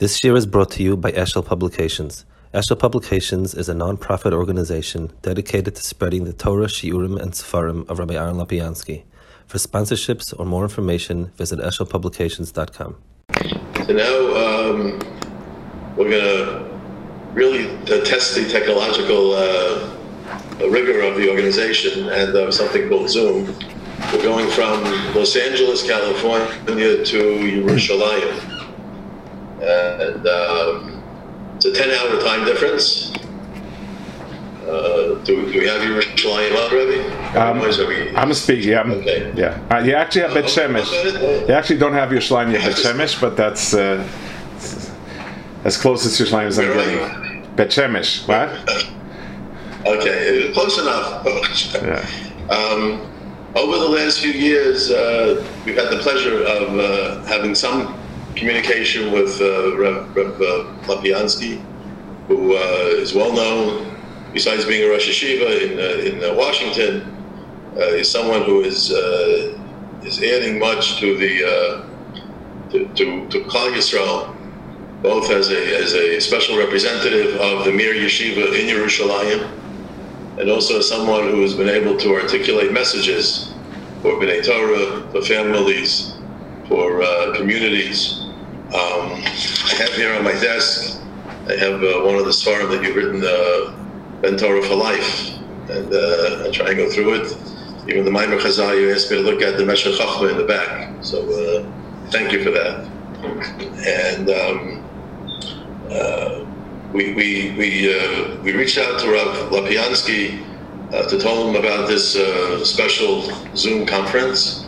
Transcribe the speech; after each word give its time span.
This 0.00 0.24
year 0.24 0.34
is 0.34 0.44
brought 0.44 0.72
to 0.72 0.82
you 0.82 0.96
by 0.96 1.12
Eshel 1.12 1.46
Publications. 1.46 2.24
Eshel 2.52 2.76
Publications 2.76 3.54
is 3.54 3.68
a 3.68 3.74
non-profit 3.74 4.32
organization 4.32 5.12
dedicated 5.22 5.76
to 5.76 5.82
spreading 5.84 6.24
the 6.24 6.32
Torah, 6.32 6.66
Shiurim, 6.66 7.16
and 7.16 7.30
Sefarim 7.30 7.88
of 7.88 8.00
Rabbi 8.00 8.14
Aaron 8.14 8.34
Lapiansky. 8.34 9.04
For 9.46 9.58
sponsorships 9.58 10.34
or 10.36 10.46
more 10.46 10.64
information, 10.64 11.26
visit 11.36 11.60
eshelpublications.com. 11.60 12.96
So 13.86 13.92
now 13.92 14.16
um, 14.34 14.98
we're 15.96 16.10
going 16.10 16.24
to 16.24 16.80
really 17.32 17.70
uh, 17.82 18.04
test 18.04 18.34
the 18.34 18.48
technological 18.48 19.34
uh, 19.34 19.96
rigor 20.70 21.02
of 21.02 21.14
the 21.14 21.30
organization 21.30 22.08
and 22.08 22.34
uh, 22.34 22.50
something 22.50 22.88
called 22.88 23.10
Zoom. 23.10 23.46
We're 24.12 24.24
going 24.24 24.50
from 24.50 24.82
Los 25.14 25.36
Angeles, 25.36 25.86
California 25.86 27.04
to 27.04 27.16
Yerushalayim 27.16 28.53
and 29.64 30.26
um, 30.26 31.02
it's 31.56 31.64
a 31.66 31.72
10 31.72 31.90
hour 31.90 32.20
time 32.20 32.44
difference. 32.44 33.12
Uh, 34.66 35.14
do, 35.24 35.52
do 35.52 35.58
we 35.58 35.66
have 35.66 35.82
your 35.84 36.00
Yerushalayim 36.00 36.56
up, 36.56 36.72
Rebbe? 36.72 37.38
Um, 37.38 38.16
I'm 38.16 38.32
speaking. 38.32 38.70
Yeah, 38.70 38.80
I'm, 38.80 38.92
okay. 38.92 39.32
yeah. 39.36 39.60
Uh, 39.70 39.78
you 39.80 39.94
actually 39.94 40.22
have 40.22 40.32
Bet 40.32 40.44
Shemesh. 40.44 41.48
You 41.48 41.54
actually 41.54 41.78
don't 41.78 41.92
have 41.92 42.10
your 42.10 42.20
Yerushalayim 42.20 42.52
yet, 42.52 42.62
Bet 42.62 42.76
Shemesh, 42.76 43.20
but 43.20 43.36
that's 43.36 43.74
uh, 43.74 44.06
as 45.64 45.76
close 45.76 46.06
as 46.06 46.18
Yerushalayim 46.18 46.46
as 46.46 46.58
I'm 46.58 46.72
getting. 46.72 47.56
Bet 47.56 47.68
Shemesh, 47.68 48.26
what? 48.26 48.48
Okay, 49.86 50.50
close 50.54 50.78
enough. 50.78 51.26
yeah. 51.74 52.08
Um, 52.48 53.10
over 53.54 53.78
the 53.78 53.88
last 53.88 54.20
few 54.20 54.32
years, 54.32 54.90
uh, 54.90 55.46
we've 55.66 55.76
had 55.76 55.90
the 55.90 55.98
pleasure 55.98 56.42
of 56.42 56.78
uh, 56.78 57.22
having 57.24 57.54
some 57.54 57.94
communication 58.36 59.12
with 59.12 59.40
uh, 59.40 59.76
Rev 59.76 60.16
uh, 60.16 60.64
Lapiansky, 60.86 61.62
who 62.28 62.56
uh, 62.56 62.60
is 63.00 63.14
well 63.14 63.32
known, 63.32 63.96
besides 64.32 64.64
being 64.64 64.88
a 64.88 64.90
Rosh 64.90 65.08
Yeshiva 65.08 65.62
in, 65.62 65.78
uh, 65.78 66.16
in 66.16 66.24
uh, 66.24 66.34
Washington, 66.34 67.10
uh, 67.76 67.80
is 67.80 68.10
someone 68.10 68.42
who 68.42 68.60
is 68.62 68.90
is 70.02 70.22
adding 70.22 70.58
much 70.58 70.98
to 71.00 71.16
the 71.16 71.84
to, 72.70 72.86
to, 72.94 73.28
to 73.28 73.40
Yisrael, 73.44 74.34
both 75.02 75.30
as 75.30 75.50
a, 75.50 75.76
as 75.82 75.94
a 75.94 76.20
special 76.20 76.58
representative 76.58 77.36
of 77.40 77.64
the 77.64 77.72
Mir 77.72 77.94
Yeshiva 77.94 78.46
in 78.58 78.66
Yerushalayim, 78.66 79.48
and 80.38 80.50
also 80.50 80.78
as 80.78 80.88
someone 80.88 81.28
who 81.28 81.40
has 81.42 81.54
been 81.54 81.68
able 81.68 81.96
to 81.98 82.14
articulate 82.14 82.72
messages 82.72 83.54
for 84.02 84.12
B'nai 84.14 84.44
Torah, 84.44 85.10
for 85.12 85.22
families, 85.22 86.16
for 86.68 87.00
communities, 87.34 88.23
um, 88.74 89.12
I 89.22 89.74
have 89.78 89.92
here 89.92 90.12
on 90.14 90.24
my 90.24 90.32
desk, 90.32 91.00
I 91.48 91.52
have 91.54 91.80
uh, 91.80 92.02
one 92.04 92.16
of 92.16 92.24
the 92.24 92.32
sefarim 92.32 92.70
that 92.70 92.82
you've 92.82 92.96
written, 92.96 93.22
uh, 93.24 94.20
Ben 94.20 94.36
Torah 94.36 94.62
for 94.62 94.74
Life, 94.74 95.30
and 95.70 95.94
uh, 95.94 96.44
I 96.44 96.50
try 96.50 96.70
and 96.70 96.76
go 96.78 96.90
through 96.90 97.14
it. 97.14 97.36
Even 97.88 98.04
the 98.04 98.10
Maimer 98.10 98.40
Chazal, 98.40 98.80
you 98.80 98.92
asked 98.92 99.12
me 99.12 99.18
to 99.18 99.22
look 99.22 99.42
at 99.42 99.58
the 99.58 99.64
Meshech 99.64 99.92
Chachma 99.94 100.32
in 100.32 100.38
the 100.38 100.44
back, 100.44 100.92
so 101.04 101.18
uh, 101.22 102.10
thank 102.10 102.32
you 102.32 102.42
for 102.42 102.50
that. 102.50 102.90
And 103.86 104.30
um, 104.30 104.84
uh, 105.92 106.44
we 106.92 107.14
we 107.14 107.54
we 107.56 107.94
uh, 107.94 108.42
we 108.42 108.54
reached 108.54 108.78
out 108.78 108.98
to 109.02 109.12
Rav 109.12 109.52
Lapiansky 109.52 110.44
uh, 110.92 111.08
to 111.08 111.18
tell 111.18 111.48
him 111.48 111.54
about 111.54 111.86
this 111.86 112.14
special 112.68 113.22
Zoom 113.54 113.86
conference 113.86 114.63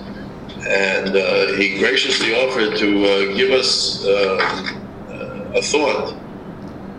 and 0.69 1.17
uh, 1.17 1.53
he 1.55 1.79
graciously 1.79 2.35
offered 2.35 2.77
to 2.77 3.05
uh, 3.05 3.35
give 3.35 3.51
us 3.53 4.05
uh, 4.05 5.53
a 5.55 5.63
thought 5.63 6.15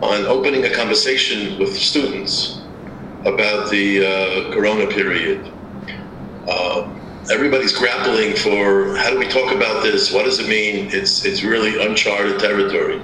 on 0.02 0.24
opening 0.26 0.64
a 0.64 0.70
conversation 0.74 1.58
with 1.58 1.76
students 1.76 2.60
about 3.26 3.70
the 3.70 4.06
uh, 4.06 4.54
Corona 4.54 4.86
period. 4.86 5.44
Um, 6.48 6.98
everybody's 7.30 7.76
grappling 7.76 8.36
for 8.36 8.96
how 8.96 9.10
do 9.10 9.18
we 9.18 9.28
talk 9.28 9.52
about 9.54 9.82
this? 9.82 10.12
What 10.12 10.24
does 10.24 10.38
it 10.38 10.48
mean? 10.48 10.88
It's 10.90 11.24
it's 11.24 11.42
really 11.42 11.84
uncharted 11.84 12.38
territory. 12.40 13.02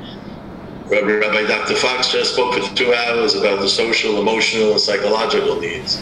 Rabbi 0.91 1.47
Dr. 1.47 1.75
Fox 1.75 2.13
just 2.13 2.35
spoke 2.35 2.55
for 2.55 2.75
two 2.75 2.95
hours 2.95 3.35
about 3.35 3.61
the 3.61 3.69
social, 3.69 4.21
emotional, 4.21 4.73
and 4.73 4.81
psychological 4.81 5.59
needs. 5.61 6.01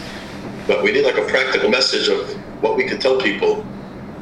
But 0.67 0.83
we 0.83 0.91
need 0.91 1.05
like 1.05 1.17
a 1.17 1.25
practical 1.25 1.69
message 1.69 2.07
of 2.07 2.29
what 2.61 2.77
we 2.77 2.87
could 2.87 3.01
tell 3.01 3.19
people 3.19 3.65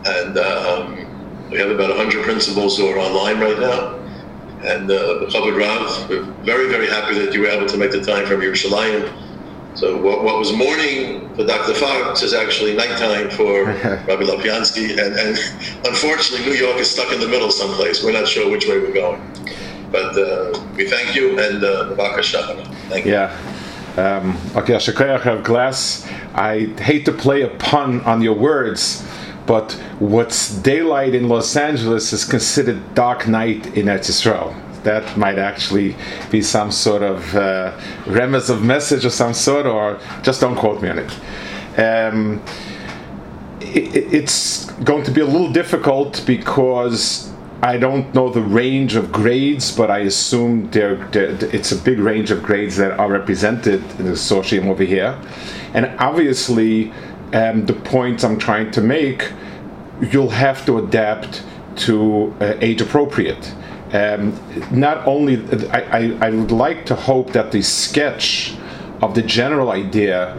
and 0.06 0.38
um, 0.38 1.50
we 1.50 1.58
have 1.60 1.70
about 1.70 1.90
100 1.90 2.24
principals 2.24 2.78
who 2.78 2.88
are 2.88 2.98
online 2.98 3.40
right 3.40 3.60
now. 3.60 3.98
And 4.64 4.90
uh, 4.90 5.20
the 5.20 5.26
Chabad 5.26 5.58
Rav, 5.58 6.10
we're 6.10 6.24
very, 6.44 6.70
very 6.70 6.88
happy 6.88 7.18
that 7.20 7.34
you 7.34 7.42
were 7.42 7.48
able 7.48 7.68
to 7.68 7.78
make 7.78 7.92
the 7.92 8.04
time 8.04 8.26
from 8.26 8.42
Yerushalayim. 8.42 9.12
So 9.74 10.00
what, 10.02 10.24
what 10.24 10.38
was 10.38 10.54
morning 10.54 11.34
for 11.36 11.46
Dr. 11.46 11.74
Fox 11.74 12.22
is 12.22 12.34
actually 12.34 12.76
nighttime 12.76 13.30
for 13.32 13.66
Rabbi 14.08 14.24
Lapiansky. 14.24 14.92
And, 14.92 15.16
and 15.18 15.88
unfortunately, 15.88 16.46
New 16.46 16.58
York 16.58 16.78
is 16.78 16.92
stuck 16.92 17.12
in 17.12 17.20
the 17.20 17.28
middle 17.28 17.50
someplace. 17.50 18.04
We're 18.04 18.12
not 18.12 18.28
sure 18.28 18.52
which 18.52 18.68
way 18.68 18.80
we're 18.80 18.94
going. 18.94 19.22
But 19.92 20.18
uh, 20.18 20.62
we 20.76 20.90
thank 20.90 21.16
you 21.16 21.40
and 21.40 21.64
uh, 21.64 21.96
Thank 22.90 23.06
you. 23.06 23.14
Yeah. 23.14 23.38
Um, 23.98 24.38
okay, 24.56 24.74
have 25.24 25.44
glass. 25.44 26.08
I 26.34 26.68
hate 26.80 27.04
to 27.06 27.12
play 27.12 27.42
a 27.42 27.50
pun 27.50 28.00
on 28.02 28.22
your 28.22 28.36
words, 28.36 29.06
but 29.46 29.74
what's 30.00 30.50
daylight 30.50 31.16
in 31.16 31.28
Los 31.28 31.56
Angeles 31.56 32.14
is 32.14 32.26
considered 32.26 32.96
dark 32.96 33.28
night 33.28 33.66
in 33.78 33.86
Eretz 33.88 34.10
Yisrael. 34.10 34.56
That 34.84 35.18
might 35.18 35.38
actually 35.38 35.96
be 36.32 36.42
some 36.42 36.72
sort 36.72 37.04
of 37.04 37.36
uh, 37.36 37.78
remez 38.06 38.50
of 38.50 38.64
message 38.64 39.06
of 39.06 39.14
some 39.14 39.34
sort, 39.34 39.66
or 39.66 40.00
just 40.24 40.42
don't 40.42 40.56
quote 40.56 40.82
me 40.82 40.90
on 40.90 41.00
it. 41.00 41.12
Um, 41.78 42.42
it 43.62 44.14
it's 44.14 44.72
going 44.84 45.04
to 45.04 45.12
be 45.12 45.22
a 45.22 45.26
little 45.26 45.52
difficult 45.52 46.24
because 46.26 47.32
I 47.64 47.78
don't 47.78 48.12
know 48.16 48.32
the 48.32 48.42
range 48.42 48.96
of 48.96 49.12
grades, 49.12 49.76
but 49.76 49.92
I 49.92 50.00
assume 50.00 50.72
they're, 50.72 50.96
they're, 51.10 51.38
it's 51.56 51.72
a 51.72 51.76
big 51.76 52.00
range 52.00 52.32
of 52.32 52.42
grades 52.42 52.76
that 52.78 53.00
are 53.00 53.08
represented 53.08 53.84
in 54.00 54.06
the 54.06 54.14
consortium 54.14 54.66
over 54.66 54.84
here. 54.84 55.16
And 55.76 55.86
obviously, 56.00 56.92
um, 57.34 57.66
the 57.66 57.74
points 57.74 58.24
I'm 58.24 58.38
trying 58.38 58.72
to 58.72 58.82
make, 58.82 59.32
you'll 60.02 60.30
have 60.30 60.66
to 60.66 60.80
adapt 60.80 61.44
to 61.78 62.36
uh, 62.40 62.58
age 62.62 62.82
appropriate. 62.82 63.54
Um, 63.94 64.40
not 64.72 65.06
only, 65.06 65.38
I, 65.70 65.82
I, 65.82 66.28
I, 66.28 66.30
would 66.30 66.52
like 66.52 66.86
to 66.86 66.96
hope 66.96 67.34
that 67.34 67.52
the 67.52 67.62
sketch 67.62 68.56
of 69.02 69.16
the 69.16 69.22
general 69.22 69.72
idea 69.72 70.34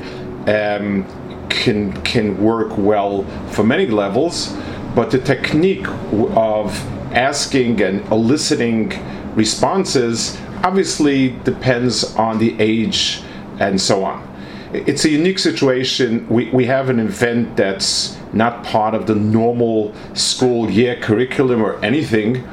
um, 0.47 1.07
can 1.51 1.93
can 2.03 2.43
work 2.43 2.79
well 2.79 3.25
for 3.51 3.63
many 3.63 3.87
levels, 3.87 4.57
but 4.95 5.11
the 5.11 5.19
technique 5.19 5.87
of 6.35 6.75
asking 7.13 7.83
and 7.83 8.01
eliciting 8.11 8.91
responses 9.35 10.39
obviously 10.65 11.31
depends 11.45 12.15
on 12.17 12.39
the 12.39 12.59
age 12.59 13.23
and 13.61 13.79
so 13.79 14.03
on 14.03 14.32
it's 14.73 15.05
a 15.05 15.11
unique 15.11 15.39
situation. 15.39 16.27
We, 16.29 16.49
we 16.51 16.65
have 16.67 16.89
an 16.89 16.99
event 16.99 17.57
that's 17.57 18.19
not 18.33 18.65
part 18.65 18.95
of 18.95 19.07
the 19.07 19.15
normal 19.15 19.95
school 20.15 20.71
year 20.71 20.97
curriculum 21.01 21.63
or 21.63 21.83
anything, 21.85 22.47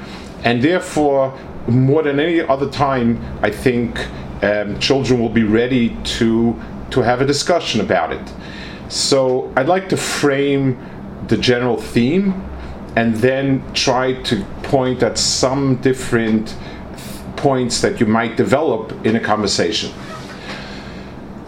and 0.44 0.62
therefore, 0.62 1.38
more 1.68 2.04
than 2.04 2.20
any 2.20 2.42
other 2.42 2.70
time, 2.70 3.22
I 3.42 3.52
think 3.52 4.00
um, 4.44 4.80
children 4.80 5.20
will 5.20 5.30
be 5.30 5.44
ready 5.44 5.96
to 6.18 6.60
to 6.92 7.02
have 7.02 7.22
a 7.22 7.26
discussion 7.26 7.82
about 7.82 8.12
it. 8.12 8.34
So 8.90 9.54
I'd 9.56 9.68
like 9.68 9.90
to 9.90 9.98
frame 9.98 10.78
the 11.28 11.38
general 11.38 11.78
theme 11.78 12.34
and 12.96 13.16
then 13.18 13.64
try 13.74 14.14
to 14.24 14.44
point 14.64 15.04
at 15.04 15.18
some 15.18 15.76
different 15.78 16.56
points 17.36 17.82
that 17.82 18.00
you 18.00 18.08
might 18.08 18.36
develop 18.36 18.94
in 19.06 19.16
a 19.16 19.20
conversation. 19.20 19.92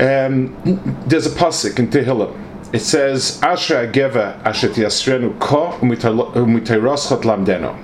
Um, 0.02 0.58
there's 1.06 1.28
a 1.28 1.30
pasuk 1.30 1.78
in 1.78 1.90
Tehillim. 1.90 2.36
It 2.74 2.80
says, 2.80 3.40
"Asher 3.44 3.88
ageva 3.88 4.44
asher 4.44 4.70
tiasrenu 4.70 5.38
ko 5.40 5.78
umitayroschot 5.82 7.22
lamdeno." 7.22 7.78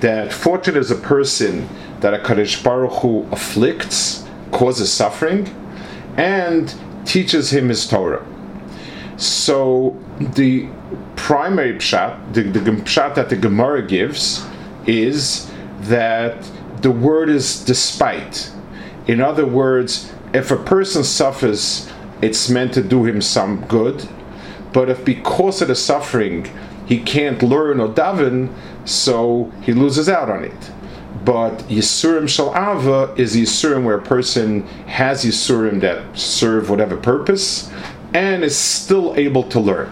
That 0.00 0.32
fortunate 0.32 0.80
is 0.80 0.90
a 0.90 0.96
person 0.96 1.68
that 2.00 2.14
a 2.14 2.18
Kadosh 2.18 2.64
Baruch 2.64 2.92
Hu 3.02 3.26
afflicts, 3.30 4.24
causes 4.52 4.90
suffering, 4.90 5.54
and 6.16 6.74
teaches 7.04 7.52
him 7.52 7.68
his 7.68 7.86
Torah. 7.86 8.24
So 9.16 9.96
the 10.18 10.68
primary 11.16 11.74
pshat, 11.74 12.32
the, 12.32 12.42
the 12.42 12.70
pshat 12.70 13.14
that 13.16 13.28
the 13.28 13.36
Gemara 13.36 13.86
gives, 13.86 14.46
is 14.86 15.50
that 15.82 16.42
the 16.80 16.90
word 16.90 17.28
is 17.28 17.62
despite. 17.64 18.50
In 19.06 19.20
other 19.20 19.44
words, 19.44 20.10
if 20.34 20.50
a 20.50 20.56
person 20.56 21.04
suffers, 21.04 21.88
it's 22.20 22.50
meant 22.50 22.74
to 22.74 22.82
do 22.82 23.04
him 23.04 23.22
some 23.22 23.64
good. 23.66 24.08
But 24.72 24.90
if 24.90 25.04
because 25.04 25.62
of 25.62 25.68
the 25.68 25.74
suffering 25.76 26.50
he 26.86 27.00
can't 27.00 27.42
learn 27.42 27.80
or 27.80 27.88
daven, 27.88 28.52
so 28.84 29.50
he 29.62 29.72
loses 29.72 30.08
out 30.08 30.28
on 30.28 30.44
it. 30.44 30.70
but 31.24 31.58
Yisurim 31.68 32.28
shel 32.28 32.52
ahava 32.52 33.18
is 33.18 33.34
Yisurim 33.34 33.84
where 33.84 33.96
a 33.96 34.02
person 34.02 34.66
has 34.86 35.24
Yisurim 35.24 35.80
that 35.80 36.16
serve 36.18 36.68
whatever 36.68 36.96
purpose 36.96 37.70
and 38.12 38.44
is 38.44 38.56
still 38.56 39.14
able 39.16 39.42
to 39.44 39.58
learn. 39.60 39.90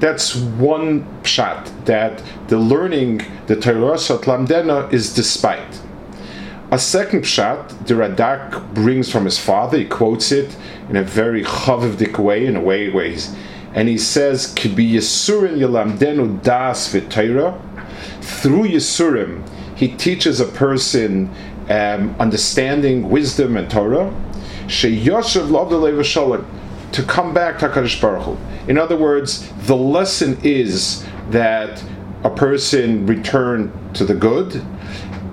That's 0.00 0.34
one 0.34 1.06
shot 1.22 1.70
that 1.84 2.22
the 2.48 2.58
learning, 2.58 3.22
the 3.46 3.56
Torah 3.56 3.94
Lamdena, 3.94 4.92
is 4.92 5.14
despite. 5.14 5.80
A 6.74 6.78
second 6.78 7.24
shot, 7.24 7.68
the 7.86 7.94
Radak 7.94 8.74
brings 8.74 9.08
from 9.08 9.26
his 9.26 9.38
father, 9.38 9.78
he 9.78 9.84
quotes 9.84 10.32
it 10.32 10.56
in 10.88 10.96
a 10.96 11.04
very 11.04 11.44
chavivdik 11.44 12.18
way, 12.18 12.46
in 12.46 12.56
a 12.56 12.60
way 12.60 12.90
he's, 12.90 13.32
and 13.74 13.88
he 13.88 13.96
says, 13.96 14.52
Kibi 14.56 14.94
Yisurim 14.94 15.56
Yalamdenu 15.56 16.42
Das 16.42 16.92
V'Torah. 16.92 17.56
Through 18.22 18.70
Yisurim, 18.70 19.48
he 19.76 19.86
teaches 19.86 20.40
a 20.40 20.46
person 20.46 21.30
um, 21.70 22.16
understanding, 22.18 23.08
wisdom, 23.08 23.56
and 23.56 23.70
Torah. 23.70 24.12
To 24.66 24.82
come 27.06 27.32
back 27.32 27.60
to 27.60 27.68
HaKadosh 27.68 28.00
Baruch 28.00 28.24
Hu. 28.24 28.36
In 28.68 28.78
other 28.78 28.96
words, 28.96 29.48
the 29.68 29.76
lesson 29.76 30.38
is 30.42 31.06
that 31.30 31.84
a 32.24 32.30
person 32.30 33.06
return 33.06 33.70
to 33.92 34.04
the 34.04 34.14
good, 34.14 34.60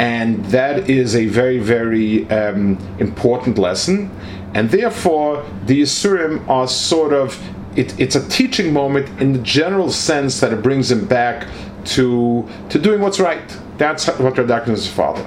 and 0.02 0.44
that 0.46 0.90
is 0.90 1.16
a 1.16 1.28
very, 1.28 1.60
very 1.60 2.28
um, 2.32 2.76
important 2.98 3.60
lesson. 3.60 4.10
And 4.56 4.72
therefore, 4.72 5.46
the 5.68 5.84
Yisurim 5.84 6.50
are 6.50 6.68
sort 6.68 7.14
of 7.14 7.40
it, 7.76 7.98
it's 8.00 8.16
a 8.16 8.28
teaching 8.28 8.74
moment 8.74 9.08
in 9.22 9.32
the 9.32 9.40
general 9.40 9.92
sense 9.92 10.40
that 10.40 10.52
it 10.52 10.64
brings 10.64 10.92
him 10.92 11.06
back 11.06 11.48
to 11.94 12.50
to 12.70 12.80
doing 12.80 13.00
what's 13.00 13.20
right. 13.20 13.48
That's 13.78 14.08
what 14.08 14.34
Radak 14.34 14.68
is 14.70 14.88
father. 14.88 15.26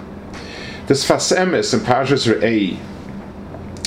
This 0.88 1.08
Sfas 1.08 1.34
Emes 1.34 1.72
in 1.72 1.80
Pashas 1.80 2.26
Re'ei 2.26 2.76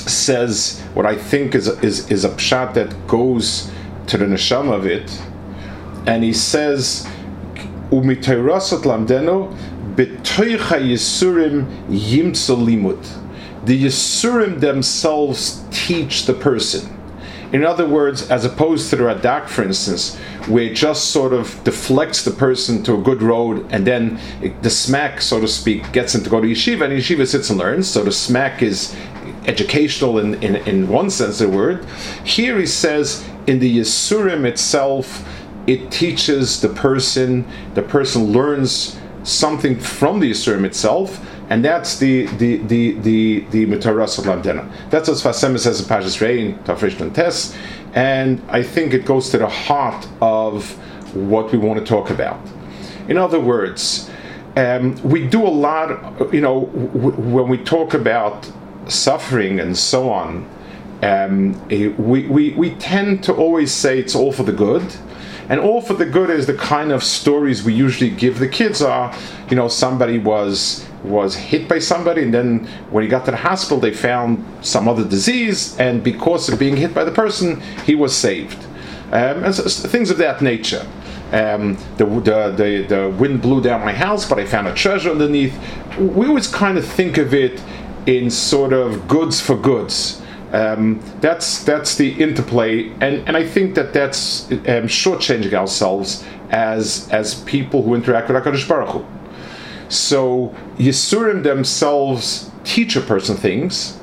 says 0.08 0.80
what 0.94 1.04
I 1.04 1.16
think 1.16 1.54
is 1.54 1.68
is, 1.82 2.10
is 2.10 2.24
a 2.24 2.30
pshat 2.30 2.72
that 2.74 3.06
goes 3.06 3.70
to 4.06 4.16
the 4.16 4.24
neshama 4.24 4.72
of 4.72 4.86
it, 4.86 5.22
and 6.06 6.24
he 6.24 6.32
says, 6.32 7.06
"Umiteirasot 7.90 8.84
lamdeno 8.84 9.54
betoicha 9.98 10.78
yisurim 10.78 11.66
yimtzel 11.88 12.64
The 13.64 13.84
yisurim 13.84 14.60
themselves 14.60 15.64
teach 15.72 16.26
the 16.26 16.34
person. 16.34 16.94
In 17.52 17.64
other 17.64 17.88
words, 17.88 18.30
as 18.30 18.44
opposed 18.44 18.90
to 18.90 18.96
the 18.96 19.04
Radak, 19.04 19.48
for 19.48 19.62
instance, 19.62 20.16
where 20.46 20.64
it 20.64 20.74
just 20.74 21.10
sort 21.10 21.32
of 21.32 21.64
deflects 21.64 22.22
the 22.22 22.30
person 22.30 22.82
to 22.84 22.94
a 22.94 23.02
good 23.02 23.22
road 23.22 23.66
and 23.70 23.86
then 23.86 24.20
it, 24.40 24.62
the 24.62 24.70
smack, 24.70 25.20
so 25.20 25.40
to 25.40 25.48
speak, 25.48 25.90
gets 25.92 26.14
him 26.14 26.22
to 26.22 26.30
go 26.30 26.40
to 26.40 26.46
yeshiva 26.46 26.84
and 26.84 26.92
yeshiva 26.92 27.26
sits 27.26 27.50
and 27.50 27.58
learns. 27.58 27.88
So 27.88 28.04
the 28.04 28.12
smack 28.12 28.62
is 28.62 28.94
educational 29.46 30.18
in, 30.18 30.34
in, 30.42 30.56
in 30.68 30.88
one 30.88 31.10
sense 31.10 31.40
of 31.40 31.50
the 31.50 31.56
word. 31.56 31.84
Here 32.22 32.58
he 32.58 32.66
says 32.66 33.26
in 33.46 33.58
the 33.58 33.78
Yisurim 33.78 34.44
itself, 34.44 35.26
it 35.66 35.90
teaches 35.90 36.60
the 36.60 36.68
person, 36.68 37.46
the 37.74 37.82
person 37.82 38.32
learns 38.32 38.97
something 39.24 39.78
from 39.78 40.20
the 40.20 40.30
Yisurim 40.30 40.64
itself, 40.64 41.24
and 41.50 41.64
that's 41.64 41.98
the 41.98 42.26
the 42.38 42.58
the 42.58 42.92
the 43.00 43.40
the 43.50 43.66
mitaras 43.66 44.18
lamdena. 44.20 44.70
That's 44.90 45.08
what 45.08 45.18
Sfas 45.18 45.48
Emes 45.48 45.60
says 45.60 45.80
in 45.80 45.86
Pashas 45.86 46.20
Rein, 46.20 46.58
Tafresh 46.64 47.14
Tes, 47.14 47.56
and 47.94 48.42
I 48.48 48.62
think 48.62 48.94
it 48.94 49.04
goes 49.04 49.30
to 49.30 49.38
the 49.38 49.48
heart 49.48 50.06
of 50.20 50.70
what 51.14 51.52
we 51.52 51.58
want 51.58 51.78
to 51.80 51.84
talk 51.86 52.10
about. 52.10 52.40
In 53.08 53.16
other 53.16 53.40
words, 53.40 54.10
um, 54.56 54.94
we 55.02 55.26
do 55.26 55.46
a 55.46 55.48
lot. 55.48 56.32
You 56.32 56.40
know, 56.40 56.66
w- 56.66 57.16
when 57.34 57.48
we 57.48 57.58
talk 57.58 57.94
about 57.94 58.50
suffering 58.86 59.60
and 59.60 59.76
so 59.76 60.10
on, 60.10 60.48
um, 61.02 61.68
we, 61.68 62.26
we 62.26 62.50
we 62.50 62.70
tend 62.74 63.24
to 63.24 63.34
always 63.34 63.72
say 63.72 63.98
it's 63.98 64.14
all 64.14 64.32
for 64.32 64.42
the 64.42 64.52
good 64.52 64.84
and 65.48 65.60
all 65.60 65.80
for 65.80 65.94
the 65.94 66.04
good 66.04 66.30
is 66.30 66.46
the 66.46 66.54
kind 66.54 66.92
of 66.92 67.02
stories 67.02 67.62
we 67.62 67.72
usually 67.72 68.10
give 68.10 68.38
the 68.38 68.48
kids 68.48 68.82
are, 68.82 69.14
you 69.48 69.56
know, 69.56 69.68
somebody 69.68 70.18
was 70.18 70.84
was 71.04 71.36
hit 71.36 71.68
by 71.68 71.78
somebody 71.78 72.22
and 72.22 72.34
then 72.34 72.66
when 72.90 73.04
he 73.04 73.08
got 73.08 73.24
to 73.24 73.30
the 73.30 73.36
hospital 73.36 73.78
they 73.78 73.92
found 73.92 74.44
some 74.62 74.88
other 74.88 75.04
disease 75.04 75.78
and 75.78 76.02
because 76.02 76.48
of 76.48 76.58
being 76.58 76.76
hit 76.76 76.92
by 76.92 77.04
the 77.04 77.10
person 77.10 77.60
he 77.86 77.94
was 77.94 78.14
saved. 78.14 78.64
Um, 79.12 79.44
and 79.44 79.54
so, 79.54 79.88
things 79.88 80.10
of 80.10 80.18
that 80.18 80.42
nature. 80.42 80.86
Um, 81.32 81.76
the, 81.98 82.06
the, 82.06 82.54
the, 82.56 82.86
the 82.88 83.16
wind 83.18 83.42
blew 83.42 83.62
down 83.62 83.82
my 83.82 83.92
house, 83.92 84.28
but 84.28 84.38
I 84.38 84.46
found 84.46 84.66
a 84.66 84.74
treasure 84.74 85.10
underneath. 85.10 85.58
We 85.98 86.26
always 86.26 86.46
kind 86.46 86.78
of 86.78 86.86
think 86.86 87.18
of 87.18 87.34
it 87.34 87.62
in 88.06 88.30
sort 88.30 88.72
of 88.72 89.06
goods 89.08 89.40
for 89.40 89.54
goods. 89.56 90.17
Um, 90.52 91.00
that's 91.20 91.62
that's 91.64 91.96
the 91.96 92.10
interplay, 92.12 92.88
and, 93.00 93.26
and 93.28 93.36
I 93.36 93.46
think 93.46 93.74
that 93.74 93.92
that's 93.92 94.50
um, 94.50 94.88
shortchanging 94.88 95.52
ourselves 95.52 96.24
as 96.50 97.08
as 97.10 97.42
people 97.42 97.82
who 97.82 97.94
interact 97.94 98.28
with 98.28 98.42
Hakadosh 98.42 98.66
Baruch 98.66 98.88
Hu. 98.88 99.06
So 99.90 100.54
Yisurim 100.78 101.42
themselves 101.42 102.50
teach 102.64 102.96
a 102.96 103.02
person 103.02 103.36
things, 103.36 103.98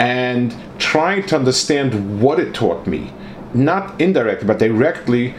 and 0.00 0.54
trying 0.78 1.24
to 1.26 1.36
understand 1.36 2.20
what 2.20 2.40
it 2.40 2.52
taught 2.52 2.88
me, 2.88 3.12
not 3.54 4.00
indirectly 4.00 4.46
but 4.48 4.58
directly, 4.58 5.34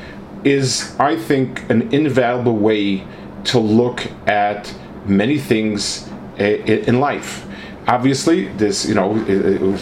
is 0.46 0.96
I 0.98 1.18
think 1.18 1.70
an 1.70 1.94
invaluable 1.94 2.56
way 2.56 3.06
to 3.46 3.60
look 3.60 4.08
at 4.28 4.74
many 5.06 5.38
things 5.38 6.10
uh, 6.40 6.44
in 6.44 7.02
life 7.02 7.47
obviously 7.88 8.48
this 8.58 8.86
you 8.86 8.94
know 8.94 9.14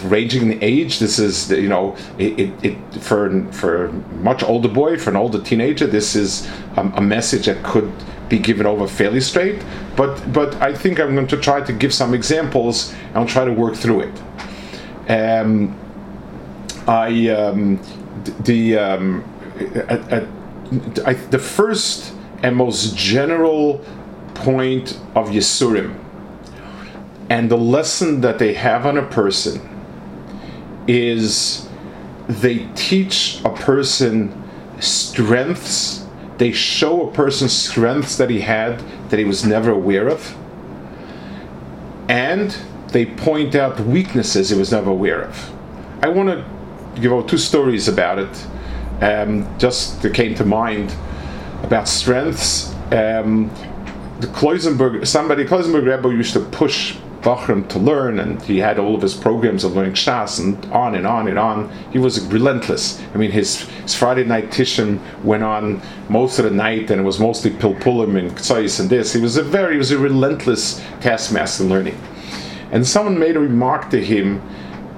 ranging 0.05 0.51
in 0.51 0.63
age. 0.63 0.99
This 0.99 1.19
is 1.19 1.51
you 1.51 1.67
know 1.67 1.95
it, 2.17 2.39
it, 2.39 2.65
it, 2.65 3.01
for 3.01 3.43
for 3.51 3.89
much 4.21 4.43
older 4.43 4.69
boy 4.69 4.97
for 4.97 5.09
an 5.09 5.15
older 5.15 5.41
teenager 5.41 5.87
this 5.87 6.15
is 6.15 6.47
a, 6.77 6.81
a 6.95 7.01
message 7.01 7.47
that 7.47 7.63
could 7.63 7.91
be 8.29 8.39
given 8.39 8.65
over 8.65 8.87
fairly 8.87 9.21
straight. 9.21 9.63
But 9.95 10.33
but 10.33 10.55
i 10.61 10.73
think 10.73 10.99
i'm 10.99 11.15
going 11.15 11.27
to 11.27 11.37
try 11.37 11.61
to 11.61 11.73
give 11.73 11.93
some 11.93 12.13
examples 12.13 12.93
and 12.93 13.17
i'll 13.17 13.25
try 13.25 13.45
to 13.45 13.53
work 13.53 13.75
through 13.75 14.01
it. 14.01 14.21
Um, 15.09 15.77
i 16.87 17.29
um, 17.29 17.79
the 18.41 18.77
um, 18.77 19.23
at, 19.87 20.27
I, 21.05 21.13
the 21.13 21.39
first 21.39 22.13
and 22.43 22.55
most 22.55 22.95
general 22.95 23.83
point 24.33 24.99
of 25.15 25.29
Yisurim 25.29 26.04
and 27.29 27.49
the 27.49 27.57
lesson 27.57 28.21
that 28.21 28.39
they 28.39 28.53
have 28.53 28.85
on 28.85 28.97
a 28.97 29.05
person 29.05 29.61
is 30.87 31.67
they 32.27 32.67
teach 32.75 33.41
a 33.43 33.49
person 33.49 34.43
strengths, 34.79 36.05
they 36.37 36.51
show 36.51 37.09
a 37.09 37.13
person 37.13 37.49
strengths 37.49 38.17
that 38.17 38.29
he 38.29 38.41
had 38.41 38.79
that 39.09 39.17
he 39.17 39.25
was 39.25 39.45
never 39.45 39.71
aware 39.71 40.07
of, 40.07 40.35
and 42.09 42.55
they 42.89 43.05
point 43.05 43.55
out 43.55 43.79
weaknesses 43.79 44.49
he 44.49 44.57
was 44.57 44.71
never 44.71 44.91
aware 44.91 45.23
of. 45.23 45.51
I 46.03 46.09
want 46.09 46.29
to 46.29 47.01
give 47.01 47.11
out 47.11 47.27
two 47.27 47.37
stories 47.37 47.87
about 47.87 48.19
it. 48.19 48.47
Um, 49.01 49.57
just 49.57 50.01
that 50.03 50.13
came 50.13 50.35
to 50.35 50.45
mind 50.45 50.95
about 51.63 51.87
strengths. 51.87 52.73
Um, 52.91 53.49
the 54.19 54.27
Kloisenberg, 54.27 55.05
somebody, 55.05 55.43
Kloisenberg 55.43 55.85
Rebbe 55.85 56.15
used 56.15 56.33
to 56.33 56.39
push 56.39 56.95
bochurim 57.25 57.67
to 57.69 57.79
learn, 57.79 58.19
and 58.19 58.39
he 58.43 58.59
had 58.59 58.77
all 58.77 58.95
of 58.95 59.01
his 59.01 59.15
programs 59.15 59.63
of 59.63 59.75
learning 59.75 59.93
Shas 59.93 60.39
and 60.39 60.63
on 60.71 60.93
and 60.93 61.07
on 61.07 61.27
and 61.27 61.39
on. 61.39 61.69
He 61.91 61.97
was 61.97 62.21
relentless. 62.27 63.01
I 63.13 63.17
mean, 63.17 63.31
his, 63.31 63.61
his 63.61 63.95
Friday 63.95 64.23
night 64.23 64.51
Tishim 64.51 64.99
went 65.23 65.41
on 65.41 65.81
most 66.07 66.37
of 66.37 66.45
the 66.45 66.51
night, 66.51 66.91
and 66.91 67.01
it 67.01 67.03
was 67.03 67.19
mostly 67.19 67.49
Pilpulim 67.49 68.15
and 68.17 68.31
Ksais 68.31 68.79
and 68.79 68.89
this. 68.89 69.11
He 69.11 69.19
was 69.19 69.37
a 69.37 69.43
very, 69.43 69.73
he 69.73 69.77
was 69.79 69.89
a 69.91 69.97
relentless 69.97 70.79
taskmaster 71.01 71.63
in 71.63 71.69
learning. 71.69 71.97
And 72.71 72.85
someone 72.85 73.17
made 73.17 73.35
a 73.35 73.39
remark 73.39 73.89
to 73.89 74.03
him, 74.03 74.41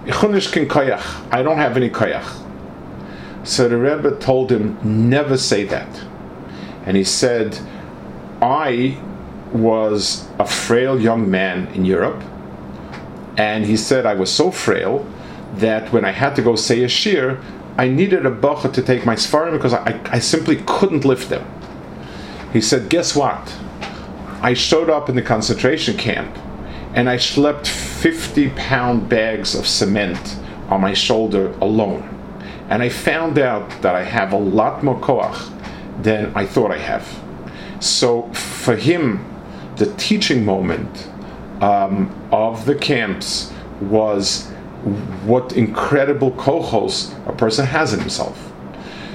I 0.06 0.12
don't 0.12 1.58
have 1.58 1.78
any 1.78 1.90
koyach. 1.90 2.44
So 3.46 3.70
the 3.70 3.78
Rebbe 3.78 4.18
told 4.20 4.52
him, 4.52 4.78
never 5.10 5.38
say 5.38 5.64
that. 5.64 6.04
And 6.86 6.98
he 6.98 7.06
said, 7.06 7.58
I 8.42 9.02
was 9.54 10.28
a 10.40 10.46
frail 10.46 11.00
young 11.00 11.30
man 11.30 11.68
in 11.74 11.86
Europe, 11.86 12.24
and 13.38 13.66
he 13.66 13.78
said 13.78 14.06
I 14.06 14.14
was 14.14 14.32
so 14.32 14.52
frail 14.52 15.06
that 15.56 15.92
when 15.94 16.06
I 16.06 16.12
had 16.12 16.36
to 16.36 16.42
go 16.42 16.56
say 16.56 16.84
a 16.84 16.88
shiur, 16.88 17.42
I 17.78 17.88
needed 17.88 18.26
a 18.26 18.32
bochur 18.32 18.74
to 18.74 18.82
take 18.82 19.06
my 19.06 19.16
sefarim 19.16 19.52
because 19.52 19.74
I, 19.74 20.00
I 20.06 20.20
simply 20.20 20.58
couldn't 20.66 21.06
lift 21.06 21.30
them. 21.30 21.46
He 22.52 22.62
said, 22.62 22.90
"Guess 22.90 23.16
what? 23.16 23.56
I 24.42 24.54
showed 24.54 24.90
up 24.90 25.10
in 25.10 25.16
the 25.16 25.22
concentration 25.22 25.98
camp, 25.98 26.36
and 26.94 27.10
I 27.10 27.18
schlepped 27.18 27.66
50-pound 27.66 29.10
bags 29.10 29.56
of 29.56 29.68
cement 29.68 30.38
on 30.70 30.82
my 30.82 30.94
shoulder 30.94 31.52
alone, 31.62 32.04
and 32.70 32.82
I 32.82 32.90
found 32.90 33.38
out 33.38 33.70
that 33.82 33.96
I 33.96 34.04
have 34.04 34.34
a 34.34 34.38
lot 34.38 34.84
more 34.84 35.00
koach 35.00 35.38
than 36.02 36.32
I 36.36 36.46
thought 36.46 36.72
I 36.72 36.80
have." 36.80 37.08
So 37.80 38.24
for 38.34 38.76
him, 38.76 39.24
the 39.78 39.94
teaching 39.96 40.44
moment 40.44 41.10
um, 41.62 42.14
of 42.32 42.66
the 42.66 42.76
camps 42.76 43.52
was 43.82 44.48
what 45.26 45.54
incredible 45.54 46.32
kohos 46.32 47.14
a 47.28 47.34
person 47.34 47.66
has 47.66 47.94
in 47.94 48.00
himself. 48.00 48.52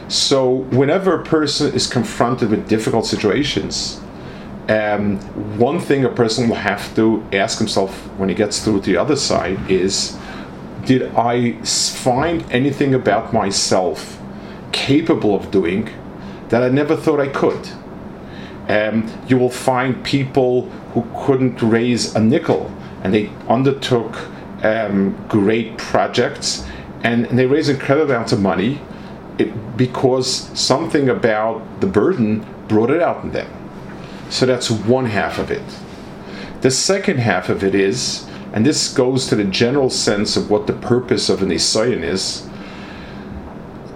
So 0.08 0.56
whenever 0.70 1.18
a 1.18 1.24
person 1.24 1.72
is 1.72 1.86
confronted 1.86 2.50
with 2.50 2.68
difficult 2.68 3.06
situations, 3.06 4.00
um, 4.68 5.18
one 5.58 5.80
thing 5.80 6.04
a 6.04 6.08
person 6.08 6.48
will 6.48 6.56
have 6.56 6.94
to 6.96 7.24
ask 7.32 7.58
himself 7.58 7.94
when 8.18 8.28
he 8.28 8.34
gets 8.34 8.62
through 8.62 8.80
to 8.80 8.86
the 8.86 8.96
other 8.96 9.16
side 9.16 9.70
is, 9.70 10.16
did 10.84 11.14
I 11.14 11.52
find 11.62 12.44
anything 12.52 12.94
about 12.94 13.32
myself 13.32 14.20
capable 14.70 15.34
of 15.34 15.50
doing 15.50 15.90
that 16.48 16.62
I 16.62 16.68
never 16.68 16.96
thought 16.96 17.18
I 17.18 17.28
could? 17.28 17.68
Um, 18.68 19.10
you 19.26 19.36
will 19.36 19.50
find 19.50 20.04
people 20.04 20.68
who 20.94 21.04
couldn't 21.24 21.60
raise 21.62 22.14
a 22.14 22.20
nickel 22.20 22.70
and 23.02 23.12
they 23.12 23.30
undertook 23.48 24.16
um, 24.62 25.16
great 25.28 25.76
projects 25.78 26.64
and, 27.02 27.26
and 27.26 27.38
they 27.38 27.46
raised 27.46 27.68
incredible 27.68 28.10
amounts 28.10 28.32
of 28.32 28.40
money 28.40 28.80
it, 29.38 29.76
because 29.76 30.48
something 30.58 31.08
about 31.08 31.80
the 31.80 31.86
burden 31.86 32.46
brought 32.68 32.90
it 32.90 33.02
out 33.02 33.24
in 33.24 33.32
them. 33.32 33.50
So 34.30 34.46
that's 34.46 34.70
one 34.70 35.06
half 35.06 35.38
of 35.38 35.50
it. 35.50 35.62
The 36.60 36.70
second 36.70 37.18
half 37.18 37.48
of 37.48 37.64
it 37.64 37.74
is, 37.74 38.26
and 38.52 38.64
this 38.64 38.92
goes 38.92 39.26
to 39.28 39.36
the 39.36 39.44
general 39.44 39.90
sense 39.90 40.36
of 40.36 40.48
what 40.48 40.66
the 40.66 40.72
purpose 40.74 41.28
of 41.28 41.42
an 41.42 41.48
Isayan 41.50 42.02
is, 42.02 42.48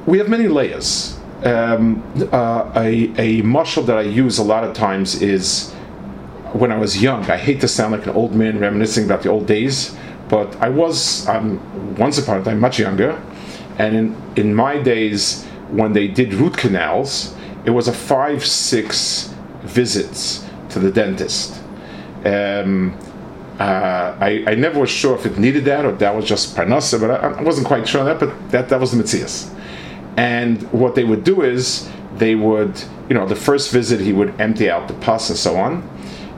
we 0.05 0.19
have 0.19 0.29
many 0.29 0.49
layers. 0.49 1.16
Um, 1.45 2.03
uh, 2.33 2.73
a, 2.75 3.13
a 3.19 3.43
muscle 3.43 3.83
that 3.85 3.99
I 3.99 4.03
use 4.03 4.39
a 4.39 4.43
lot 4.43 4.65
of 4.65 4.75
times 4.75 5.21
is 5.21 5.73
when 6.53 6.73
I 6.73 6.79
was 6.79 7.03
young. 7.03 7.25
I 7.31 7.37
hate 7.37 7.61
to 7.61 7.69
sound 7.69 7.93
like 7.93 8.07
an 8.07 8.15
old 8.15 8.35
man 8.35 8.59
reminiscing 8.59 9.05
about 9.05 9.23
the 9.23 9.29
old 9.29 9.47
days, 9.47 9.97
but 10.29 10.57
I 10.57 10.69
was 10.71 11.29
um, 11.29 11.61
once 11.97 12.19
upon 12.19 12.41
a 12.41 12.45
time 12.45 12.61
much 12.61 12.79
younger, 12.79 13.21
and 13.79 13.95
in, 13.95 14.23
in 14.37 14.55
my 14.55 14.79
days 14.79 15.45
when 15.71 15.93
they 15.93 16.09
did 16.09 16.33
root 16.35 16.57
canals, 16.57 17.35
it 17.65 17.71
was 17.71 17.89
a 17.89 17.93
five 17.93 18.45
six 18.45 19.35
visits 19.63 20.45
to 20.71 20.79
the 20.79 20.91
dentist. 20.91 21.61
Um, 22.25 22.97
uh, 23.59 24.17
I, 24.21 24.45
I, 24.47 24.55
never 24.55 24.81
was 24.81 24.91
sure 24.91 25.15
if 25.15 25.25
it 25.25 25.39
needed 25.39 25.65
that 25.65 25.87
or 25.87 25.93
that 25.93 26.15
was 26.15 26.27
just 26.27 26.55
parnasa, 26.55 27.01
but 27.01 27.11
I, 27.11 27.29
I, 27.39 27.43
wasn't 27.43 27.67
quite 27.67 27.89
sure 27.89 28.01
on 28.01 28.07
that. 28.07 28.21
But 28.21 28.51
that 28.51 28.69
that 28.69 28.81
was 28.81 28.93
the 28.93 29.03
mitzias. 29.03 29.51
And 30.17 30.63
what 30.73 30.95
they 30.95 31.05
would 31.05 31.25
do 31.25 31.43
is 31.43 31.91
they 32.17 32.35
would, 32.35 32.83
you 33.09 33.15
know, 33.15 33.27
the 33.27 33.37
first 33.37 33.71
visit 33.71 34.01
he 34.01 34.13
would 34.13 34.41
empty 34.41 34.71
out 34.71 34.89
the 34.89 34.95
pus 34.95 35.29
and 35.29 35.39
so 35.39 35.57
on. 35.57 35.89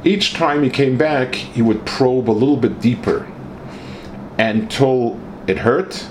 Each 0.05 0.33
time 0.35 0.63
he 0.63 0.71
came 0.71 0.97
back, 0.97 1.35
he 1.35 1.63
would 1.63 1.85
probe 1.87 2.31
a 2.31 2.33
little 2.33 2.57
bit 2.57 2.81
deeper 2.81 3.31
until 4.39 5.19
it 5.47 5.59
hurt. 5.59 6.09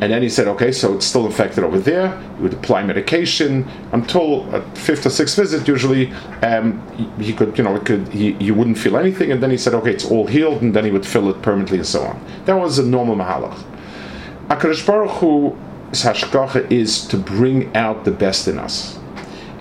And 0.00 0.12
then 0.12 0.20
he 0.20 0.28
said, 0.28 0.48
okay, 0.48 0.72
so 0.72 0.94
it's 0.94 1.06
still 1.06 1.26
infected 1.26 1.62
over 1.62 1.78
there. 1.78 2.20
He 2.36 2.42
would 2.42 2.54
apply 2.54 2.82
medication 2.82 3.68
until 3.92 4.52
a 4.52 4.60
fifth 4.74 5.06
or 5.06 5.10
sixth 5.10 5.36
visit. 5.36 5.68
Usually, 5.68 6.12
um, 6.42 6.82
he, 7.20 7.32
could, 7.32 7.56
you 7.56 7.62
know, 7.62 7.76
it 7.76 7.86
could 7.86 8.08
he, 8.08 8.32
he 8.32 8.50
wouldn't 8.50 8.78
feel 8.78 8.96
anything. 8.96 9.30
And 9.30 9.40
then 9.40 9.50
he 9.50 9.56
said, 9.56 9.74
okay, 9.74 9.92
it's 9.92 10.04
all 10.04 10.26
healed, 10.26 10.60
and 10.60 10.74
then 10.74 10.84
he 10.84 10.90
would 10.90 11.06
fill 11.06 11.30
it 11.30 11.40
permanently 11.40 11.78
and 11.78 11.86
so 11.86 12.02
on. 12.02 12.24
That 12.46 12.54
was 12.54 12.80
a 12.80 12.84
normal 12.84 13.14
mahalach. 13.14 13.62
Akadosh 14.48 14.84
Baruch 14.84 15.12
Hu's 15.20 15.56
hashgacha 15.92 16.70
is 16.70 17.06
to 17.08 17.16
bring 17.16 17.74
out 17.76 18.04
the 18.04 18.10
best 18.10 18.48
in 18.48 18.58
us, 18.58 18.98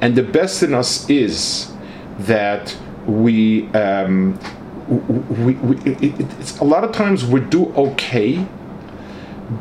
and 0.01 0.15
the 0.15 0.23
best 0.23 0.63
in 0.63 0.73
us 0.73 1.09
is 1.09 1.71
that 2.19 2.75
we 3.05 3.67
um, 3.69 4.39
we, 4.87 5.53
we 5.55 5.77
it, 5.85 6.59
a 6.59 6.63
lot 6.63 6.83
of 6.83 6.91
times 6.91 7.25
we 7.25 7.41
do 7.41 7.73
okay, 7.75 8.45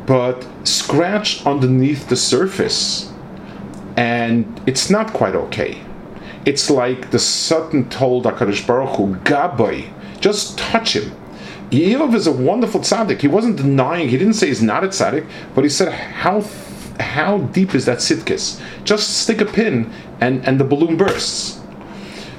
but 0.05 0.47
scratch 0.63 1.45
underneath 1.45 2.07
the 2.07 2.15
surface, 2.15 3.11
and 3.97 4.61
it's 4.65 4.89
not 4.89 5.13
quite 5.13 5.35
okay. 5.35 5.81
It's 6.45 6.69
like 6.69 7.11
the 7.11 7.19
Satan 7.19 7.89
told 7.89 8.25
Hakadosh 8.25 8.65
Baruch 8.65 8.95
Hu, 8.95 9.15
"Gabay, 9.17 9.91
just 10.19 10.57
touch 10.57 10.95
him." 10.95 11.11
Iyov 11.71 12.13
is 12.13 12.27
a 12.27 12.31
wonderful 12.33 12.81
tzaddik. 12.81 13.21
He 13.21 13.27
wasn't 13.27 13.55
denying. 13.55 14.09
He 14.09 14.17
didn't 14.17 14.33
say 14.33 14.47
he's 14.47 14.61
not 14.61 14.83
a 14.83 14.87
tzaddik, 14.87 15.25
but 15.55 15.63
he 15.63 15.69
said, 15.69 15.93
"How 15.93 16.43
how 16.99 17.39
deep 17.53 17.73
is 17.73 17.85
that 17.85 17.99
tzidkus? 17.99 18.61
Just 18.83 19.21
stick 19.21 19.39
a 19.39 19.45
pin, 19.45 19.91
and 20.19 20.45
and 20.45 20.59
the 20.59 20.65
balloon 20.65 20.97
bursts." 20.97 21.61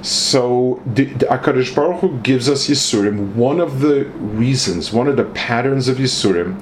So 0.02 0.82
the, 0.84 1.04
the 1.04 1.26
Akadosh 1.26 1.74
Baruch 1.74 2.00
Hu 2.00 2.18
gives 2.20 2.48
us 2.48 2.66
Yisurim. 2.68 3.34
One 3.34 3.60
of 3.60 3.80
the 3.80 4.04
reasons, 4.16 4.92
one 4.92 5.06
of 5.06 5.16
the 5.16 5.24
patterns 5.24 5.86
of 5.88 5.98
Yisurim, 5.98 6.60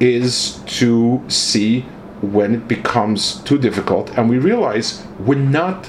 is 0.00 0.58
to 0.78 1.22
see 1.28 1.82
when 2.20 2.54
it 2.54 2.68
becomes 2.68 3.40
too 3.42 3.56
difficult, 3.56 4.10
and 4.18 4.28
we 4.28 4.38
realize 4.38 5.04
we're 5.20 5.38
not 5.38 5.86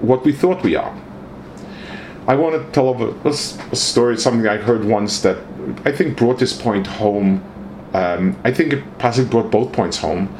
what 0.00 0.24
we 0.24 0.32
thought 0.32 0.62
we 0.62 0.76
are. 0.76 0.94
I 2.26 2.34
want 2.36 2.54
to 2.54 2.72
tell 2.72 2.90
a, 3.02 3.28
a, 3.28 3.32
story, 3.76 4.16
something 4.18 4.46
I 4.46 4.56
heard 4.56 4.84
once 4.84 5.20
that 5.22 5.38
I 5.84 5.92
think 5.92 6.16
brought 6.16 6.38
this 6.38 6.52
point 6.52 6.86
home. 6.86 7.42
Um, 7.92 8.38
I 8.44 8.52
think 8.52 8.72
it 8.72 8.98
possibly 8.98 9.30
brought 9.30 9.50
both 9.50 9.72
points 9.72 9.98
home. 9.98 10.34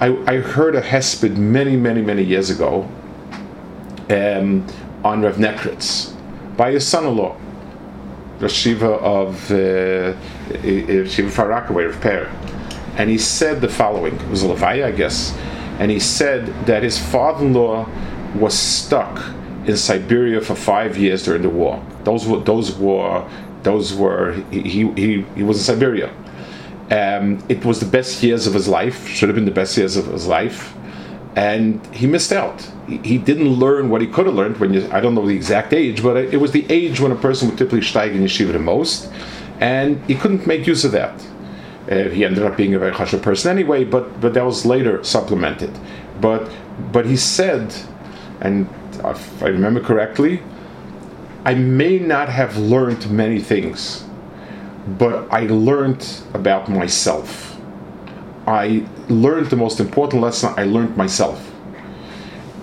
I, 0.00 0.16
I 0.26 0.36
heard 0.38 0.74
a 0.74 0.82
hesped 0.82 1.36
many, 1.36 1.76
many, 1.76 2.02
many 2.02 2.22
years 2.22 2.50
ago. 2.50 2.88
Um, 4.10 4.66
on 5.04 5.22
Rev 5.22 5.36
Nekritz 5.36 6.14
by 6.56 6.72
his 6.72 6.86
son-in-law, 6.86 7.36
the 8.38 8.48
Shiva 8.48 8.86
of 8.86 9.50
uh, 9.50 10.14
Shiva 11.06 11.30
Far 11.30 11.48
Rockaway 11.48 11.84
of 11.84 12.00
Per. 12.00 12.26
And 12.96 13.08
he 13.08 13.18
said 13.18 13.60
the 13.60 13.68
following, 13.68 14.14
it 14.14 14.28
was 14.28 14.42
a 14.42 14.46
Levaya, 14.46 14.84
I 14.84 14.92
guess, 14.92 15.36
and 15.78 15.90
he 15.90 15.98
said 15.98 16.46
that 16.66 16.82
his 16.82 16.98
father-in-law 16.98 17.88
was 18.34 18.58
stuck 18.58 19.18
in 19.66 19.76
Siberia 19.76 20.40
for 20.40 20.54
five 20.54 20.96
years 20.96 21.24
during 21.24 21.42
the 21.42 21.50
war. 21.50 21.84
Those 22.04 22.26
were 22.26 22.40
those 22.40 22.76
were 22.76 23.28
those 23.62 23.94
were 23.94 24.32
he 24.50 24.86
he, 24.92 25.22
he 25.34 25.42
was 25.42 25.58
in 25.58 25.64
Siberia. 25.64 26.12
Um, 26.90 27.42
it 27.48 27.64
was 27.64 27.80
the 27.80 27.86
best 27.86 28.22
years 28.22 28.46
of 28.46 28.54
his 28.54 28.68
life. 28.68 29.08
Should 29.08 29.28
have 29.28 29.36
been 29.36 29.46
the 29.46 29.50
best 29.50 29.76
years 29.76 29.96
of 29.96 30.06
his 30.06 30.26
life 30.26 30.74
and 31.36 31.84
he 31.94 32.06
missed 32.06 32.32
out. 32.32 32.68
He, 32.86 33.16
didn't 33.16 33.48
learn 33.48 33.88
what 33.88 34.00
he 34.00 34.06
could 34.06 34.26
have 34.26 34.34
learned 34.34 34.58
when 34.58 34.74
you, 34.74 34.88
I 34.92 35.00
don't 35.00 35.14
know 35.14 35.26
the 35.26 35.34
exact 35.34 35.72
age, 35.72 36.02
but 36.02 36.16
it 36.16 36.38
was 36.38 36.52
the 36.52 36.66
age 36.70 37.00
when 37.00 37.10
a 37.10 37.16
person 37.16 37.48
would 37.48 37.56
typically 37.56 37.80
steig 37.80 38.12
in 38.12 38.22
yeshiva 38.22 38.52
the 38.52 38.58
most, 38.58 39.10
and 39.60 40.04
he 40.06 40.14
couldn't 40.14 40.46
make 40.46 40.66
use 40.66 40.84
of 40.84 40.92
that. 40.92 41.14
Uh, 41.90 42.10
he 42.10 42.24
ended 42.24 42.42
up 42.44 42.56
being 42.56 42.74
a 42.74 42.78
very 42.78 42.92
chashuv 42.92 43.22
person 43.22 43.50
anyway, 43.50 43.82
but 43.82 44.20
but 44.20 44.34
that 44.34 44.44
was 44.44 44.64
later 44.64 45.02
supplemented. 45.02 45.72
But 46.20 46.50
but 46.92 47.06
he 47.06 47.16
said, 47.16 47.74
and 48.40 48.68
if 48.96 49.42
I 49.42 49.48
remember 49.48 49.80
correctly, 49.80 50.42
I 51.44 51.54
may 51.54 51.98
not 51.98 52.28
have 52.28 52.56
learned 52.56 53.10
many 53.10 53.40
things, 53.40 54.04
but 54.86 55.32
I 55.32 55.42
learned 55.46 56.06
about 56.34 56.68
myself 56.68 57.52
I 58.46 58.84
learned 59.08 59.50
the 59.50 59.56
most 59.56 59.78
important 59.78 60.22
lesson 60.22 60.52
I 60.56 60.64
learned 60.64 60.96
myself. 60.96 61.52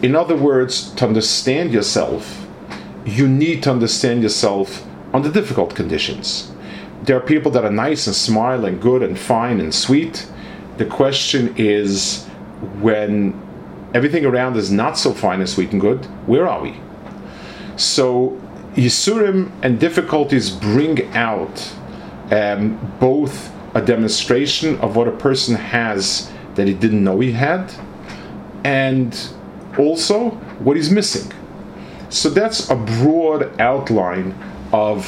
In 0.02 0.16
other 0.16 0.36
words, 0.36 0.92
to 0.96 1.08
understand 1.08 1.72
yourself, 1.72 2.48
you 3.06 3.28
need 3.28 3.64
to 3.64 3.72
understand 3.72 4.24
yourself 4.24 4.86
under 5.14 5.32
difficult 5.32 5.76
conditions. 5.76 6.52
There 7.04 7.16
are 7.16 7.22
people 7.22 7.52
that 7.52 7.64
are 7.64 7.72
nice 7.72 8.08
and 8.08 8.16
smile 8.16 8.66
and 8.66 8.82
good 8.82 9.02
and 9.02 9.18
fine 9.18 9.60
and 9.62 9.74
sweet. 9.74 10.28
The 10.78 10.86
question 10.86 11.56
is 11.58 12.26
when 12.82 13.34
everything 13.93 14.25
around 14.25 14.55
is 14.58 14.72
not 14.72 14.98
so 14.98 15.13
fine 15.13 15.39
and 15.39 15.50
sweet 15.50 15.72
and 15.72 15.81
good, 15.81 16.05
where 16.27 16.48
are 16.48 16.62
we? 16.62 16.79
So, 17.75 18.39
Yisurim 18.75 19.51
and 19.63 19.79
difficulties 19.79 20.50
bring 20.50 21.05
out 21.15 21.74
um, 22.31 22.77
both 23.00 23.51
a 23.75 23.81
demonstration 23.81 24.77
of 24.79 24.96
what 24.96 25.08
a 25.08 25.12
person 25.12 25.55
has 25.55 26.31
that 26.55 26.67
he 26.67 26.74
didn't 26.74 27.03
know 27.03 27.19
he 27.19 27.31
had, 27.31 27.74
and 28.63 29.17
also 29.77 30.31
what 30.60 30.75
he's 30.75 30.91
missing. 30.91 31.31
So 32.10 32.29
that's 32.29 32.69
a 32.69 32.75
broad 32.75 33.60
outline 33.60 34.36
of 34.74 35.08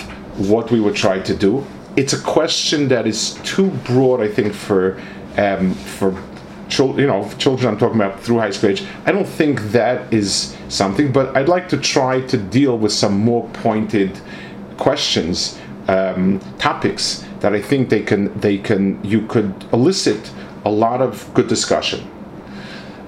what 0.49 0.71
we 0.71 0.79
would 0.79 0.95
try 0.95 1.19
to 1.19 1.35
do. 1.35 1.65
It's 1.97 2.13
a 2.13 2.21
question 2.21 2.87
that 2.87 3.05
is 3.05 3.33
too 3.43 3.69
broad, 3.85 4.21
I 4.21 4.27
think, 4.27 4.53
for 4.53 4.99
um, 5.37 5.73
for 5.73 6.11
You 6.79 7.07
know, 7.07 7.29
children. 7.37 7.73
I'm 7.73 7.77
talking 7.77 7.99
about 7.99 8.21
through 8.21 8.39
high 8.39 8.51
school 8.51 8.69
age. 8.69 8.83
I 9.05 9.11
don't 9.11 9.27
think 9.27 9.61
that 9.71 10.13
is 10.13 10.55
something, 10.69 11.11
but 11.11 11.35
I'd 11.35 11.49
like 11.49 11.67
to 11.69 11.77
try 11.77 12.21
to 12.21 12.37
deal 12.37 12.77
with 12.77 12.93
some 12.93 13.19
more 13.19 13.49
pointed 13.49 14.19
questions, 14.77 15.59
um, 15.89 16.39
topics 16.59 17.25
that 17.41 17.53
I 17.53 17.61
think 17.61 17.89
they 17.89 18.01
can 18.01 18.39
they 18.39 18.57
can 18.57 19.03
you 19.03 19.27
could 19.27 19.53
elicit 19.73 20.31
a 20.63 20.71
lot 20.71 21.01
of 21.01 21.31
good 21.33 21.47
discussion. 21.47 22.09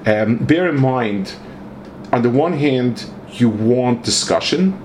Um, 0.05 0.37
bear 0.37 0.67
in 0.67 0.79
mind, 0.79 1.33
on 2.11 2.21
the 2.21 2.29
one 2.29 2.53
hand, 2.53 3.05
you 3.31 3.47
want 3.47 4.03
discussion. 4.03 4.79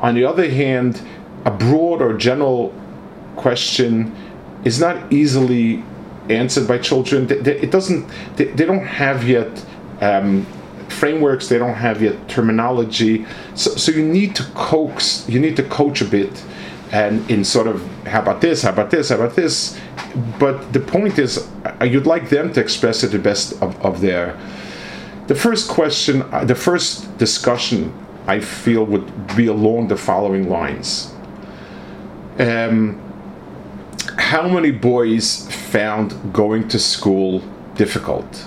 On 0.00 0.14
the 0.14 0.24
other 0.24 0.48
hand, 0.48 1.02
a 1.44 1.50
broad 1.50 2.00
or 2.00 2.16
general 2.16 2.72
question 3.36 4.14
is 4.64 4.78
not 4.78 5.12
easily 5.12 5.82
answered 6.30 6.66
by 6.66 6.78
children. 6.78 7.30
It 7.30 7.70
doesn't. 7.70 8.08
They 8.36 8.66
don't 8.66 8.86
have 8.86 9.28
yet 9.28 9.64
um, 10.00 10.46
frameworks. 10.88 11.48
They 11.48 11.58
don't 11.58 11.74
have 11.74 12.02
yet 12.02 12.28
terminology. 12.28 13.26
So, 13.54 13.70
so 13.72 13.92
you 13.92 14.04
need 14.04 14.34
to 14.36 14.44
coax. 14.54 15.28
You 15.28 15.40
need 15.40 15.56
to 15.56 15.62
coach 15.64 16.00
a 16.00 16.04
bit, 16.04 16.42
and 16.92 17.28
in 17.30 17.44
sort 17.44 17.66
of 17.66 17.86
how 18.06 18.22
about 18.22 18.40
this? 18.40 18.62
How 18.62 18.70
about 18.70 18.90
this? 18.90 19.08
How 19.10 19.16
about 19.16 19.36
this? 19.36 19.78
But 20.38 20.72
the 20.72 20.80
point 20.80 21.18
is, 21.18 21.48
uh, 21.64 21.84
you'd 21.84 22.06
like 22.06 22.30
them 22.30 22.52
to 22.52 22.60
express 22.60 23.04
it 23.04 23.08
the 23.08 23.18
best 23.18 23.52
of, 23.62 23.80
of 23.84 24.00
their. 24.00 24.38
The 25.28 25.36
first 25.36 25.68
question, 25.68 26.22
uh, 26.32 26.44
the 26.44 26.56
first 26.56 27.16
discussion, 27.16 27.94
I 28.26 28.40
feel 28.40 28.84
would 28.84 29.36
be 29.36 29.46
along 29.46 29.88
the 29.88 29.96
following 29.96 30.48
lines. 30.50 31.14
Um, 32.38 33.00
how 34.30 34.46
many 34.46 34.70
boys 34.70 35.48
found 35.72 36.14
going 36.32 36.68
to 36.68 36.78
school 36.78 37.42
difficult? 37.74 38.46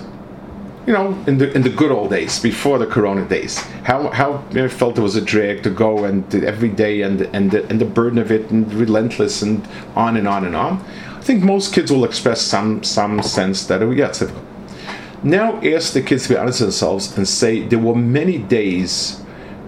You 0.86 0.94
know, 0.94 1.22
in 1.26 1.36
the 1.36 1.52
in 1.52 1.60
the 1.60 1.68
good 1.68 1.92
old 1.92 2.08
days, 2.08 2.40
before 2.40 2.78
the 2.78 2.86
Corona 2.86 3.28
days, 3.28 3.58
how 3.90 4.08
how 4.08 4.42
you 4.52 4.62
know, 4.62 4.68
felt 4.70 4.96
it 4.96 5.02
was 5.02 5.14
a 5.14 5.20
drag 5.20 5.62
to 5.64 5.70
go 5.70 6.06
and 6.06 6.34
every 6.36 6.70
day 6.70 7.02
and 7.02 7.20
and 7.36 7.50
the, 7.50 7.68
and 7.68 7.78
the 7.78 7.84
burden 7.84 8.18
of 8.18 8.32
it 8.32 8.50
and 8.50 8.72
relentless 8.72 9.42
and 9.42 9.68
on 9.94 10.16
and 10.16 10.26
on 10.26 10.46
and 10.46 10.56
on. 10.56 10.82
I 11.18 11.20
think 11.20 11.44
most 11.44 11.74
kids 11.74 11.92
will 11.92 12.06
express 12.06 12.40
some 12.40 12.82
some 12.82 13.22
sense 13.22 13.66
that 13.66 13.82
it, 13.82 13.96
yeah, 13.98 14.08
it's 14.08 14.20
difficult. 14.20 14.44
Now 15.22 15.60
ask 15.60 15.92
the 15.92 16.00
kids 16.00 16.22
to 16.22 16.28
be 16.30 16.38
honest 16.38 16.60
with 16.60 16.68
themselves 16.70 17.14
and 17.18 17.28
say 17.28 17.60
there 17.60 17.84
were 17.88 17.94
many 17.94 18.38
days 18.38 19.20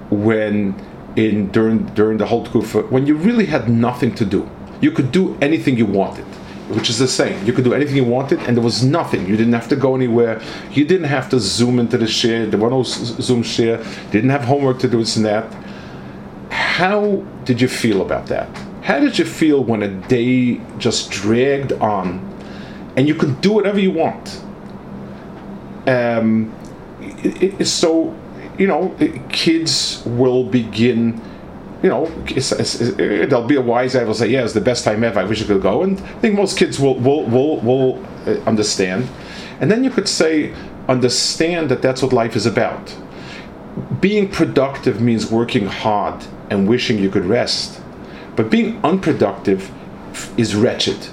when 0.09 0.75
in 1.15 1.53
during 1.53 1.85
during 1.95 2.17
the 2.17 2.27
whole 2.27 2.47
when 2.95 3.07
you 3.07 3.17
really 3.17 3.47
had 3.47 3.69
nothing 3.69 4.15
to 4.15 4.25
do 4.25 4.49
you 4.81 4.91
could 4.91 5.13
do 5.13 5.37
anything 5.41 5.77
you 5.77 5.87
wanted 5.87 6.27
which 6.69 6.91
is 6.91 6.99
the 6.99 7.07
same. 7.07 7.45
You 7.47 7.53
could 7.53 7.65
do 7.65 7.75
anything 7.75 7.97
you 7.97 8.05
wanted, 8.05 8.41
and 8.41 8.57
there 8.57 8.65
was 8.65 8.83
nothing. 8.83 9.27
You 9.27 9.37
didn't 9.37 9.53
have 9.53 9.69
to 9.69 9.77
go 9.77 9.95
anywhere. 9.95 10.43
You 10.73 10.85
didn't 10.85 11.07
have 11.07 11.29
to 11.31 11.39
zoom 11.39 11.79
into 11.79 11.97
the 11.97 12.09
share. 12.09 12.47
There 12.47 12.59
was 12.59 13.17
no 13.17 13.23
zoom 13.23 13.43
share. 13.43 13.85
Didn't 14.11 14.31
have 14.31 14.43
homework 14.43 14.81
to 14.81 14.89
do 14.89 14.99
this 14.99 15.17
and 15.17 15.25
that. 15.27 15.53
How 16.51 17.25
did 17.45 17.61
you 17.61 17.69
feel 17.69 18.03
about 18.03 18.27
that? 18.27 18.49
How 18.83 18.99
did 18.99 19.19
you 19.19 19.25
feel 19.25 19.63
when 19.63 19.83
a 19.83 19.89
day 19.89 20.61
just 20.79 21.11
dragged 21.11 21.73
on, 21.75 22.21
and 22.97 23.07
you 23.07 23.15
could 23.15 23.41
do 23.41 23.53
whatever 23.53 23.79
you 23.79 23.93
want? 23.93 24.41
Um, 25.87 26.53
it, 27.01 27.61
it, 27.61 27.67
so, 27.67 28.13
you 28.59 28.67
know, 28.67 28.97
kids 29.29 30.03
will 30.05 30.43
begin 30.43 31.21
you 31.83 31.89
know, 31.91 32.11
it's, 32.27 32.53
it's, 32.53 32.79
there'll 32.97 33.47
be 33.47 33.57
a 33.57 33.61
wise 33.61 33.95
guy 33.95 34.05
will 34.05 34.15
say, 34.15 34.29
"Yeah, 34.29 34.45
it's 34.45 34.55
the 34.55 34.61
best 34.61 34.85
time 34.85 35.05
ever. 35.05 35.21
I 35.21 35.25
wish 35.25 35.43
I 35.43 35.47
could 35.47 35.63
go." 35.63 35.83
And 35.83 35.99
I 35.99 36.21
think 36.21 36.35
most 36.35 36.59
kids 36.59 36.81
will 36.81 36.99
will 36.99 37.25
will, 37.27 37.61
will 37.61 38.05
uh, 38.27 38.41
understand. 38.47 39.09
And 39.61 39.71
then 39.71 39.85
you 39.85 39.91
could 39.91 40.09
say, 40.09 40.55
understand 40.89 41.71
that 41.71 41.83
that's 41.83 42.03
what 42.03 42.13
life 42.13 42.37
is 42.37 42.47
about. 42.47 42.95
Being 44.01 44.29
productive 44.29 45.01
means 45.01 45.31
working 45.31 45.67
hard 45.67 46.25
and 46.51 46.69
wishing 46.69 46.99
you 46.99 47.11
could 47.11 47.25
rest, 47.25 47.81
but 48.37 48.51
being 48.51 48.81
unproductive 48.85 49.71
is 50.37 50.55
wretched. 50.55 51.09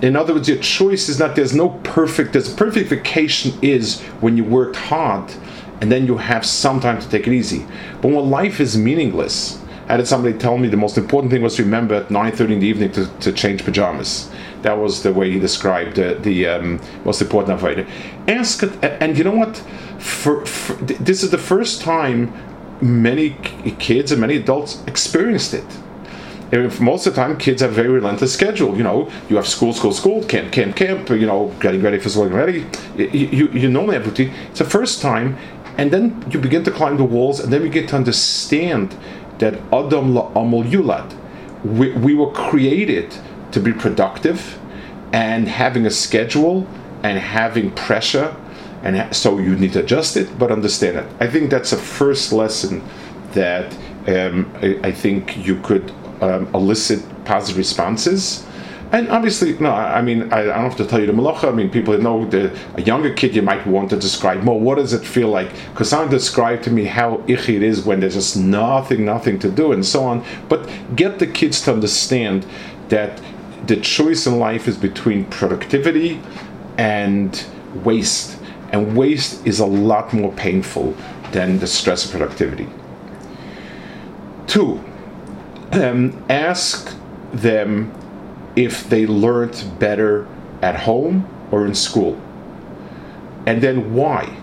In 0.00 0.16
other 0.16 0.34
words, 0.34 0.48
your 0.48 0.58
choice 0.58 1.08
is 1.08 1.20
not 1.20 1.36
there's 1.36 1.54
no 1.54 1.70
perfect. 1.84 2.32
There's 2.32 2.52
a 2.52 2.56
perfect 2.56 2.88
vacation 2.88 3.56
is 3.62 4.00
when 4.20 4.36
you 4.36 4.44
worked 4.44 4.76
hard 4.76 5.32
and 5.80 5.90
then 5.90 6.06
you 6.06 6.16
have 6.16 6.44
some 6.44 6.80
time 6.80 7.00
to 7.00 7.08
take 7.08 7.26
it 7.26 7.32
easy. 7.32 7.66
But 8.00 8.10
when 8.10 8.30
life 8.30 8.60
is 8.60 8.76
meaningless 8.76 9.61
I 9.92 9.96
had 9.96 10.08
somebody 10.08 10.38
tell 10.38 10.56
me 10.56 10.68
the 10.68 10.78
most 10.78 10.96
important 10.96 11.30
thing 11.30 11.42
was 11.42 11.56
to 11.56 11.64
remember 11.64 11.96
at 11.96 12.08
9.30 12.08 12.52
in 12.52 12.60
the 12.60 12.66
evening 12.66 12.92
to, 12.92 13.06
to 13.18 13.30
change 13.30 13.62
pajamas. 13.62 14.30
That 14.62 14.78
was 14.78 15.02
the 15.02 15.12
way 15.12 15.30
he 15.30 15.38
described 15.38 15.98
uh, 15.98 16.14
the 16.14 16.46
um, 16.46 16.80
most 17.04 17.20
important 17.20 17.62
it. 17.62 17.86
Ask 18.26 18.62
and 18.82 19.18
you 19.18 19.24
know 19.24 19.36
what? 19.36 19.58
For, 19.98 20.46
for, 20.46 20.72
this 20.84 21.22
is 21.22 21.30
the 21.30 21.36
first 21.36 21.82
time 21.82 22.32
many 22.80 23.36
kids 23.78 24.12
and 24.12 24.20
many 24.22 24.36
adults 24.36 24.82
experienced 24.86 25.52
it. 25.52 26.80
Most 26.80 27.06
of 27.06 27.14
the 27.14 27.20
time, 27.20 27.36
kids 27.36 27.60
have 27.60 27.72
very 27.72 27.88
relentless 27.88 28.32
schedule. 28.32 28.74
You 28.78 28.84
know, 28.84 29.10
you 29.28 29.36
have 29.36 29.46
school, 29.46 29.74
school, 29.74 29.92
school, 29.92 30.24
camp, 30.24 30.52
camp, 30.52 30.74
camp. 30.74 31.10
You 31.10 31.26
know, 31.26 31.54
getting 31.60 31.82
ready 31.82 31.98
for 31.98 32.08
school, 32.08 32.28
getting 32.30 32.38
ready. 32.38 32.66
You, 32.96 33.26
you, 33.28 33.48
you 33.48 33.68
normally 33.68 33.96
have 33.96 34.06
routine. 34.06 34.32
It's 34.50 34.58
the 34.58 34.64
first 34.64 35.02
time, 35.02 35.36
and 35.76 35.90
then 35.90 36.24
you 36.30 36.38
begin 36.38 36.64
to 36.64 36.70
climb 36.70 36.96
the 36.98 37.04
walls, 37.04 37.40
and 37.40 37.52
then 37.52 37.62
you 37.62 37.70
get 37.70 37.88
to 37.90 37.96
understand 37.96 38.94
that 39.42 39.54
Adam 39.72 40.14
la'amul 40.14 40.64
yulad. 40.64 41.12
We, 41.64 41.92
we 41.92 42.14
were 42.14 42.30
created 42.30 43.12
to 43.50 43.58
be 43.58 43.72
productive 43.72 44.58
and 45.12 45.48
having 45.48 45.84
a 45.84 45.90
schedule 45.90 46.66
and 47.02 47.18
having 47.18 47.72
pressure 47.72 48.36
and 48.84 49.14
so 49.14 49.38
you 49.38 49.56
need 49.56 49.72
to 49.72 49.80
adjust 49.80 50.16
it 50.16 50.38
but 50.38 50.50
understand 50.50 50.96
it 50.96 51.06
i 51.20 51.26
think 51.26 51.50
that's 51.50 51.72
a 51.72 51.76
first 51.76 52.32
lesson 52.32 52.82
that 53.32 53.72
um, 54.06 54.50
I, 54.62 54.80
I, 54.82 54.92
think 54.92 55.46
you 55.46 55.60
could 55.60 55.92
um, 56.20 56.48
elicit 56.54 57.00
positive 57.24 57.58
responses 57.58 58.44
and 58.92 59.08
obviously, 59.08 59.58
no, 59.58 59.70
I 59.70 60.02
mean, 60.02 60.30
I, 60.30 60.44
don't 60.44 60.54
have 60.54 60.76
to 60.76 60.86
tell 60.86 61.00
you 61.00 61.06
the 61.06 61.14
malacha. 61.14 61.48
I 61.48 61.52
mean, 61.52 61.70
people 61.70 61.96
know 61.96 62.26
the 62.26 62.54
a 62.74 62.82
younger 62.82 63.12
kid 63.14 63.34
you 63.34 63.40
might 63.40 63.66
want 63.66 63.88
to 63.88 63.96
describe 63.96 64.42
more. 64.42 64.60
What 64.60 64.74
does 64.74 64.92
it 64.92 65.02
feel 65.02 65.28
like? 65.28 65.50
Because 65.70 65.88
someone 65.88 66.10
described 66.10 66.64
to 66.64 66.70
me 66.70 66.84
how 66.84 67.24
icky 67.26 67.56
it 67.56 67.62
is 67.62 67.86
when 67.86 68.00
there's 68.00 68.12
just 68.12 68.36
nothing, 68.36 69.06
nothing 69.06 69.38
to 69.38 69.50
do, 69.50 69.72
and 69.72 69.84
so 69.84 70.04
on. 70.04 70.22
But 70.50 70.68
get 70.94 71.20
the 71.20 71.26
kids 71.26 71.62
to 71.62 71.72
understand 71.72 72.44
that 72.90 73.18
the 73.66 73.76
choice 73.76 74.26
in 74.26 74.38
life 74.38 74.68
is 74.68 74.76
between 74.76 75.24
productivity 75.24 76.20
and 76.76 77.46
waste, 77.84 78.38
and 78.72 78.94
waste 78.94 79.46
is 79.46 79.58
a 79.58 79.66
lot 79.66 80.12
more 80.12 80.32
painful 80.32 80.94
than 81.30 81.60
the 81.60 81.66
stress 81.66 82.04
of 82.04 82.10
productivity. 82.10 82.68
Two, 84.46 84.84
um, 85.72 86.22
ask 86.28 86.94
them 87.32 87.90
if 88.56 88.88
they 88.88 89.06
learned 89.06 89.78
better 89.78 90.26
at 90.60 90.80
home 90.80 91.28
or 91.50 91.66
in 91.66 91.74
school? 91.74 92.20
And 93.46 93.62
then 93.62 93.94
why? 93.94 94.36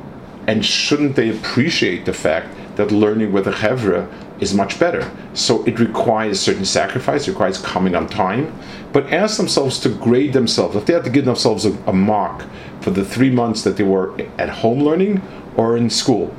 And 0.48 0.65
shouldn't 0.65 1.15
they 1.15 1.30
appreciate 1.30 2.06
the 2.06 2.13
fact 2.13 2.48
that 2.76 2.91
learning 2.91 3.32
with 3.32 3.48
a 3.48 3.52
chevra 3.52 4.12
is 4.41 4.54
much 4.54 4.80
better? 4.80 5.10
So 5.34 5.63
it 5.65 5.80
requires 5.80 6.39
certain 6.39 6.65
sacrifice, 6.65 7.28
requires 7.28 7.60
coming 7.60 7.95
on 7.95 8.08
time, 8.08 8.58
but 8.91 9.13
ask 9.13 9.38
themselves 9.38 9.80
to 9.82 9.89
grade 9.89 10.34
themselves. 10.34 10.76
If 10.76 10.86
they 10.86 10.93
had 10.93 11.04
to 11.04 11.10
give 11.10 11.26
themselves 11.26 11.65
a, 11.65 11.72
a 11.86 11.93
mark 11.93 12.45
for 12.82 12.91
the 12.91 13.06
three 13.06 13.30
months 13.30 13.63
that 13.63 13.78
they 13.78 13.84
were 13.84 14.19
at 14.38 14.50
home 14.50 14.82
learning 14.82 15.22
or 15.56 15.78
in 15.78 15.89
school. 15.89 16.34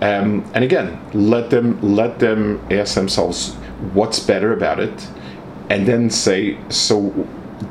Um, 0.00 0.44
and 0.54 0.64
again, 0.64 1.00
let 1.12 1.50
them 1.50 1.80
let 1.80 2.18
them 2.18 2.64
ask 2.70 2.94
themselves 2.94 3.54
what's 3.92 4.18
better 4.18 4.52
about 4.52 4.80
it, 4.80 5.08
and 5.74 5.86
then 5.86 6.10
say, 6.10 6.56
so 6.68 7.10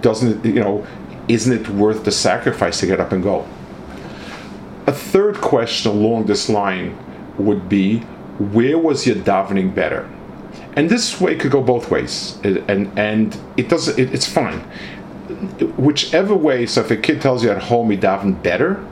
doesn't 0.01 0.45
it, 0.45 0.55
you 0.55 0.59
know, 0.59 0.85
isn't 1.27 1.53
it 1.53 1.69
worth 1.69 2.03
the 2.03 2.11
sacrifice 2.11 2.79
to 2.81 2.85
get 2.85 2.99
up 2.99 3.11
and 3.11 3.23
go? 3.23 3.47
A 4.87 4.91
third 4.91 5.39
question 5.39 5.91
along 5.91 6.25
this 6.25 6.49
line 6.49 6.97
would 7.37 7.69
be, 7.69 7.99
where 8.39 8.77
was 8.77 9.07
your 9.07 9.15
davening 9.15 9.73
better? 9.73 10.09
And 10.75 10.89
this 10.89 11.21
way 11.21 11.35
could 11.35 11.51
go 11.51 11.61
both 11.61 11.91
ways, 11.91 12.39
and 12.43 12.99
and 12.99 13.37
it 13.57 13.69
does 13.69 13.87
it, 13.87 14.13
it's 14.13 14.27
fine. 14.27 14.59
Whichever 15.77 16.35
way. 16.35 16.65
So 16.65 16.81
if 16.81 16.91
a 16.91 16.97
kid 16.97 17.21
tells 17.21 17.43
you 17.43 17.51
at 17.51 17.61
home 17.63 17.91
he 17.91 17.97
davened 17.97 18.41
better, 18.43 18.83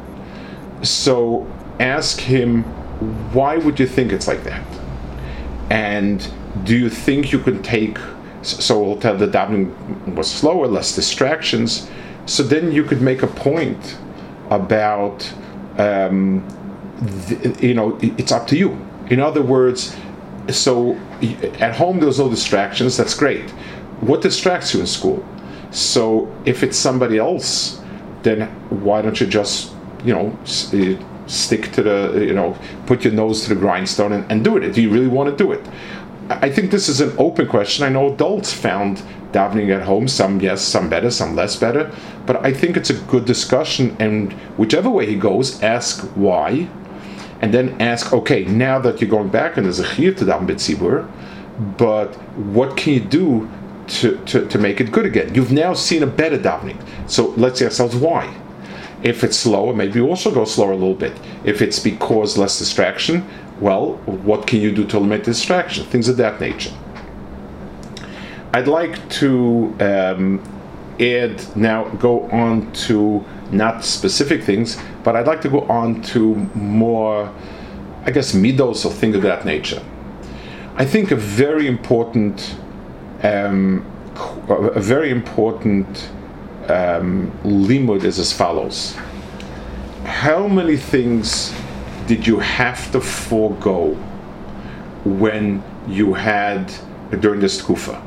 so 0.84 1.46
ask 1.80 2.20
him, 2.20 2.64
why 3.34 3.58
would 3.58 3.80
you 3.80 3.88
think 3.88 4.12
it's 4.12 4.28
like 4.28 4.44
that? 4.44 4.64
And 5.70 6.26
do 6.64 6.78
you 6.78 6.90
think 6.90 7.32
you 7.32 7.40
can 7.40 7.64
take 7.64 7.98
so 8.42 8.82
we'll 8.82 8.98
tell 8.98 9.18
the 9.18 9.28
davening 9.28 10.16
was 10.16 10.30
slower, 10.30 10.68
less 10.68 10.96
distractions. 10.96 11.90
So 12.26 12.44
then 12.44 12.72
you 12.72 12.84
could 12.84 13.02
make 13.02 13.24
a 13.24 13.28
point 13.28 13.98
about, 14.50 15.32
um, 15.78 16.48
the, 17.00 17.58
you 17.62 17.74
know, 17.74 17.98
it's 18.02 18.32
up 18.32 18.48
to 18.48 18.58
you. 18.58 18.78
In 19.10 19.20
other 19.20 19.42
words, 19.42 19.96
so 20.50 20.96
at 21.60 21.76
home 21.76 22.00
there's 22.00 22.20
no 22.20 22.30
distractions. 22.30 22.98
That's 22.98 23.14
great. 23.14 23.50
What 24.02 24.22
distracts 24.22 24.74
you 24.74 24.80
in 24.80 24.88
school? 24.88 25.26
So 25.72 26.34
if 26.46 26.64
it's 26.64 26.78
somebody 26.78 27.18
else, 27.18 27.82
then 28.24 28.48
why 28.70 29.02
don't 29.02 29.20
you 29.20 29.28
just, 29.28 29.74
you 30.04 30.14
know, 30.14 30.38
stick 30.46 31.72
to 31.74 31.84
the, 31.84 32.26
you 32.26 32.34
know, 32.34 32.58
put 32.86 33.04
your 33.04 33.14
nose 33.14 33.44
to 33.44 33.50
the 33.50 33.56
grindstone 33.56 34.12
and, 34.12 34.32
and 34.32 34.44
do 34.44 34.58
it? 34.58 34.74
Do 34.74 34.82
you 34.82 34.90
really 34.90 35.08
want 35.08 35.30
to 35.30 35.44
do 35.44 35.52
it? 35.52 35.66
I 36.42 36.50
think 36.50 36.72
this 36.72 36.90
is 36.90 37.02
an 37.02 37.14
open 37.18 37.48
question. 37.48 37.86
I 37.86 37.90
know 37.90 38.14
adults 38.14 38.54
found 38.54 39.02
davening 39.32 39.74
at 39.74 39.84
home, 39.84 40.08
some 40.08 40.40
yes, 40.42 40.62
some 40.62 40.90
better, 40.90 41.10
some 41.10 41.36
less 41.36 41.56
better. 41.56 41.92
But 42.26 42.46
I 42.46 42.54
think 42.54 42.78
it's 42.78 42.90
a 42.90 43.00
good 43.04 43.26
discussion, 43.26 43.96
and 44.00 44.34
whichever 44.58 44.90
way 44.90 45.06
he 45.06 45.16
goes, 45.16 45.62
ask 45.64 46.04
why, 46.16 46.68
and 47.42 47.54
then 47.54 47.82
ask, 47.82 48.14
okay, 48.14 48.46
now 48.46 48.80
that 48.80 49.02
you're 49.02 49.10
going 49.10 49.30
back 49.30 49.58
and 49.58 49.66
there's 49.66 49.80
a 49.80 49.86
chiyuv 49.86 50.18
to 50.18 50.26
daven 50.26 50.48
b'tzibur, 50.48 51.10
but 51.78 52.14
what 52.36 52.78
can 52.78 52.94
you 52.94 53.00
do 53.00 53.50
to, 53.88 54.18
to, 54.26 54.48
to 54.48 54.58
make 54.58 54.80
it 54.80 54.92
good 54.92 55.06
again. 55.06 55.36
You've 55.36 55.52
now 55.52 55.74
seen 55.74 56.04
a 56.04 56.08
better 56.08 56.38
davening. 56.38 56.82
So 57.10 57.30
let's 57.32 57.62
ask 57.62 57.82
ourselves 57.82 57.96
why. 57.96 58.34
If 59.04 59.24
it's 59.24 59.38
slower, 59.38 59.74
maybe 59.74 60.00
also 60.00 60.32
go 60.32 60.46
slower 60.46 60.72
a 60.72 60.76
little 60.76 60.96
bit. 60.96 61.14
If 61.44 61.62
it's 61.62 61.80
because 61.80 62.38
less 62.38 62.58
distraction, 62.60 63.28
well, 63.62 63.94
what 64.06 64.48
can 64.48 64.60
you 64.60 64.72
do 64.72 64.86
to 64.88 64.98
eliminate 64.98 65.24
distraction? 65.24 65.86
Things 65.86 66.10
of 66.10 66.18
that 66.18 66.42
nature. 66.42 66.74
I'd 68.54 68.68
like 68.68 69.08
to 69.22 69.74
um, 69.80 70.44
add 71.00 71.56
now, 71.56 71.88
go 71.90 72.30
on 72.32 72.72
to 72.88 73.24
not 73.52 73.86
specific 73.86 74.44
things, 74.44 74.78
but 75.04 75.16
I'd 75.16 75.28
like 75.28 75.42
to 75.42 75.50
go 75.50 75.62
on 75.62 76.02
to 76.04 76.36
more, 76.56 77.34
I 78.04 78.12
guess, 78.12 78.34
midos 78.34 78.84
or 78.84 78.92
things 78.92 79.16
of 79.16 79.22
that 79.22 79.46
nature. 79.46 79.82
I 80.76 80.86
think 80.86 81.12
a 81.12 81.16
very 81.16 81.68
important, 81.68 82.56
um, 83.24 83.86
a 84.50 84.80
very 84.80 85.12
important 85.12 86.10
um, 86.68 87.32
limud 87.44 88.04
is 88.04 88.20
as 88.20 88.34
follows. 88.34 88.96
How 90.04 90.48
many 90.48 90.78
things 90.78 91.54
did 92.12 92.28
you 92.28 92.40
have 92.40 92.92
to 92.92 93.00
forego 93.00 93.94
when 95.06 95.64
you 95.88 96.14
had 96.14 96.70
during 97.22 97.40
this 97.40 97.62
kufa? 97.62 98.04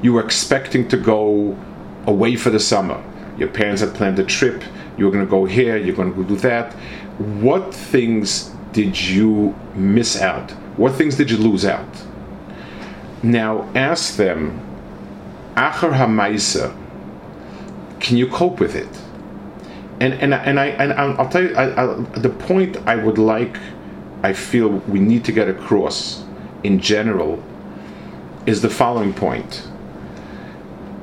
You 0.00 0.12
were 0.12 0.24
expecting 0.24 0.86
to 0.90 0.96
go 0.96 1.58
away 2.06 2.36
for 2.36 2.50
the 2.50 2.60
summer. 2.60 3.02
Your 3.36 3.48
parents 3.48 3.80
had 3.80 3.96
planned 3.96 4.20
a 4.20 4.22
trip. 4.22 4.62
You 4.96 5.06
were 5.06 5.10
going 5.10 5.24
to 5.24 5.30
go 5.30 5.44
here. 5.44 5.76
You're 5.76 5.96
going 5.96 6.14
to 6.14 6.24
do 6.24 6.36
that. 6.36 6.72
What 7.42 7.74
things 7.74 8.54
did 8.70 8.96
you 8.96 9.56
miss 9.74 10.20
out? 10.20 10.52
What 10.76 10.94
things 10.94 11.16
did 11.16 11.28
you 11.28 11.36
lose 11.36 11.64
out? 11.64 11.92
Now 13.24 13.68
ask 13.74 14.14
them, 14.14 14.60
Achar 15.56 15.94
Hamaisa, 15.94 16.72
can 17.98 18.16
you 18.18 18.28
cope 18.28 18.60
with 18.60 18.76
it? 18.76 19.07
And 20.00 20.14
and 20.14 20.32
and 20.32 20.60
I 20.60 20.66
and 20.66 20.92
I'll 20.92 21.28
tell 21.28 21.42
you 21.42 21.54
I, 21.56 21.82
I, 21.82 21.94
the 22.18 22.28
point 22.28 22.76
I 22.86 22.94
would 22.96 23.18
like, 23.18 23.56
I 24.22 24.32
feel 24.32 24.68
we 24.68 25.00
need 25.00 25.24
to 25.24 25.32
get 25.32 25.48
across, 25.48 26.24
in 26.62 26.78
general, 26.78 27.42
is 28.46 28.62
the 28.62 28.70
following 28.70 29.12
point. 29.12 29.66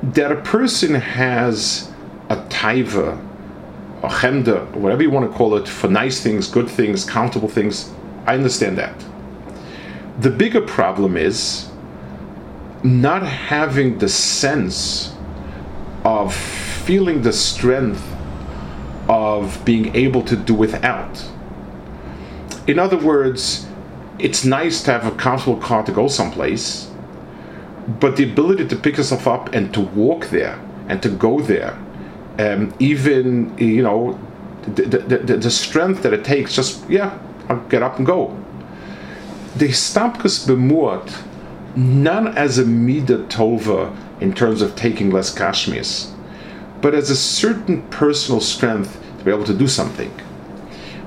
That 0.02 0.32
a 0.32 0.36
person 0.36 0.94
has 0.94 1.92
a 2.30 2.36
taiva, 2.48 3.22
a 4.02 4.08
chemda, 4.08 4.70
whatever 4.72 5.02
you 5.02 5.10
want 5.10 5.30
to 5.30 5.36
call 5.36 5.56
it, 5.56 5.68
for 5.68 5.88
nice 5.88 6.22
things, 6.22 6.48
good 6.48 6.68
things, 6.68 7.04
countable 7.04 7.48
things. 7.48 7.92
I 8.26 8.34
understand 8.34 8.78
that. 8.78 8.94
The 10.20 10.30
bigger 10.30 10.62
problem 10.62 11.16
is 11.16 11.68
not 12.82 13.22
having 13.22 13.98
the 13.98 14.08
sense 14.08 15.14
of 16.04 16.34
feeling 16.34 17.22
the 17.22 17.32
strength 17.32 18.02
of 19.36 19.64
being 19.64 19.94
able 19.94 20.22
to 20.22 20.36
do 20.36 20.54
without. 20.54 21.24
In 22.66 22.78
other 22.78 22.96
words, 22.96 23.66
it's 24.18 24.44
nice 24.44 24.82
to 24.84 24.92
have 24.92 25.06
a 25.06 25.16
comfortable 25.16 25.60
car 25.60 25.84
to 25.84 25.92
go 25.92 26.08
someplace, 26.08 26.90
but 28.00 28.16
the 28.16 28.24
ability 28.30 28.66
to 28.68 28.76
pick 28.76 28.96
yourself 28.96 29.26
up 29.26 29.54
and 29.54 29.72
to 29.74 29.80
walk 29.80 30.26
there 30.30 30.58
and 30.88 31.02
to 31.02 31.08
go 31.08 31.40
there, 31.40 31.78
um, 32.38 32.74
even 32.78 33.56
you 33.58 33.82
know, 33.82 34.18
the, 34.74 34.82
the, 34.82 35.18
the, 35.18 35.36
the, 35.36 35.50
strength 35.50 36.02
that 36.02 36.12
it 36.12 36.24
takes, 36.24 36.56
just 36.56 36.88
yeah, 36.90 37.16
I'll 37.48 37.60
get 37.68 37.82
up 37.82 37.98
and 37.98 38.06
go. 38.06 38.36
The 39.56 39.68
stapkus 39.68 40.46
bemurt, 40.46 41.22
none 41.76 42.36
as 42.36 42.58
a 42.58 42.64
mida 42.64 43.18
tova 43.24 43.96
in 44.20 44.34
terms 44.34 44.60
of 44.60 44.74
taking 44.74 45.10
less 45.10 45.32
kashmirs, 45.32 46.12
but 46.80 46.94
as 46.94 47.10
a 47.10 47.16
certain 47.16 47.82
personal 47.90 48.40
strength 48.40 49.00
be 49.26 49.32
able 49.32 49.44
to 49.44 49.54
do 49.54 49.66
something. 49.66 50.12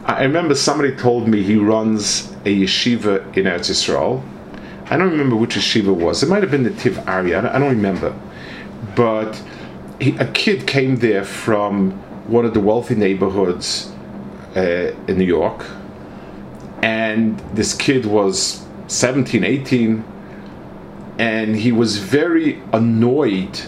I 0.06 0.24
remember 0.24 0.54
somebody 0.54 0.96
told 0.96 1.28
me 1.28 1.42
he 1.42 1.56
runs 1.56 2.32
a 2.44 2.64
yeshiva 2.64 3.38
in 3.38 3.46
Eretz 3.46 3.70
Yisrael. 3.70 4.22
I 4.92 4.98
don't 4.98 5.12
remember 5.12 5.38
which 5.38 5.56
yeshiva 5.56 5.96
was. 5.96 6.22
It 6.22 6.30
might 6.30 6.42
have 6.44 6.52
been 6.52 6.64
the 6.64 6.72
Tiv 6.72 7.00
Ari. 7.08 7.34
I 7.34 7.58
don't 7.58 7.70
remember. 7.70 8.14
But 8.96 9.42
he, 10.02 10.18
a 10.18 10.30
kid 10.32 10.68
came 10.68 10.98
there 10.98 11.24
from 11.24 11.92
one 12.28 12.44
of 12.44 12.54
the 12.54 12.60
wealthy 12.60 12.96
neighborhoods 12.96 13.92
uh, 14.56 14.94
in 15.08 15.18
New 15.18 15.26
York. 15.26 15.66
And 16.82 17.40
this 17.56 17.74
kid 17.74 18.06
was 18.06 18.66
17, 18.88 19.46
18. 19.46 20.04
And 21.20 21.56
he 21.56 21.72
was 21.72 21.98
very 21.98 22.62
annoyed 22.74 23.62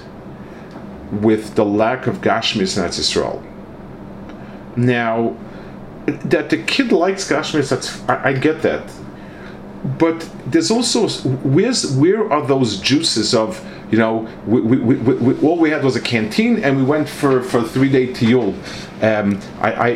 with 1.11 1.55
the 1.55 1.65
lack 1.65 2.07
of 2.07 2.19
Gashmis 2.19 2.77
in 2.77 2.83
Israel. 2.83 3.43
Now, 4.75 5.35
that 6.05 6.49
the 6.49 6.57
kid 6.63 6.91
likes 6.91 7.29
Gashmis, 7.29 7.69
that's 7.69 8.01
I, 8.09 8.29
I, 8.29 8.33
get 8.33 8.61
that. 8.63 8.91
But 9.97 10.27
there's 10.45 10.71
also 10.71 11.07
where's 11.47 11.95
where 11.95 12.31
are 12.31 12.45
those 12.45 12.79
juices 12.79 13.33
of 13.33 13.63
you 13.91 13.97
know 13.97 14.27
we, 14.45 14.61
we, 14.61 14.77
we, 14.77 15.13
we 15.15 15.47
all 15.47 15.57
we 15.59 15.69
had 15.69 15.83
was 15.83 15.95
a 15.95 16.01
canteen 16.01 16.63
and 16.63 16.77
we 16.77 16.83
went 16.83 17.09
for 17.09 17.41
for 17.41 17.61
three 17.63 17.89
day 17.89 18.07
tiyul. 18.07 18.53
Um, 19.03 19.39
I, 19.59 19.89
I 19.89 19.93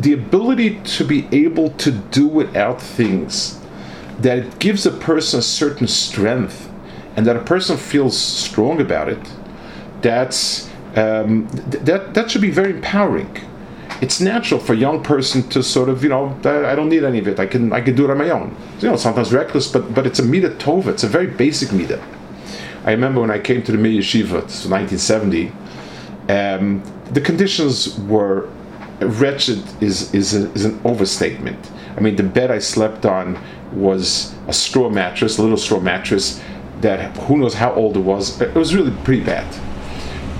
the 0.00 0.12
ability 0.12 0.80
to 0.80 1.04
be 1.04 1.28
able 1.32 1.70
to 1.70 1.90
do 1.90 2.26
without 2.26 2.80
things 2.80 3.60
that 4.20 4.58
gives 4.58 4.86
a 4.86 4.90
person 4.90 5.40
a 5.40 5.42
certain 5.42 5.86
strength 5.86 6.68
and 7.16 7.26
that 7.26 7.36
a 7.36 7.42
person 7.42 7.76
feels 7.76 8.18
strong 8.18 8.80
about 8.80 9.08
it 9.08 9.20
that's 10.02 10.68
um, 10.96 11.48
th- 11.70 11.84
that 11.84 12.14
that 12.14 12.30
should 12.30 12.40
be 12.40 12.50
very 12.50 12.70
empowering. 12.70 13.34
It's 14.00 14.20
natural 14.20 14.60
for 14.60 14.74
a 14.74 14.76
young 14.76 15.02
person 15.02 15.48
to 15.50 15.62
sort 15.62 15.88
of, 15.88 16.02
you 16.02 16.10
know, 16.10 16.36
I 16.44 16.74
don't 16.74 16.88
need 16.88 17.04
any 17.04 17.18
of 17.18 17.28
it. 17.28 17.40
I 17.40 17.46
can 17.46 17.72
I 17.72 17.80
can 17.80 17.94
do 17.94 18.04
it 18.04 18.10
on 18.10 18.18
my 18.18 18.30
own. 18.30 18.54
You 18.80 18.90
know, 18.90 18.96
sometimes 18.96 19.32
reckless, 19.32 19.72
but 19.72 19.94
but 19.94 20.06
it's 20.06 20.18
a 20.18 20.22
mida 20.22 20.50
tova. 20.50 20.88
It's 20.88 21.04
a 21.04 21.08
very 21.08 21.26
basic 21.26 21.72
mida. 21.72 22.02
I 22.84 22.92
remember 22.92 23.20
when 23.20 23.30
I 23.30 23.38
came 23.38 23.62
to 23.64 23.72
the 23.72 23.78
Mir 23.78 24.00
Yeshiva, 24.00 24.42
1970. 24.42 25.52
Um, 26.28 26.82
the 27.12 27.20
conditions 27.20 27.98
were 28.00 28.48
wretched. 29.00 29.62
Is 29.82 30.14
is, 30.14 30.34
a, 30.34 30.52
is 30.52 30.64
an 30.64 30.80
overstatement. 30.84 31.70
I 31.96 32.00
mean, 32.00 32.16
the 32.16 32.22
bed 32.22 32.50
I 32.50 32.58
slept 32.58 33.06
on 33.06 33.38
was 33.72 34.34
a 34.46 34.52
straw 34.52 34.90
mattress, 34.90 35.38
a 35.38 35.42
little 35.42 35.56
straw 35.56 35.80
mattress 35.80 36.42
that 36.80 37.16
who 37.16 37.38
knows 37.38 37.54
how 37.54 37.72
old 37.74 37.96
it 37.96 38.00
was. 38.00 38.40
It 38.40 38.54
was 38.54 38.74
really 38.74 38.92
pretty 39.04 39.24
bad. 39.24 39.46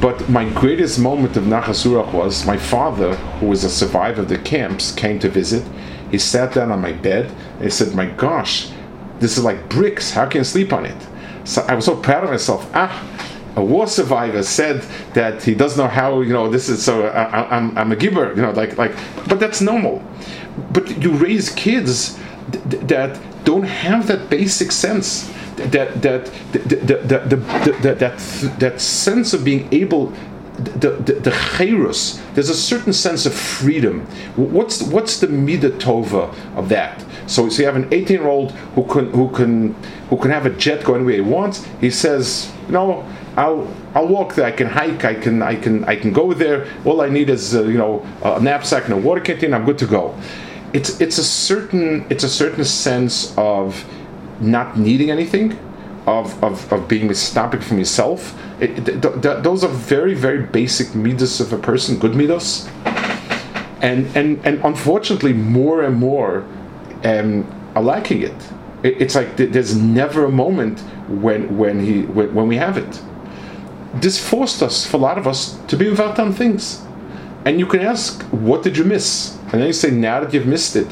But 0.00 0.28
my 0.28 0.48
greatest 0.50 0.98
moment 0.98 1.36
of 1.36 1.44
nachas 1.44 1.86
ruach 1.86 2.12
was 2.12 2.46
my 2.46 2.58
father, 2.58 3.14
who 3.40 3.46
was 3.46 3.64
a 3.64 3.70
survivor 3.70 4.22
of 4.22 4.28
the 4.28 4.38
camps, 4.38 4.92
came 4.92 5.18
to 5.20 5.28
visit. 5.28 5.64
He 6.10 6.18
sat 6.18 6.54
down 6.54 6.70
on 6.70 6.80
my 6.80 6.92
bed 6.92 7.32
and 7.54 7.64
he 7.64 7.70
said, 7.70 7.94
My 7.94 8.06
gosh, 8.06 8.70
this 9.20 9.38
is 9.38 9.44
like 9.44 9.68
bricks. 9.68 10.10
How 10.10 10.26
can 10.26 10.40
you 10.40 10.44
sleep 10.44 10.72
on 10.72 10.84
it? 10.84 10.96
So 11.44 11.64
I 11.68 11.74
was 11.74 11.86
so 11.86 11.96
proud 11.96 12.24
of 12.24 12.30
myself. 12.30 12.70
Ah, 12.74 13.02
a 13.56 13.64
war 13.64 13.86
survivor 13.86 14.42
said 14.42 14.82
that 15.14 15.42
he 15.42 15.54
doesn't 15.54 15.82
know 15.82 15.88
how, 15.88 16.20
you 16.20 16.32
know, 16.32 16.50
this 16.50 16.68
is 16.68 16.84
so, 16.84 17.06
I, 17.06 17.56
am 17.56 17.70
I'm, 17.70 17.78
I'm 17.78 17.92
a 17.92 17.96
giver, 17.96 18.34
you 18.34 18.42
know, 18.42 18.50
like, 18.50 18.76
like, 18.76 18.94
but 19.28 19.40
that's 19.40 19.62
normal. 19.62 20.04
But 20.72 21.02
you 21.02 21.12
raise 21.12 21.50
kids 21.50 22.18
th- 22.52 22.86
that 22.88 23.18
don't 23.44 23.62
have 23.62 24.08
that 24.08 24.28
basic 24.28 24.72
sense 24.72 25.32
that 25.56 26.02
that 26.02 26.26
the, 26.52 26.58
the, 26.58 27.36
the, 27.80 27.94
that 27.94 28.58
that 28.58 28.80
sense 28.80 29.32
of 29.34 29.44
being 29.44 29.68
able 29.72 30.12
the 30.56 30.90
the, 30.90 31.12
the 31.12 32.22
there's 32.34 32.48
a 32.48 32.54
certain 32.54 32.92
sense 32.92 33.26
of 33.26 33.34
freedom. 33.34 34.06
What's 34.36 34.82
what's 34.82 35.20
the 35.20 35.28
mida 35.28 35.70
tova 35.70 36.34
of 36.56 36.68
that? 36.70 37.04
So, 37.26 37.48
so 37.48 37.60
you 37.60 37.66
have 37.66 37.76
an 37.76 37.92
18 37.92 38.16
year 38.16 38.28
old 38.28 38.52
who 38.52 38.84
can 38.84 39.10
who 39.10 39.28
can 39.30 39.74
who 40.08 40.16
can 40.16 40.30
have 40.30 40.46
a 40.46 40.50
jet 40.50 40.84
go 40.84 40.94
anywhere 40.94 41.16
he 41.16 41.20
wants. 41.20 41.66
He 41.80 41.90
says, 41.90 42.50
you 42.66 42.72
know, 42.72 43.04
I'll 43.36 43.68
I'll 43.94 44.06
walk 44.06 44.34
there. 44.34 44.46
I 44.46 44.52
can 44.52 44.68
hike. 44.68 45.04
I 45.04 45.14
can 45.14 45.42
I 45.42 45.56
can 45.56 45.84
I 45.84 45.96
can 45.96 46.12
go 46.12 46.32
there. 46.32 46.66
All 46.84 47.00
I 47.00 47.08
need 47.08 47.28
is 47.28 47.54
uh, 47.54 47.64
you 47.64 47.78
know 47.78 48.06
a 48.22 48.40
knapsack 48.40 48.84
and 48.84 48.94
a 48.94 48.96
water 48.96 49.20
canteen. 49.20 49.52
I'm 49.52 49.64
good 49.64 49.78
to 49.78 49.86
go. 49.86 50.14
It's 50.72 51.00
it's 51.00 51.18
a 51.18 51.24
certain 51.24 52.06
it's 52.08 52.24
a 52.24 52.28
certain 52.28 52.64
sense 52.64 53.34
of 53.36 53.84
not 54.40 54.78
needing 54.78 55.10
anything, 55.10 55.58
of, 56.06 56.42
of, 56.42 56.72
of 56.72 56.88
being 56.88 57.12
stopping 57.14 57.60
from 57.60 57.78
yourself. 57.78 58.40
It, 58.60 58.86
th- 58.86 59.02
th- 59.02 59.42
those 59.42 59.64
are 59.64 59.68
very, 59.68 60.14
very 60.14 60.42
basic 60.42 60.94
midas 60.94 61.40
of 61.40 61.52
a 61.52 61.58
person, 61.58 61.98
good 61.98 62.14
midas. 62.14 62.68
And, 63.82 64.06
and, 64.16 64.44
and 64.46 64.64
unfortunately, 64.64 65.32
more 65.32 65.82
and 65.82 65.96
more 65.96 66.46
um, 67.04 67.44
are 67.74 67.82
lacking 67.82 68.22
it. 68.22 68.52
it. 68.82 69.00
It's 69.02 69.14
like 69.14 69.36
th- 69.36 69.50
there's 69.50 69.76
never 69.76 70.24
a 70.24 70.30
moment 70.30 70.80
when, 71.08 71.58
when, 71.58 71.84
he, 71.84 72.02
when, 72.02 72.34
when 72.34 72.48
we 72.48 72.56
have 72.56 72.78
it. 72.78 73.02
This 73.94 74.18
forced 74.18 74.62
us, 74.62 74.86
for 74.86 74.96
a 74.96 75.00
lot 75.00 75.18
of 75.18 75.26
us, 75.26 75.58
to 75.66 75.76
be 75.76 75.90
without 75.90 76.18
on 76.18 76.32
things. 76.32 76.82
And 77.44 77.58
you 77.58 77.66
can 77.66 77.80
ask, 77.80 78.22
what 78.24 78.62
did 78.62 78.76
you 78.76 78.84
miss? 78.84 79.36
And 79.52 79.60
then 79.60 79.66
you 79.66 79.72
say, 79.72 79.90
now 79.90 80.20
that 80.20 80.32
you've 80.32 80.46
missed 80.46 80.76
it, 80.76 80.88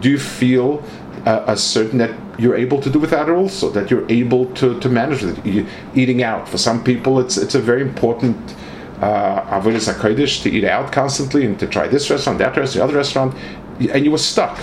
do 0.00 0.10
you 0.10 0.18
feel 0.18 0.84
uh, 1.26 1.44
a 1.48 1.56
certain 1.56 1.98
that 1.98 2.14
you're 2.38 2.56
able 2.56 2.80
to 2.80 2.88
do 2.88 2.98
without 2.98 3.28
it 3.28 3.32
also 3.32 3.68
that 3.70 3.90
you're 3.90 4.08
able 4.10 4.46
to, 4.54 4.78
to 4.80 4.88
manage 4.88 5.24
it. 5.24 5.44
You, 5.44 5.66
eating 5.94 6.22
out 6.22 6.48
for 6.48 6.56
some 6.56 6.82
people 6.82 7.18
it's 7.18 7.36
it's 7.36 7.54
a 7.54 7.60
very 7.60 7.82
important 7.82 8.54
uh, 9.00 9.60
avodas 9.60 9.88
uh, 9.88 10.42
to 10.42 10.50
eat 10.50 10.64
out 10.64 10.92
constantly 10.92 11.44
and 11.44 11.58
to 11.58 11.66
try 11.66 11.88
this 11.88 12.08
restaurant 12.08 12.38
that 12.38 12.56
restaurant 12.56 12.72
the 12.74 12.84
other 12.84 12.96
restaurant. 12.96 13.34
And 13.92 14.04
you 14.04 14.10
were 14.10 14.18
stuck. 14.18 14.58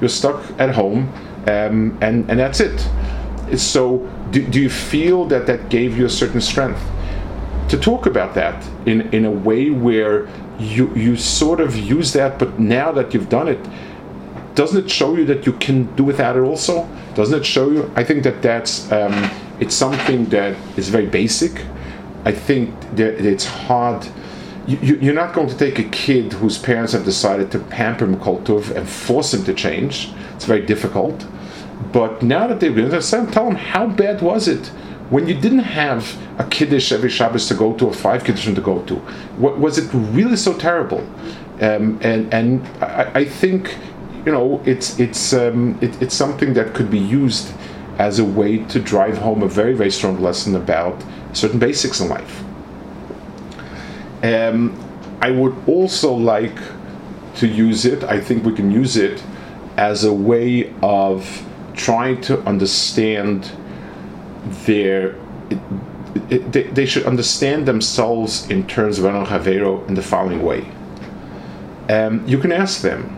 You're 0.00 0.10
stuck 0.10 0.42
at 0.58 0.74
home 0.74 1.12
um, 1.46 1.96
and 2.00 2.28
and 2.28 2.38
that's 2.38 2.60
it. 2.60 2.78
So 3.56 3.98
do, 4.30 4.46
do 4.46 4.60
you 4.60 4.68
feel 4.68 5.24
that 5.26 5.46
that 5.46 5.70
gave 5.70 5.96
you 5.96 6.04
a 6.04 6.10
certain 6.10 6.40
strength? 6.40 6.82
To 7.68 7.78
talk 7.78 8.06
about 8.06 8.34
that 8.34 8.66
in 8.86 9.02
in 9.12 9.24
a 9.24 9.30
way 9.30 9.70
where 9.70 10.28
you 10.58 10.92
you 10.94 11.16
sort 11.16 11.60
of 11.60 11.76
use 11.76 12.12
that 12.12 12.38
but 12.38 12.58
now 12.58 12.90
that 12.90 13.14
you've 13.14 13.28
done 13.28 13.46
it 13.46 13.60
doesn't 14.58 14.86
it 14.86 14.90
show 14.90 15.14
you 15.14 15.24
that 15.24 15.46
you 15.46 15.52
can 15.52 15.84
do 15.94 16.02
without 16.02 16.36
it 16.36 16.40
also? 16.40 16.88
Doesn't 17.14 17.38
it 17.38 17.46
show 17.46 17.70
you? 17.70 17.88
I 17.94 18.02
think 18.02 18.24
that 18.24 18.42
that's 18.42 18.90
um, 18.90 19.14
it's 19.60 19.72
something 19.72 20.24
that 20.30 20.56
is 20.76 20.88
very 20.88 21.06
basic. 21.06 21.64
I 22.24 22.32
think 22.32 22.68
that 22.96 23.24
it's 23.24 23.44
hard. 23.44 24.04
You, 24.66 25.12
are 25.12 25.14
not 25.14 25.32
going 25.32 25.48
to 25.48 25.56
take 25.56 25.78
a 25.78 25.84
kid 25.84 26.32
whose 26.32 26.58
parents 26.58 26.92
have 26.92 27.04
decided 27.04 27.52
to 27.52 27.60
pamper 27.60 28.04
him 28.04 28.14
and 28.14 28.88
force 28.88 29.32
him 29.32 29.44
to 29.44 29.54
change. 29.54 30.10
It's 30.34 30.44
very 30.44 30.66
difficult. 30.66 31.24
But 31.92 32.24
now 32.24 32.48
that 32.48 32.58
they've 32.58 32.74
been 32.74 32.90
tell 32.90 33.46
them 33.46 33.54
how 33.54 33.86
bad 33.86 34.20
was 34.22 34.48
it 34.48 34.66
when 35.10 35.28
you 35.28 35.34
didn't 35.34 35.66
have 35.82 36.02
a 36.38 36.44
kiddush 36.44 36.90
every 36.90 37.10
Shabbos 37.10 37.46
to 37.46 37.54
go 37.54 37.74
to, 37.74 37.86
or 37.86 37.94
five 37.94 38.24
kiddushim 38.24 38.56
to 38.56 38.60
go 38.60 38.82
to. 38.86 38.96
What, 39.42 39.58
was 39.58 39.78
it 39.78 39.88
really 39.92 40.36
so 40.36 40.52
terrible? 40.58 41.00
Um, 41.60 41.98
and 42.02 42.32
and 42.32 42.66
I, 42.82 43.10
I, 43.20 43.24
think 43.24 43.76
you 44.28 44.34
know 44.34 44.60
it's 44.66 45.00
it's 45.00 45.32
um, 45.32 45.78
it, 45.80 46.02
it's 46.02 46.14
something 46.14 46.52
that 46.52 46.74
could 46.74 46.90
be 46.90 46.98
used 46.98 47.50
as 47.96 48.18
a 48.18 48.24
way 48.24 48.58
to 48.66 48.78
drive 48.78 49.16
home 49.16 49.42
a 49.42 49.48
very 49.48 49.72
very 49.72 49.90
strong 49.90 50.20
lesson 50.20 50.54
about 50.54 51.02
certain 51.32 51.58
basics 51.58 51.98
in 52.00 52.10
life. 52.10 52.44
Um, 54.22 54.58
I 55.22 55.30
would 55.30 55.56
also 55.66 56.12
like 56.12 56.58
to 57.36 57.46
use 57.46 57.86
it. 57.86 58.04
I 58.04 58.20
think 58.20 58.44
we 58.44 58.52
can 58.52 58.70
use 58.70 58.98
it 58.98 59.24
as 59.78 60.04
a 60.04 60.12
way 60.12 60.74
of 60.82 61.24
trying 61.74 62.20
to 62.28 62.38
understand 62.40 63.50
their 64.66 65.16
it, 65.50 65.58
it, 66.28 66.52
they, 66.52 66.64
they, 66.64 66.84
should 66.84 67.06
understand 67.06 67.66
themselves 67.66 68.50
in 68.50 68.66
terms 68.66 68.98
of 68.98 69.06
Anon 69.06 69.24
Havero 69.24 69.88
in 69.88 69.94
the 69.94 70.02
following 70.02 70.42
way. 70.42 70.70
Um, 71.88 72.26
you 72.28 72.36
can 72.36 72.52
ask 72.52 72.82
them 72.82 73.17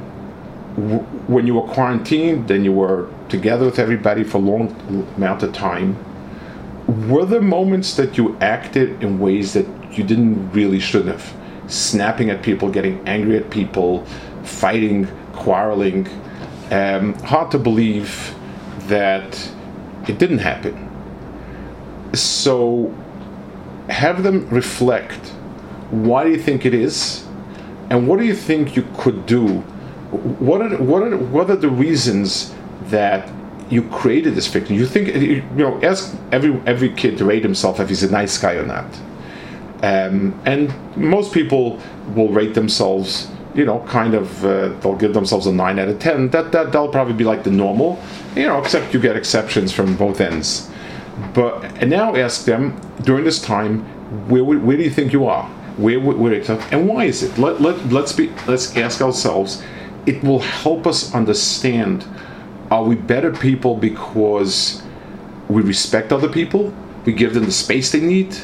when 1.29 1.47
you 1.47 1.55
were 1.55 1.69
quarantined, 1.69 2.49
then 2.49 2.65
you 2.65 2.73
were 2.73 3.09
together 3.29 3.65
with 3.67 3.79
everybody 3.79 4.25
for 4.25 4.39
a 4.39 4.41
long 4.41 4.75
amount 5.17 5.43
of 5.43 5.53
time. 5.53 5.97
Were 7.09 7.25
there 7.25 7.41
moments 7.41 7.95
that 7.97 8.19
you 8.19 8.37
acted 8.41 9.03
in 9.03 9.19
ways 9.19 9.53
that 9.53 9.67
you 9.93 10.05
didn't 10.05 10.51
really 10.53 10.81
should 10.81 11.07
have? 11.07 11.33
Snapping 11.69 12.31
at 12.31 12.43
people, 12.43 12.69
getting 12.69 13.07
angry 13.07 13.37
at 13.37 13.51
people, 13.51 14.05
fighting, 14.43 15.07
quarreling. 15.33 16.09
Um, 16.71 17.15
hard 17.15 17.51
to 17.53 17.59
believe 17.59 18.35
that 18.89 19.51
it 20.09 20.19
didn't 20.19 20.39
happen 20.39 20.91
so 22.15 22.93
have 23.89 24.23
them 24.23 24.49
reflect 24.49 25.29
why 25.91 26.25
do 26.25 26.31
you 26.31 26.39
think 26.39 26.67
it 26.67 26.75
is 26.75 27.25
and 27.91 28.07
what 28.07 28.19
do 28.19 28.25
you 28.25 28.35
think 28.35 28.77
you 28.77 28.87
could 28.97 29.27
do 29.27 29.63
what 30.11 30.61
are 30.61 30.77
what 30.79 31.03
are 31.03 31.17
what 31.17 31.51
are 31.51 31.57
the 31.57 31.69
reasons 31.69 32.55
that 32.85 33.31
you 33.69 33.83
created 33.91 34.35
this 34.35 34.47
fiction 34.47 34.75
you 34.75 34.87
think 34.87 35.09
you 35.09 35.43
know 35.53 35.81
ask 35.83 36.17
every 36.33 36.61
every 36.67 36.89
kid 36.91 37.17
to 37.19 37.25
rate 37.25 37.43
himself 37.43 37.79
if 37.81 37.89
he's 37.89 38.03
a 38.03 38.11
nice 38.11 38.37
guy 38.37 38.55
or 38.55 38.67
not 38.67 38.87
um, 39.83 40.39
and 40.45 40.75
most 40.97 41.33
people 41.33 41.81
will 42.15 42.29
rate 42.29 42.55
themselves 42.55 43.29
you 43.55 43.65
know 43.65 43.81
kind 43.81 44.15
of 44.15 44.45
uh, 44.45 44.69
they'll 44.81 44.97
give 44.97 45.15
themselves 45.15 45.47
a 45.47 45.53
9 45.53 45.79
out 45.79 45.89
of 45.89 45.99
10 45.99 46.31
that 46.31 46.53
that 46.53 46.73
that'll 46.73 46.89
probably 46.89 47.15
be 47.15 47.25
like 47.25 47.45
the 47.45 47.51
normal 47.51 48.03
you 48.35 48.47
know 48.47 48.61
except 48.61 48.93
you 48.93 49.01
get 49.01 49.17
exceptions 49.17 49.73
from 49.73 49.97
both 49.97 50.21
ends 50.21 50.71
but 51.35 51.65
and 51.81 51.91
now 51.91 52.15
ask 52.17 52.45
them 52.45 52.81
during 53.03 53.25
this 53.25 53.41
time, 53.41 53.81
where 54.29 54.45
where 54.45 54.77
do 54.77 54.83
you 54.83 54.91
think 54.91 55.13
you 55.13 55.27
are? 55.27 55.45
Where 55.77 56.01
where, 56.01 56.43
and 56.73 56.89
why 56.89 57.05
is 57.05 57.23
it? 57.23 57.39
Let 57.39 57.61
let 57.61 57.93
let's 57.93 58.13
be 58.13 58.33
let's 58.47 58.77
ask 58.77 59.01
ourselves. 59.01 59.63
It 60.11 60.25
will 60.25 60.41
help 60.41 60.87
us 60.87 61.15
understand: 61.15 62.05
Are 62.71 62.85
we 62.91 62.97
better 62.97 63.31
people 63.31 63.77
because 63.77 64.83
we 65.49 65.63
respect 65.63 66.13
other 66.13 66.29
people? 66.29 66.75
We 67.05 67.13
give 67.13 67.33
them 67.35 67.45
the 67.45 67.53
space 67.53 67.93
they 67.93 68.01
need, 68.01 68.37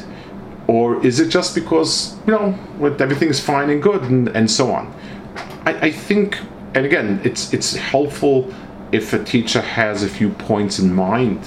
or 0.67 1.05
is 1.05 1.19
it 1.19 1.29
just 1.29 1.53
because 1.55 2.15
you 2.25 2.33
know 2.33 2.57
everything 3.05 3.29
is 3.29 3.39
fine 3.39 3.69
and 3.69 3.83
good 3.83 4.01
and, 4.03 4.29
and 4.29 4.49
so 4.49 4.71
on? 4.71 4.93
I, 5.65 5.87
I 5.87 5.91
think, 5.91 6.39
and 6.73 6.85
again, 6.85 7.19
it's 7.25 7.53
it's 7.53 7.75
helpful 7.75 8.35
if 8.93 9.11
a 9.11 9.21
teacher 9.23 9.61
has 9.61 10.03
a 10.03 10.09
few 10.17 10.29
points 10.29 10.79
in 10.79 10.93
mind 10.93 11.39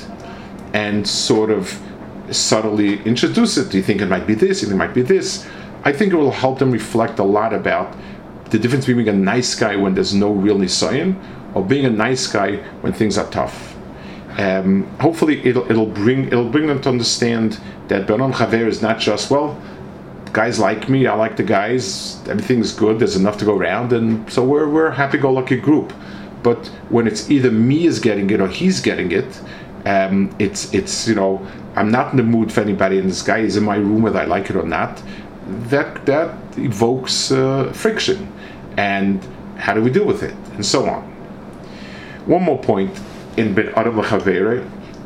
and 0.74 1.09
sort 1.09 1.50
of 1.50 1.80
subtly 2.30 3.02
introduce 3.04 3.56
it. 3.56 3.70
Do 3.70 3.78
you 3.78 3.83
think 3.83 4.02
it 4.02 4.11
might 4.14 4.26
be 4.26 4.35
this? 4.35 4.61
Do 4.61 4.66
you 4.66 4.70
think 4.70 4.83
it 4.83 4.85
might 4.87 4.94
be 4.94 5.02
this? 5.02 5.48
I 5.83 5.92
think 5.92 6.12
it 6.12 6.16
will 6.16 6.38
help 6.44 6.59
them 6.59 6.70
reflect 6.70 7.18
a 7.18 7.24
lot 7.24 7.54
about 7.54 7.96
the 8.51 8.59
difference 8.59 8.87
between 8.87 9.05
being 9.05 9.17
a 9.17 9.19
nice 9.19 9.55
guy 9.55 9.77
when 9.77 9.95
there's 9.95 10.15
no 10.15 10.33
real 10.33 10.57
nisayon 10.57 11.17
or 11.55 11.65
being 11.65 11.85
a 11.85 11.91
nice 11.91 12.27
guy 12.27 12.57
when 12.83 12.93
things 12.93 13.19
are 13.19 13.29
tough. 13.31 13.77
Um, 14.39 14.87
hopefully, 14.99 15.45
it'll 15.45 15.69
it'll 15.71 15.87
bring 15.87 16.27
it'll 16.27 16.49
bring 16.49 16.67
them 16.67 16.81
to 16.83 16.89
understand 16.89 17.61
that 17.89 18.07
Benon 18.07 18.33
Chaver 18.33 18.67
is 18.67 18.81
not 18.81 18.99
just 18.99 19.31
well, 19.31 19.61
guys 20.33 20.59
like 20.59 20.89
me, 20.89 21.07
I 21.07 21.15
like 21.15 21.37
the 21.37 21.43
guys, 21.43 22.21
everything's 22.29 22.73
good, 22.73 22.99
there's 22.99 23.17
enough 23.17 23.39
to 23.39 23.45
go 23.45 23.57
around, 23.57 23.93
and 23.93 24.31
so 24.33 24.45
we're 24.45 24.69
we're 24.69 24.87
a 24.87 24.95
happy-go-lucky 24.95 25.57
group. 25.57 25.93
But 26.43 26.69
when 26.89 27.07
it's 27.07 27.31
either 27.31 27.51
me 27.51 27.87
is 27.87 27.99
getting 27.99 28.31
it 28.31 28.41
or 28.41 28.49
he's 28.49 28.81
getting 28.81 29.13
it, 29.13 29.41
um, 29.85 30.35
it's 30.39 30.73
it's 30.73 31.09
you 31.09 31.15
know 31.15 31.47
I'm 31.77 31.91
not 31.91 32.13
in 32.13 32.17
the 32.17 32.23
mood 32.23 32.53
for 32.53 32.61
anybody, 32.61 32.99
and 32.99 33.09
this 33.11 33.23
guy 33.23 33.39
is 33.39 33.57
in 33.57 33.65
my 33.65 33.77
room 33.77 34.03
whether 34.03 34.21
I 34.21 34.25
like 34.25 34.51
it 34.51 34.57
or 34.57 34.67
not. 34.67 35.03
That 35.69 36.07
that 36.07 36.35
evokes 36.57 37.33
uh, 37.33 37.73
friction, 37.73 38.33
and 38.76 39.22
how 39.56 39.74
do 39.74 39.83
we 39.83 39.90
deal 39.90 40.06
with 40.06 40.22
it, 40.22 40.35
and 40.54 40.64
so 40.64 40.88
on. 40.88 41.02
One 42.26 42.42
more 42.42 42.59
point 42.59 42.98
in 43.37 43.54
Ben 43.54 43.72
Adam 43.76 43.98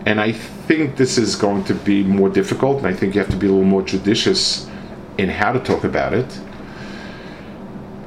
and 0.07 0.21
I 0.21 0.33
think 0.33 0.97
this 0.97 1.19
is 1.19 1.35
going 1.37 1.65
to 1.65 1.75
be 1.75 2.03
more 2.03 2.29
difficult, 2.29 2.79
and 2.79 2.87
I 2.87 2.93
think 2.93 3.15
you 3.15 3.21
have 3.21 3.31
to 3.31 3.37
be 3.37 3.47
a 3.47 3.51
little 3.51 3.65
more 3.65 3.83
judicious 3.83 4.69
in 5.19 5.29
how 5.29 5.53
to 5.53 5.61
talk 5.61 5.85
about 5.85 6.13
it. 6.13 6.41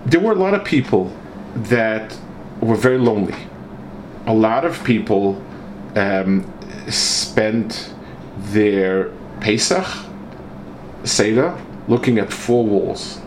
There 0.05 0.19
were 0.19 0.31
a 0.31 0.35
lot 0.35 0.53
of 0.53 0.63
people 0.63 1.11
that 1.55 2.17
were 2.61 2.75
very 2.75 2.97
lonely. 2.97 3.35
A 4.25 4.33
lot 4.33 4.65
of 4.65 4.83
people 4.83 5.41
um, 5.95 6.45
spent 6.89 7.93
their 8.37 9.11
Pesach 9.39 9.85
Seder 11.03 11.57
looking 11.87 12.19
at 12.19 12.31
four 12.31 12.65
walls. 12.65 13.19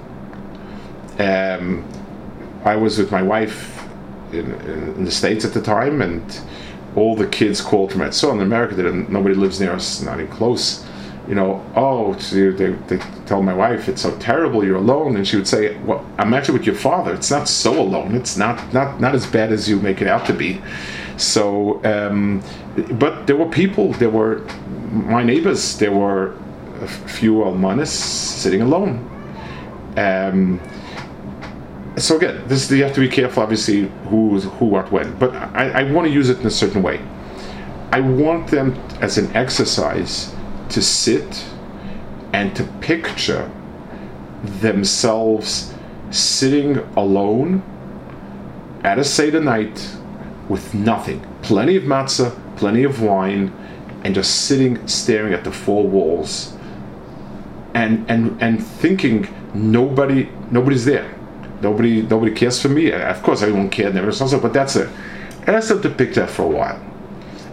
Um, 1.18 1.84
I 2.64 2.76
was 2.76 2.98
with 2.98 3.10
my 3.10 3.22
wife 3.22 3.86
in, 4.32 4.52
in, 4.62 5.04
the 5.04 5.10
States 5.10 5.44
at 5.44 5.52
the 5.54 5.62
time, 5.62 6.02
and 6.02 6.40
all 6.96 7.16
the 7.16 7.26
kids 7.26 7.60
called 7.60 7.92
from 7.92 8.12
so 8.12 8.30
in 8.32 8.40
America, 8.40 8.74
they 8.74 8.90
nobody 8.90 9.34
lives 9.34 9.60
near 9.60 9.72
us, 9.72 10.02
not 10.02 10.20
even 10.20 10.32
close. 10.32 10.84
You 11.28 11.36
know, 11.36 11.64
oh, 11.76 12.14
they, 12.14 12.50
they 12.50 12.98
tell 13.26 13.42
my 13.42 13.54
wife 13.54 13.88
it's 13.88 14.02
so 14.02 14.16
terrible, 14.18 14.64
you're 14.64 14.76
alone, 14.76 15.16
and 15.16 15.26
she 15.26 15.36
would 15.36 15.46
say, 15.46 15.76
"Well, 15.78 16.04
I'm 16.18 16.34
actually 16.34 16.58
with 16.58 16.66
your 16.66 16.74
father. 16.74 17.14
It's 17.14 17.30
not 17.30 17.48
so 17.48 17.80
alone. 17.80 18.14
It's 18.14 18.36
not 18.36 18.72
not 18.72 19.00
not 19.00 19.14
as 19.14 19.26
bad 19.26 19.52
as 19.52 19.68
you 19.68 19.78
make 19.80 20.02
it 20.02 20.08
out 20.08 20.26
to 20.26 20.32
be." 20.32 20.60
So, 21.20 21.80
um, 21.84 22.42
but 22.92 23.26
there 23.26 23.36
were 23.36 23.48
people, 23.48 23.92
there 23.94 24.10
were 24.10 24.38
my 24.90 25.22
neighbors, 25.22 25.78
there 25.78 25.92
were 25.92 26.34
a 26.80 26.88
few 26.88 27.34
almanis 27.34 27.88
sitting 27.88 28.62
alone. 28.62 29.06
Um, 29.96 30.60
so 32.02 32.16
again, 32.16 32.42
this 32.46 32.70
you 32.70 32.82
have 32.84 32.94
to 32.94 33.00
be 33.00 33.08
careful, 33.08 33.42
obviously, 33.42 33.90
who, 34.08 34.40
who, 34.40 34.66
what, 34.66 34.90
when. 34.92 35.18
But 35.18 35.34
I, 35.34 35.70
I 35.70 35.92
want 35.92 36.06
to 36.06 36.12
use 36.12 36.28
it 36.28 36.40
in 36.40 36.46
a 36.46 36.50
certain 36.50 36.82
way. 36.82 37.00
I 37.92 38.00
want 38.00 38.48
them 38.48 38.74
as 39.00 39.18
an 39.18 39.34
exercise 39.34 40.34
to 40.70 40.80
sit 40.80 41.44
and 42.32 42.54
to 42.54 42.64
picture 42.80 43.50
themselves 44.44 45.74
sitting 46.10 46.78
alone 46.96 47.62
at 48.84 48.98
a 48.98 49.04
Seder 49.04 49.40
night 49.40 49.96
with 50.48 50.74
nothing. 50.74 51.26
Plenty 51.42 51.76
of 51.76 51.84
matzah, 51.84 52.38
plenty 52.56 52.84
of 52.84 53.02
wine, 53.02 53.52
and 54.04 54.14
just 54.14 54.46
sitting 54.46 54.86
staring 54.86 55.34
at 55.34 55.44
the 55.44 55.52
four 55.52 55.86
walls 55.86 56.56
and 57.74 58.08
and 58.10 58.40
and 58.42 58.64
thinking 58.64 59.28
nobody 59.54 60.28
nobody's 60.50 60.84
there. 60.84 61.14
Nobody 61.60 62.02
nobody 62.02 62.32
cares 62.32 62.60
for 62.60 62.68
me. 62.68 62.90
Of 62.92 63.22
course 63.22 63.42
everyone 63.42 63.70
cared, 63.70 63.94
never 63.94 64.12
so 64.12 64.40
but 64.40 64.52
that's 64.52 64.76
a 64.76 64.90
I 65.56 65.60
them 65.60 65.82
to 65.82 65.90
pick 65.90 66.14
that 66.14 66.30
for 66.30 66.42
a 66.42 66.48
while. 66.48 66.80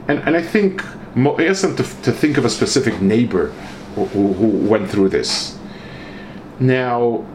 And, 0.07 0.19
and 0.19 0.35
I 0.35 0.41
think, 0.41 0.83
I 1.15 1.47
asked 1.47 1.63
to, 1.77 1.83
to 2.03 2.11
think 2.11 2.37
of 2.37 2.45
a 2.45 2.49
specific 2.49 3.01
neighbor 3.01 3.47
who, 3.95 4.05
who 4.05 4.47
went 4.69 4.89
through 4.89 5.09
this. 5.09 5.57
Now, 6.59 7.25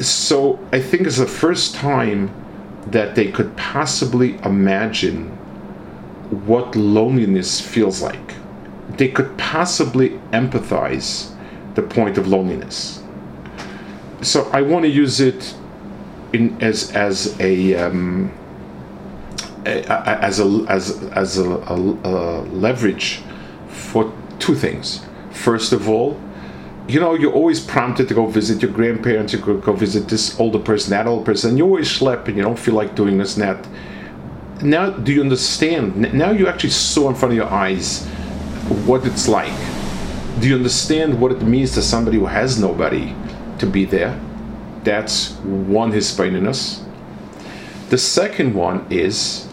so 0.00 0.58
I 0.72 0.80
think 0.80 1.06
it's 1.06 1.18
the 1.18 1.26
first 1.26 1.74
time 1.74 2.30
that 2.88 3.14
they 3.14 3.30
could 3.30 3.56
possibly 3.56 4.36
imagine 4.38 5.28
what 6.46 6.74
loneliness 6.74 7.60
feels 7.60 8.02
like. 8.02 8.34
They 8.96 9.08
could 9.08 9.36
possibly 9.38 10.10
empathize 10.32 11.34
the 11.74 11.82
point 11.82 12.18
of 12.18 12.26
loneliness. 12.26 13.02
So 14.22 14.48
I 14.50 14.62
want 14.62 14.84
to 14.84 14.88
use 14.90 15.20
it 15.20 15.54
in 16.32 16.60
as 16.62 16.90
as 16.92 17.38
a, 17.40 17.74
um, 17.74 18.32
as 19.66 20.40
a 20.40 20.66
as 20.68 21.02
as 21.12 21.38
a, 21.38 21.50
a, 21.50 21.74
a 21.74 22.42
leverage 22.42 23.22
for 23.68 24.12
two 24.38 24.54
things. 24.54 25.04
First 25.30 25.72
of 25.72 25.88
all, 25.88 26.20
you 26.88 27.00
know, 27.00 27.14
you're 27.14 27.32
always 27.32 27.60
prompted 27.60 28.08
to 28.08 28.14
go 28.14 28.26
visit 28.26 28.60
your 28.60 28.72
grandparents, 28.72 29.32
you 29.32 29.38
go, 29.38 29.72
visit 29.72 30.08
this 30.08 30.38
older 30.40 30.58
person, 30.58 30.90
that 30.90 31.06
older 31.06 31.24
person, 31.24 31.56
you 31.56 31.64
always 31.64 31.88
schlep 31.88 32.26
and 32.26 32.36
you 32.36 32.42
don't 32.42 32.58
feel 32.58 32.74
like 32.74 32.94
doing 32.94 33.18
this 33.18 33.36
and 33.36 33.42
that. 33.44 33.68
Now, 34.62 34.90
do 34.90 35.12
you 35.12 35.20
understand? 35.20 36.12
Now 36.12 36.30
you 36.30 36.48
actually 36.48 36.70
saw 36.70 37.08
in 37.08 37.14
front 37.14 37.32
of 37.32 37.36
your 37.36 37.50
eyes 37.50 38.06
what 38.86 39.06
it's 39.06 39.28
like. 39.28 39.52
Do 40.40 40.48
you 40.48 40.56
understand 40.56 41.20
what 41.20 41.32
it 41.32 41.42
means 41.42 41.72
to 41.74 41.82
somebody 41.82 42.18
who 42.18 42.26
has 42.26 42.58
nobody 42.58 43.14
to 43.58 43.66
be 43.66 43.84
there? 43.84 44.18
That's 44.84 45.32
one 45.40 45.92
Hispaninus. 45.92 46.84
The 47.90 47.98
second 47.98 48.54
one 48.54 48.86
is 48.90 49.48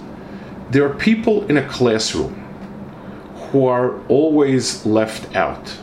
there 0.71 0.85
are 0.85 0.93
people 0.93 1.45
in 1.47 1.57
a 1.57 1.67
classroom 1.67 2.35
who 3.51 3.65
are 3.65 3.99
always 4.07 4.85
left 4.85 5.35
out 5.35 5.75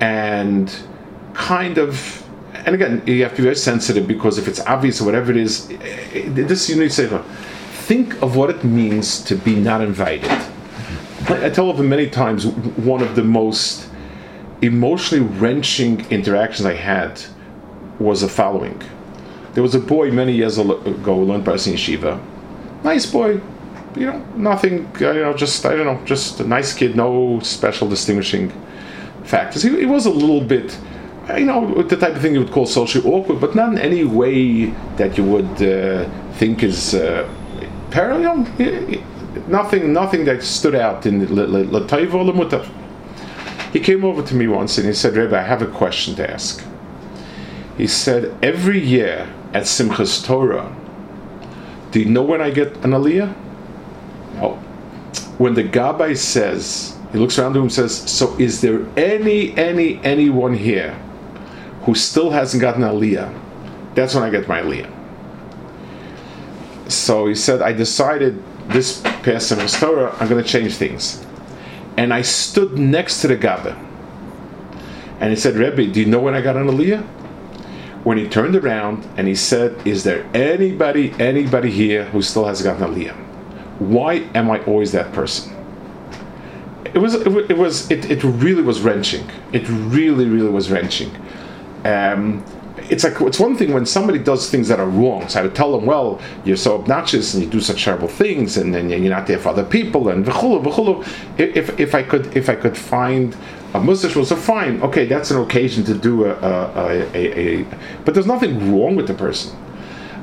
and 0.00 0.74
kind 1.34 1.78
of 1.78 2.24
and 2.54 2.74
again 2.74 3.02
you 3.06 3.22
have 3.22 3.32
to 3.32 3.38
be 3.38 3.42
very 3.44 3.56
sensitive 3.56 4.06
because 4.06 4.38
if 4.38 4.46
it's 4.48 4.60
obvious 4.60 5.00
or 5.00 5.04
whatever 5.04 5.30
it 5.30 5.36
is 5.36 5.70
eh, 5.70 5.74
eh, 6.14 6.22
this 6.26 6.68
you 6.68 6.76
need 6.76 6.90
to 6.90 7.08
say 7.08 7.22
think 7.86 8.20
of 8.22 8.36
what 8.36 8.50
it 8.50 8.64
means 8.64 9.20
to 9.22 9.34
be 9.34 9.56
not 9.56 9.80
invited 9.80 10.30
i 11.28 11.50
tell 11.50 11.72
them 11.72 11.88
many 11.88 12.08
times 12.08 12.46
one 12.46 13.02
of 13.02 13.16
the 13.16 13.22
most 13.22 13.88
emotionally 14.62 15.24
wrenching 15.38 16.06
interactions 16.10 16.66
i 16.66 16.74
had 16.74 17.20
was 17.98 18.20
the 18.20 18.28
following 18.28 18.82
there 19.56 19.62
was 19.62 19.74
a 19.74 19.80
boy 19.80 20.10
many 20.10 20.34
years 20.34 20.58
ago 20.58 20.76
who 20.76 21.24
learned 21.24 21.46
Parsi 21.46 21.72
Yeshiva. 21.72 22.22
Nice 22.84 23.06
boy, 23.06 23.40
you 23.96 24.04
know, 24.04 24.18
nothing, 24.36 24.86
you 25.00 25.14
know, 25.14 25.32
just, 25.32 25.64
I 25.64 25.74
don't 25.74 25.86
know, 25.86 26.04
just 26.04 26.40
a 26.40 26.46
nice 26.46 26.74
kid, 26.74 26.94
no 26.94 27.40
special 27.40 27.88
distinguishing 27.88 28.52
factors. 29.24 29.62
He, 29.62 29.70
he, 29.70 29.86
was 29.86 30.04
a 30.04 30.10
little 30.10 30.42
bit, 30.42 30.78
you 31.38 31.46
know, 31.46 31.82
the 31.82 31.96
type 31.96 32.16
of 32.16 32.20
thing 32.20 32.34
you 32.34 32.40
would 32.40 32.52
call 32.52 32.66
socially 32.66 33.10
awkward, 33.10 33.40
but 33.40 33.54
not 33.54 33.72
in 33.72 33.78
any 33.78 34.04
way 34.04 34.66
that 34.98 35.16
you 35.16 35.24
would 35.24 35.62
uh, 35.62 36.06
think 36.34 36.62
is 36.62 36.94
uh, 36.94 37.26
parallel. 37.90 38.40
Nothing, 39.48 39.94
nothing 39.94 40.26
that 40.26 40.42
stood 40.42 40.74
out 40.74 41.06
in 41.06 41.28
Lataiva 41.28 42.12
or. 42.12 42.66
He 43.72 43.80
came 43.80 44.04
over 44.04 44.20
to 44.20 44.34
me 44.34 44.48
once 44.48 44.76
and 44.76 44.86
he 44.86 44.92
said, 44.92 45.16
Rebbe, 45.16 45.38
I 45.38 45.42
have 45.42 45.62
a 45.62 45.66
question 45.66 46.14
to 46.16 46.30
ask. 46.30 46.62
He 47.76 47.86
said, 47.86 48.36
every 48.42 48.80
year 48.80 49.32
at 49.52 49.64
Simchas 49.64 50.24
Torah, 50.24 50.74
do 51.90 52.00
you 52.00 52.06
know 52.06 52.22
when 52.22 52.40
I 52.40 52.50
get 52.50 52.76
an 52.78 52.90
aliyah? 52.92 53.34
No. 54.34 54.54
When 55.38 55.54
the 55.54 55.64
Gabbai 55.64 56.16
says, 56.16 56.96
he 57.12 57.18
looks 57.18 57.38
around 57.38 57.54
room 57.54 57.64
and 57.64 57.72
says, 57.72 58.10
So 58.10 58.36
is 58.38 58.60
there 58.60 58.86
any, 58.96 59.56
any, 59.56 59.98
anyone 60.04 60.54
here 60.54 60.92
who 61.82 61.94
still 61.94 62.30
hasn't 62.30 62.60
gotten 62.60 62.82
an 62.82 62.94
Aliyah? 62.94 63.32
That's 63.94 64.14
when 64.14 64.24
I 64.24 64.30
get 64.30 64.48
my 64.48 64.60
Aliyah. 64.60 64.92
So 66.90 67.26
he 67.26 67.34
said, 67.34 67.62
I 67.62 67.72
decided 67.72 68.42
this 68.68 69.00
past 69.00 69.50
Simchas 69.50 69.80
Torah, 69.80 70.14
I'm 70.20 70.28
going 70.28 70.42
to 70.42 70.48
change 70.48 70.74
things. 70.74 71.24
And 71.96 72.12
I 72.12 72.22
stood 72.22 72.76
next 72.76 73.22
to 73.22 73.28
the 73.28 73.36
Gabbai. 73.36 73.82
And 75.20 75.30
he 75.30 75.36
said, 75.36 75.54
Rebbe, 75.54 75.86
do 75.86 76.00
you 76.00 76.06
know 76.06 76.20
when 76.20 76.34
I 76.34 76.42
got 76.42 76.56
an 76.56 76.66
Aliyah? 76.66 77.06
When 78.06 78.18
he 78.18 78.28
turned 78.28 78.54
around 78.54 79.04
and 79.16 79.26
he 79.26 79.34
said, 79.34 79.84
Is 79.84 80.04
there 80.04 80.24
anybody, 80.32 81.12
anybody 81.18 81.72
here 81.72 82.04
who 82.04 82.22
still 82.22 82.44
hasn't 82.44 82.78
gotten 82.78 82.94
Aliyah? 82.94 83.16
Why 83.80 84.28
am 84.32 84.48
I 84.48 84.60
always 84.60 84.92
that 84.92 85.12
person? 85.12 85.56
it 86.94 86.98
was 86.98 87.14
it, 87.14 87.58
was 87.58 87.90
it, 87.90 88.10
it 88.10 88.22
really 88.24 88.62
was 88.62 88.80
wrenching. 88.80 89.28
It 89.52 89.68
really 89.68 90.26
really 90.26 90.50
was 90.50 90.70
wrenching. 90.70 91.10
Um, 91.84 92.44
it's 92.90 93.04
like 93.04 93.20
it's 93.20 93.38
one 93.38 93.56
thing 93.56 93.72
when 93.72 93.86
somebody 93.86 94.18
does 94.18 94.50
things 94.50 94.68
that 94.68 94.80
are 94.80 94.88
wrong. 94.88 95.28
So 95.28 95.40
I 95.40 95.42
would 95.42 95.54
tell 95.54 95.72
them, 95.76 95.86
well, 95.86 96.20
you're 96.44 96.56
so 96.56 96.76
obnoxious 96.76 97.34
and 97.34 97.42
you 97.42 97.48
do 97.48 97.60
such 97.60 97.84
terrible 97.84 98.08
things, 98.08 98.56
and 98.56 98.74
then 98.74 98.90
you're 98.90 99.00
not 99.00 99.26
there 99.26 99.38
for 99.38 99.50
other 99.50 99.64
people, 99.64 100.08
and 100.08 100.24
v'chulu 100.24 100.64
v'chulu. 100.64 101.38
If 101.38 101.78
if 101.78 101.94
I 101.94 102.02
could 102.02 102.36
if 102.36 102.48
I 102.48 102.54
could 102.54 102.76
find 102.76 103.36
a 103.74 103.80
mustache 103.80 104.16
was 104.16 104.30
a 104.30 104.36
fine. 104.36 104.80
Okay, 104.82 105.06
that's 105.06 105.30
an 105.30 105.40
occasion 105.40 105.84
to 105.84 105.94
do 105.94 106.24
a 106.24 106.32
a, 106.32 107.02
a, 107.14 107.60
a, 107.60 107.66
but 108.04 108.14
there's 108.14 108.26
nothing 108.26 108.72
wrong 108.72 108.96
with 108.96 109.06
the 109.06 109.14
person. 109.14 109.56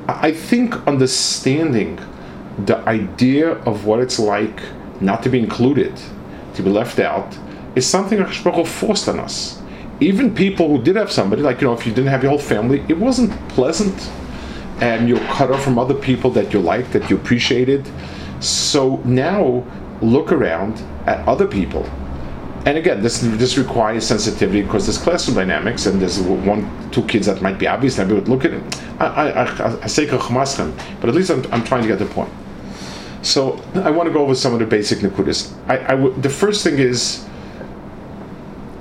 I 0.08 0.32
think 0.32 0.76
understanding 0.88 2.00
the 2.66 2.78
idea 2.88 3.54
of 3.64 3.86
what 3.86 4.00
it's 4.00 4.20
like 4.20 4.62
not 5.00 5.24
to 5.24 5.30
be 5.30 5.40
included 5.40 5.94
to 6.56 6.62
be 6.62 6.70
left 6.70 7.00
out, 7.00 7.38
is 7.76 7.86
something 7.86 8.20
HaKadosh 8.20 8.68
forced 8.68 9.10
on 9.10 9.20
us. 9.20 9.60
Even 10.00 10.34
people 10.34 10.68
who 10.68 10.84
did 10.84 10.96
have 10.96 11.12
somebody, 11.12 11.42
like, 11.42 11.62
you 11.62 11.68
know, 11.68 11.74
if 11.74 11.86
you 11.86 11.94
didn't 11.94 12.10
have 12.10 12.24
your 12.24 12.32
whole 12.32 12.40
family, 12.40 12.84
it 12.90 12.98
wasn't 12.98 13.32
pleasant. 13.50 14.12
And 14.82 15.08
you're 15.08 15.20
cut 15.28 15.52
off 15.52 15.64
from 15.64 15.78
other 15.78 15.94
people 15.94 16.30
that 16.32 16.52
you 16.52 16.60
liked, 16.60 16.92
that 16.94 17.10
you 17.10 17.16
appreciated. 17.16 17.90
So 18.40 18.98
now 19.06 19.66
look 20.02 20.32
around 20.32 20.82
at 21.06 21.26
other 21.28 21.48
people. 21.48 21.90
And 22.66 22.78
again, 22.78 23.02
this 23.02 23.20
this 23.22 23.58
requires 23.58 24.06
sensitivity 24.08 24.62
because 24.62 24.86
there's 24.86 24.98
classroom 24.98 25.36
dynamics, 25.36 25.86
and 25.86 26.02
there's 26.02 26.20
one, 26.20 26.70
two 26.92 27.04
kids 27.04 27.26
that 27.28 27.42
might 27.42 27.60
be 27.60 27.68
obvious. 27.68 28.00
And 28.00 28.10
I 28.10 28.14
would 28.16 28.30
look 28.30 28.46
at 28.46 28.54
it. 28.54 28.82
I, 29.00 29.06
I, 29.06 29.44
I, 29.44 29.84
I 29.84 29.88
say 29.88 30.06
but 30.08 31.10
at 31.10 31.16
least 31.16 31.30
I'm, 31.30 31.46
I'm 31.52 31.64
trying 31.64 31.82
to 31.82 31.88
get 31.90 32.00
the 32.00 32.06
point. 32.06 32.32
So 33.22 33.62
I 33.76 33.90
want 33.90 34.08
to 34.08 34.14
go 34.14 34.22
over 34.22 34.36
some 34.36 34.54
of 34.54 34.60
the 34.60 34.66
basic 34.66 35.00
nikudas. 35.00 35.54
I, 35.68 35.78
I 35.78 35.96
w- 35.96 36.14
the 36.22 36.30
first 36.30 36.64
thing 36.64 36.78
is 36.78 37.26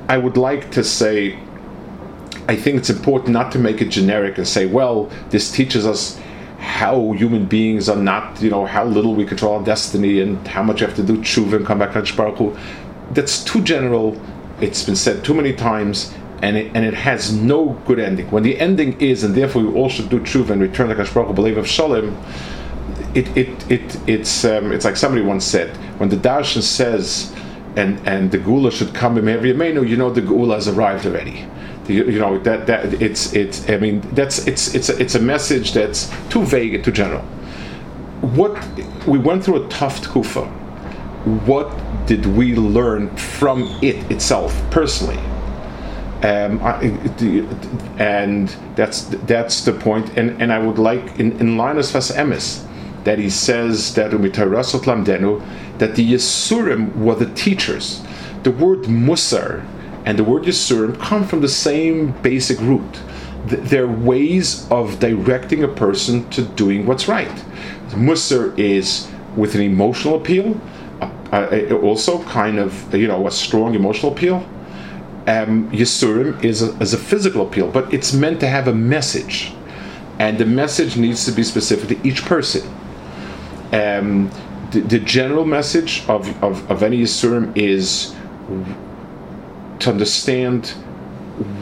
I 0.09 0.19
would 0.19 0.37
like 0.37 0.71
to 0.73 0.85
say 0.85 1.38
I 2.49 2.57
think 2.57 2.77
it's 2.77 2.91
important 2.91 3.31
not 3.31 3.53
to 3.53 3.59
make 3.59 3.81
it 3.81 3.88
generic 3.88 4.37
and 4.37 4.47
say, 4.47 4.67
well, 4.67 5.11
this 5.31 5.53
teaches 5.53 5.87
us 5.87 6.19
how 6.59 7.12
human 7.12 7.47
beings 7.47 7.88
are 7.88 7.97
not, 7.97 8.41
you 8.43 8.51
know, 8.51 8.67
how 8.67 8.85
little 8.85 9.15
we 9.15 9.25
control 9.25 9.57
our 9.57 9.65
destiny 9.65 10.21
and 10.21 10.47
how 10.47 10.62
much 10.62 10.81
you 10.81 10.87
have 10.87 10.97
to 10.97 11.03
do 11.03 11.19
tshuva 11.19 11.55
and 11.55 11.67
come 11.67 11.79
back 11.79 11.93
to 11.93 12.17
Baruch 12.17 12.38
Hu. 12.38 12.57
That's 13.12 13.45
too 13.45 13.62
general. 13.62 14.21
It's 14.61 14.85
been 14.85 14.97
said 14.97 15.25
too 15.25 15.35
many 15.35 15.53
times, 15.53 16.12
and 16.41 16.57
it, 16.57 16.73
and 16.75 16.85
it 16.85 16.95
has 16.95 17.33
no 17.33 17.81
good 17.87 17.99
ending. 17.99 18.31
When 18.31 18.43
the 18.43 18.59
ending 18.59 19.01
is, 19.01 19.23
and 19.25 19.35
therefore 19.35 19.62
we 19.62 19.73
all 19.75 19.88
should 19.88 20.09
do 20.09 20.21
tshuva 20.21 20.51
and 20.51 20.61
return 20.61 20.88
to 20.88 20.95
Baruch 20.95 21.29
Hu, 21.29 21.33
believe 21.33 21.57
of 21.57 21.69
Shalom, 21.69 22.17
it, 23.15 23.37
it, 23.37 23.71
it, 23.71 24.09
it's, 24.09 24.45
um, 24.45 24.73
it's 24.73 24.85
like 24.85 24.97
somebody 24.97 25.23
once 25.23 25.45
said, 25.45 25.77
when 25.99 26.09
the 26.09 26.17
Darshan 26.17 26.62
says, 26.62 27.33
and, 27.77 28.07
and 28.07 28.31
the 28.31 28.39
Geula 28.39 28.71
should 28.71 28.95
come 28.95 29.19
in 29.19 29.29
every 29.29 29.53
Yemenu, 29.53 29.89
you 29.89 29.97
know 29.97 30.11
the 30.11 30.21
Geula 30.23 30.55
has 30.55 30.69
arrived 30.69 31.07
already. 31.07 31.47
The, 31.85 31.95
you 31.95 32.19
know 32.19 32.39
that 32.39 32.67
that 32.67 33.03
it's 33.03 33.33
it's 33.33 33.69
I 33.69 33.77
mean 33.77 34.01
that's 34.13 34.47
it's 34.47 34.75
it's 34.75 34.89
a, 34.89 34.99
it's 35.01 35.15
a 35.15 35.21
message 35.21 35.73
that's 35.73 36.13
too 36.29 36.45
vague 36.45 36.75
and 36.75 36.85
too 36.85 36.93
general. 36.93 37.23
What 38.21 38.57
we 39.07 39.19
went 39.19 39.45
through 39.45 39.65
a 39.65 39.69
tough 39.69 40.03
tkufa. 40.03 40.47
What 41.47 41.70
did 42.07 42.27
we 42.27 42.55
learn 42.55 43.16
from 43.16 43.62
it 43.81 44.11
itself 44.11 44.61
personally? 44.70 45.18
Um, 46.23 46.61
I, 46.62 46.81
and 47.99 48.49
that's 48.77 49.03
that's 49.27 49.64
the 49.64 49.73
point. 49.73 50.16
And 50.16 50.41
and 50.41 50.53
I 50.53 50.59
would 50.59 50.79
like 50.79 51.18
in 51.18 51.33
in 51.41 51.57
Linus 51.57 51.93
Sfas 51.93 52.14
Emes 52.14 52.64
that 53.05 53.18
he 53.18 53.28
says 53.28 53.94
that 53.94 54.11
that 55.78 55.96
the 55.96 56.12
Yisurim 56.12 56.96
were 56.96 57.14
the 57.14 57.32
teachers. 57.34 58.03
The 58.42 58.50
word 58.50 58.82
Musar 58.82 59.66
and 60.05 60.18
the 60.18 60.24
word 60.24 60.44
Yisurim 60.44 60.98
come 61.00 61.26
from 61.26 61.40
the 61.40 61.48
same 61.48 62.12
basic 62.22 62.61
root. 62.61 63.00
They're 63.46 63.88
ways 63.88 64.68
of 64.70 65.00
directing 65.00 65.64
a 65.64 65.68
person 65.68 66.28
to 66.30 66.42
doing 66.42 66.86
what's 66.86 67.09
right. 67.09 67.44
Musar 67.90 68.57
is 68.59 69.11
with 69.36 69.55
an 69.55 69.61
emotional 69.61 70.16
appeal, 70.16 70.61
uh, 71.00 71.74
also 71.82 72.22
kind 72.24 72.59
of 72.59 72.94
you 72.94 73.09
know 73.09 73.26
a 73.26 73.30
strong 73.30 73.74
emotional 73.74 74.12
appeal. 74.12 74.48
Um, 75.26 75.70
is 75.72 76.03
a, 76.03 76.76
is 76.80 76.94
a 76.94 76.98
physical 76.98 77.46
appeal, 77.46 77.70
but 77.70 77.94
it's 77.94 78.12
meant 78.12 78.40
to 78.40 78.48
have 78.48 78.66
a 78.66 78.74
message, 78.74 79.53
and 80.18 80.36
the 80.36 80.44
message 80.44 80.96
needs 80.96 81.24
to 81.26 81.32
be 81.32 81.44
specific 81.44 81.96
to 81.96 82.09
each 82.09 82.24
person 82.24 82.68
Um, 83.73 84.31
the, 84.70 84.81
the, 84.81 84.99
general 84.99 85.45
message 85.45 86.05
of, 86.09 86.43
of, 86.43 86.70
of 86.70 86.83
any 86.83 87.03
Yisurim 87.03 87.57
is 87.57 88.14
to 89.79 89.91
understand 89.91 90.68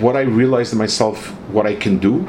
what 0.01 0.17
I 0.17 0.23
realized 0.23 0.73
in 0.73 0.79
myself, 0.79 1.29
what 1.51 1.67
I 1.67 1.75
can 1.75 1.99
do. 1.99 2.27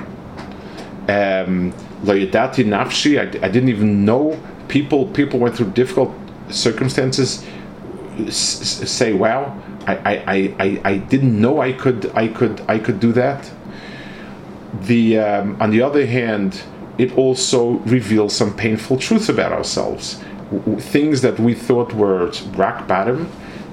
Um, 1.07 1.73
nafshi, 2.03 3.19
I, 3.19 3.45
I 3.45 3.49
didn't 3.49 3.69
even 3.69 4.05
know 4.05 4.39
people. 4.67 5.07
People 5.07 5.39
went 5.39 5.55
through 5.57 5.71
difficult 5.71 6.13
circumstances. 6.49 7.45
Say, 8.29 9.13
"Wow, 9.13 9.61
I, 9.87 9.95
I, 9.95 10.55
I, 10.59 10.81
I 10.83 10.97
didn't 10.97 11.39
know 11.39 11.61
I 11.61 11.73
could 11.73 12.11
I 12.15 12.27
could 12.27 12.61
I 12.67 12.79
could 12.79 12.99
do 12.99 13.11
that." 13.13 13.49
The 14.83 15.19
um, 15.19 15.61
on 15.61 15.71
the 15.71 15.81
other 15.81 16.05
hand, 16.05 16.61
it 17.01 17.17
also 17.17 17.79
reveals 17.97 18.35
some 18.35 18.55
painful 18.55 18.97
truths 18.97 19.27
about 19.27 19.51
ourselves, 19.51 20.23
w- 20.51 20.79
things 20.79 21.21
that 21.21 21.39
we 21.39 21.55
thought 21.55 21.93
were 21.93 22.31
rock 22.55 22.87
bottom. 22.87 23.27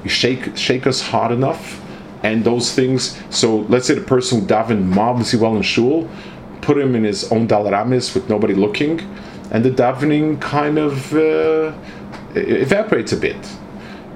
Shake 0.07 0.57
shake 0.57 0.87
us 0.87 1.03
hard 1.03 1.33
enough, 1.33 1.83
and 2.23 2.43
those 2.43 2.73
things. 2.73 3.21
So 3.29 3.59
let's 3.69 3.87
say 3.87 3.95
the 3.95 4.01
person 4.01 4.41
who 4.41 4.47
davened 4.47 4.87
marvelously 4.87 5.39
well 5.39 5.57
in 5.57 5.63
shul, 5.63 6.09
put 6.63 6.79
him 6.79 6.95
in 6.95 7.05
his 7.05 7.31
own 7.31 7.47
daled 7.47 7.79
amos 7.79 8.15
with 8.15 8.31
nobody 8.31 8.55
looking, 8.55 9.01
and 9.51 9.63
the 9.63 9.71
davening 9.71 10.41
kind 10.41 10.79
of 10.79 11.13
uh, 11.13 11.75
evaporates 12.35 13.13
a 13.13 13.19
bit. 13.19 13.43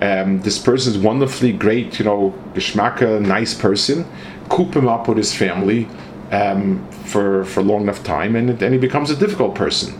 Um, 0.01 0.41
this 0.41 0.59
person 0.59 0.95
is 0.95 0.99
wonderfully 0.99 1.53
great, 1.53 1.99
you 1.99 2.07
know, 2.07 2.35
geschmacka, 2.55 3.21
nice 3.21 3.53
person. 3.55 4.07
Coop 4.49 4.75
him 4.75 4.89
up 4.89 5.07
with 5.07 5.19
his 5.19 5.35
family 5.35 5.87
um, 6.33 6.85
for 7.05 7.45
for 7.45 7.63
long 7.63 7.83
enough 7.83 8.03
time, 8.03 8.35
and 8.35 8.59
then 8.59 8.73
he 8.73 8.79
becomes 8.79 9.11
a 9.11 9.17
difficult 9.17 9.55
person. 9.55 9.95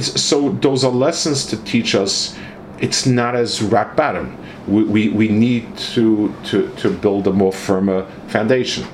So 0.00 0.50
those 0.50 0.84
are 0.84 0.92
lessons 0.92 1.46
to 1.46 1.56
teach 1.64 1.94
us. 1.94 2.36
It's 2.80 3.06
not 3.06 3.34
as 3.34 3.62
rock 3.62 3.96
bottom 3.96 4.36
we, 4.66 4.84
we, 4.84 5.08
we 5.08 5.28
need 5.28 5.76
to, 5.76 6.34
to, 6.44 6.68
to 6.76 6.90
build 6.90 7.26
a 7.26 7.32
more 7.32 7.52
firmer 7.52 8.06
foundation. 8.28 8.86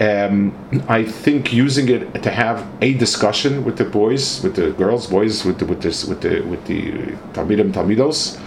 Um, 0.00 0.54
I 0.88 1.04
think 1.04 1.52
using 1.52 1.88
it 1.88 2.22
to 2.22 2.30
have 2.30 2.66
a 2.80 2.94
discussion 2.94 3.64
with 3.64 3.78
the 3.78 3.84
boys, 3.84 4.42
with 4.42 4.56
the 4.56 4.72
girls, 4.72 5.06
boys, 5.06 5.44
with 5.44 5.58
the 5.58 5.66
with 5.66 5.82
this, 5.82 6.04
with 6.04 6.22
the 6.22 6.40
with 6.40 6.64
the 6.66 6.92
talmidim 7.34 7.72
talmidos, 7.72 8.40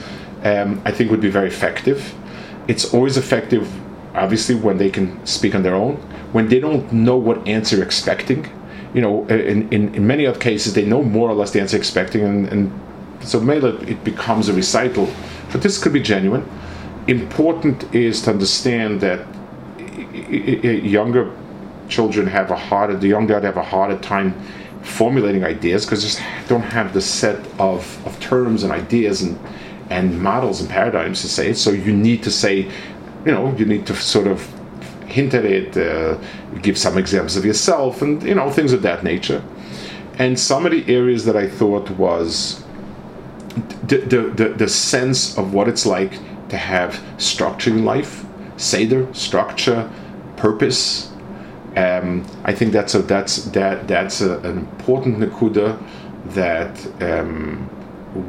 um, 0.43 0.81
I 0.83 0.91
think 0.91 1.11
would 1.11 1.21
be 1.21 1.29
very 1.29 1.47
effective. 1.47 2.13
It's 2.67 2.93
always 2.93 3.15
effective, 3.15 3.71
obviously, 4.15 4.55
when 4.55 4.77
they 4.77 4.89
can 4.89 5.25
speak 5.25 5.55
on 5.55 5.63
their 5.63 5.75
own. 5.75 5.97
When 6.35 6.49
they 6.49 6.59
don't 6.59 6.91
know 6.91 7.15
what 7.15 7.47
answer 7.47 7.81
expecting, 7.81 8.41
you 8.93 9.01
know, 9.01 9.25
in, 9.27 9.71
in, 9.73 9.95
in 9.95 10.05
many 10.05 10.25
of 10.25 10.39
cases 10.39 10.73
they 10.73 10.85
know 10.85 11.01
more 11.01 11.29
or 11.29 11.33
less 11.33 11.51
the 11.51 11.61
answer 11.61 11.77
expecting, 11.77 12.23
and, 12.23 12.47
and 12.47 12.71
so 13.21 13.39
maybe 13.39 13.67
it 13.93 14.03
becomes 14.03 14.49
a 14.49 14.53
recital 14.53 15.07
but 15.51 15.61
this 15.61 15.81
could 15.81 15.93
be 15.93 16.01
genuine. 16.01 16.45
Important 17.07 17.95
is 17.95 18.21
to 18.23 18.31
understand 18.31 18.99
that 18.99 19.25
younger 20.83 21.33
children 21.87 22.27
have 22.27 22.51
a 22.51 22.57
harder, 22.57 22.97
the 22.97 23.07
young 23.07 23.27
dad 23.27 23.45
have 23.45 23.55
a 23.55 23.63
harder 23.63 23.97
time 23.99 24.33
formulating 24.81 25.45
ideas 25.45 25.85
because 25.85 26.01
they 26.01 26.09
just 26.09 26.49
don't 26.49 26.61
have 26.61 26.93
the 26.93 26.99
set 27.01 27.39
of, 27.57 28.05
of 28.05 28.19
terms 28.19 28.63
and 28.63 28.73
ideas 28.73 29.21
and 29.21 29.39
and 29.89 30.21
models 30.21 30.59
and 30.59 30.69
paradigms 30.69 31.21
to 31.21 31.29
say. 31.29 31.53
So 31.53 31.69
you 31.71 31.93
need 31.93 32.23
to 32.23 32.31
say, 32.31 32.69
you 33.25 33.31
know, 33.31 33.55
you 33.55 33.65
need 33.65 33.85
to 33.85 33.95
sort 33.95 34.27
of 34.27 34.54
hint 35.15 35.33
at 35.33 35.45
it, 35.45 35.77
uh, 35.77 36.17
give 36.61 36.77
some 36.77 36.97
examples 36.97 37.37
of 37.37 37.45
yourself, 37.45 38.01
and 38.01 38.21
you 38.23 38.35
know 38.35 38.49
things 38.51 38.73
of 38.73 38.81
that 38.81 39.03
nature. 39.03 39.41
And 40.17 40.37
some 40.39 40.65
of 40.65 40.71
the 40.71 40.83
areas 40.93 41.25
that 41.25 41.35
I 41.35 41.47
thought 41.47 41.89
was 41.91 42.63
the, 43.87 43.97
the, 43.97 44.21
the, 44.39 44.49
the 44.49 44.67
sense 44.67 45.37
of 45.37 45.53
what 45.53 45.67
it's 45.67 45.85
like 45.85 46.13
to 46.49 46.57
have 46.57 47.01
structure 47.17 47.69
in 47.69 47.85
life, 47.85 48.25
seder, 48.57 49.13
structure, 49.13 49.89
purpose. 50.37 51.11
Um, 51.75 52.25
I 52.43 52.53
think 52.53 52.71
that's 52.71 52.95
a 52.95 52.99
that's 52.99 53.35
that 53.57 53.87
that's 53.87 54.21
a, 54.21 54.39
an 54.39 54.57
important 54.59 55.19
nakuda 55.19 55.77
that 56.39 56.75
um, 57.01 57.69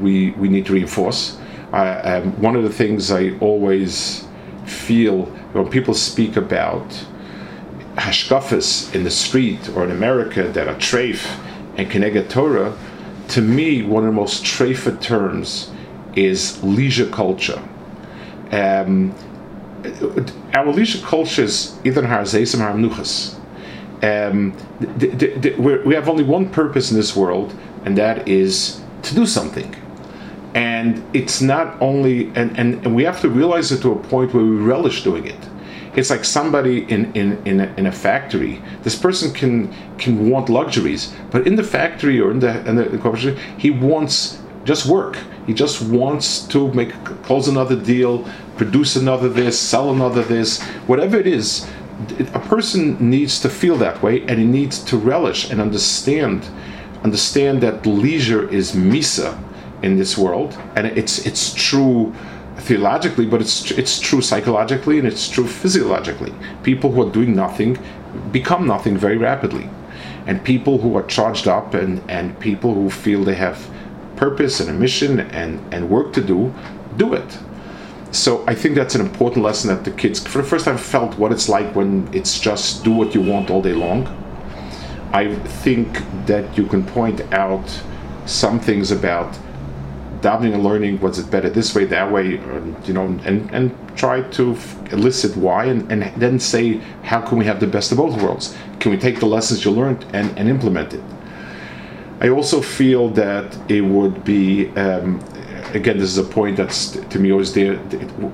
we 0.01 0.30
we 0.32 0.49
need 0.49 0.66
to 0.66 0.72
reinforce. 0.72 1.39
um, 1.72 2.41
one 2.41 2.57
of 2.57 2.62
the 2.62 2.74
things 2.82 3.11
I 3.11 3.37
always 3.39 4.26
feel 4.66 5.26
when 5.57 5.70
people 5.70 5.94
speak 5.94 6.36
about 6.36 6.86
hashkafas 7.96 8.94
in 8.94 9.04
the 9.04 9.11
street 9.11 9.68
or 9.70 9.84
in 9.84 9.90
America 9.90 10.44
that 10.48 10.68
are 10.68 10.74
treif 10.74 11.26
and 11.76 11.90
keneged 11.90 12.28
Torah, 12.28 12.76
to 13.28 13.40
me, 13.40 13.82
one 13.82 14.04
of 14.04 14.09
the 14.09 14.12
most 14.14 14.44
treifed 14.44 15.00
terms 15.02 15.70
is 16.14 16.62
leisure 16.62 17.09
culture. 17.09 17.62
Um, 18.50 19.14
our 20.54 20.72
leisure 20.72 21.04
culture 21.04 21.42
is 21.42 21.78
either 21.84 22.02
harzesim 22.02 22.61
or 22.61 22.72
hamnuchas. 22.72 23.34
Um, 24.02 24.52
we 25.84 25.94
have 25.94 26.09
only 26.09 26.24
one 26.24 26.50
purpose 26.50 26.90
in 26.90 26.96
this 26.96 27.16
world, 27.16 27.54
and 27.84 27.96
that 27.96 28.28
is 28.28 28.80
to 29.02 29.14
do 29.14 29.26
something. 29.26 29.74
And 30.57 31.04
it's 31.14 31.40
not 31.40 31.80
only, 31.80 32.32
and, 32.34 32.59
and, 32.59 32.84
and 32.84 32.96
we 32.96 33.04
have 33.04 33.20
to 33.20 33.28
realize 33.28 33.70
it 33.70 33.82
to 33.82 33.92
a 33.92 33.96
point 33.96 34.34
where 34.34 34.42
we 34.42 34.57
relish 34.57 35.04
doing 35.04 35.26
it 35.26 35.38
it's 35.96 36.11
like 36.11 36.24
somebody 36.24 36.84
in 36.92 37.12
in 37.14 37.42
in 37.46 37.61
a, 37.61 37.74
in 37.78 37.86
a 37.86 37.92
factory. 37.92 38.61
This 38.82 38.94
person 38.94 39.32
can 39.32 39.74
can 39.96 40.28
want 40.30 40.48
luxuries, 40.50 41.14
but 41.30 41.46
in 41.46 41.57
the 41.57 41.62
factory 41.62 42.20
or 42.20 42.30
in 42.30 42.38
the 42.38 42.68
in 42.68 42.76
the 42.76 42.98
corporation, 42.98 43.36
he 43.57 43.70
wants 43.70 44.38
just 44.64 44.86
work. 44.86 45.16
He 45.46 45.54
just 45.54 45.80
wants 45.80 46.46
to 46.48 46.72
make 46.74 46.92
close 47.22 47.48
another 47.48 47.76
deal, 47.76 48.28
produce 48.57 48.96
another 48.96 49.28
this, 49.28 49.59
sell 49.59 49.90
another 49.90 50.22
this, 50.22 50.62
whatever 50.86 51.16
it 51.16 51.26
is. 51.26 51.66
A 52.34 52.40
person 52.40 53.11
needs 53.11 53.40
to 53.40 53.48
feel 53.48 53.76
that 53.76 54.02
way, 54.02 54.20
and 54.26 54.38
he 54.38 54.44
needs 54.44 54.84
to 54.84 54.98
relish 54.98 55.50
and 55.50 55.61
understand 55.61 56.46
understand 57.04 57.62
that 57.62 57.86
leisure 57.86 58.48
is 58.50 58.72
misa 58.72 59.38
in 59.83 59.97
this 59.99 60.16
world, 60.16 60.57
and 60.74 60.87
it's 60.87 61.27
it's 61.27 61.55
true 61.55 62.14
theologically, 62.59 63.27
but 63.27 63.41
it's 63.41 63.70
it's 63.72 64.01
true 64.01 64.20
psychologically 64.20 64.99
and 64.99 65.07
it's 65.07 65.29
true 65.29 65.47
physiologically. 65.47 66.33
People 66.62 66.93
who 66.93 67.07
are 67.07 67.11
doing 67.11 67.35
nothing 67.35 67.79
become 68.33 68.66
nothing 68.66 68.97
very 68.97 69.16
rapidly, 69.16 69.68
and 70.27 70.43
people 70.45 70.79
who 70.79 70.97
are 70.97 71.07
charged 71.07 71.47
up 71.47 71.74
and 71.74 72.03
and 72.09 72.39
people 72.41 72.74
who 72.74 72.91
feel 72.91 73.24
they 73.24 73.35
have 73.35 73.68
purpose 74.16 74.61
and 74.61 74.70
a 74.70 74.72
mission 74.72 75.20
and 75.20 75.61
and 75.74 75.91
work 75.91 76.12
to 76.12 76.22
do 76.22 76.53
do 76.97 77.14
it. 77.14 77.39
So 78.12 78.45
I 78.47 78.55
think 78.55 78.77
that's 78.77 78.95
an 78.95 79.01
important 79.01 79.45
lesson 79.45 79.68
that 79.68 79.85
the 79.85 79.91
kids, 79.91 80.27
for 80.27 80.39
the 80.41 80.49
first 80.49 80.64
time, 80.64 80.79
felt 80.79 81.18
what 81.18 81.33
it's 81.33 81.49
like 81.49 81.74
when 81.74 82.09
it's 82.14 82.39
just 82.39 82.83
do 82.83 82.91
what 82.91 83.14
you 83.14 83.20
want 83.20 83.51
all 83.51 83.61
day 83.61 83.74
long. 83.74 84.07
I 85.12 85.35
think 85.35 86.03
that 86.27 86.57
you 86.57 86.66
can 86.66 86.85
point 86.85 87.20
out 87.33 87.83
some 88.24 88.59
things 88.59 88.91
about 88.91 89.39
dabbling 90.21 90.55
and 90.55 90.64
learning 90.64 91.01
was 91.01 91.19
it 91.19 91.31
better 91.31 91.49
this 91.49 91.75
way 91.75 91.85
that 91.85 92.11
way 92.11 92.31
you 92.85 92.93
know 92.93 93.07
and 93.25 93.51
and 93.53 93.97
try 93.97 94.21
to 94.23 94.57
elicit 94.91 95.37
why 95.37 95.64
and, 95.64 95.91
and 95.91 96.03
then 96.21 96.39
say 96.39 96.79
how 97.03 97.21
can 97.21 97.39
we 97.39 97.45
have 97.45 97.61
the 97.61 97.67
best 97.67 97.93
of 97.93 97.99
both 97.99 98.21
worlds? 98.23 98.57
Can 98.81 98.91
we 98.91 98.99
take 98.99 99.21
the 99.21 99.27
lessons 99.27 99.64
you 99.64 99.71
learned 99.71 100.05
and, 100.12 100.37
and 100.39 100.49
implement 100.49 100.95
it? 100.95 101.03
I 102.21 102.29
also 102.29 102.61
feel 102.61 103.09
that 103.11 103.57
it 103.71 103.83
would 103.83 104.25
be 104.25 104.69
um, 104.77 105.21
again 105.75 105.99
this 105.99 106.11
is 106.11 106.19
a 106.19 106.25
point 106.25 106.57
that's 106.57 106.91
to 106.91 107.19
me 107.19 107.33
always 107.33 107.53
there 107.53 107.77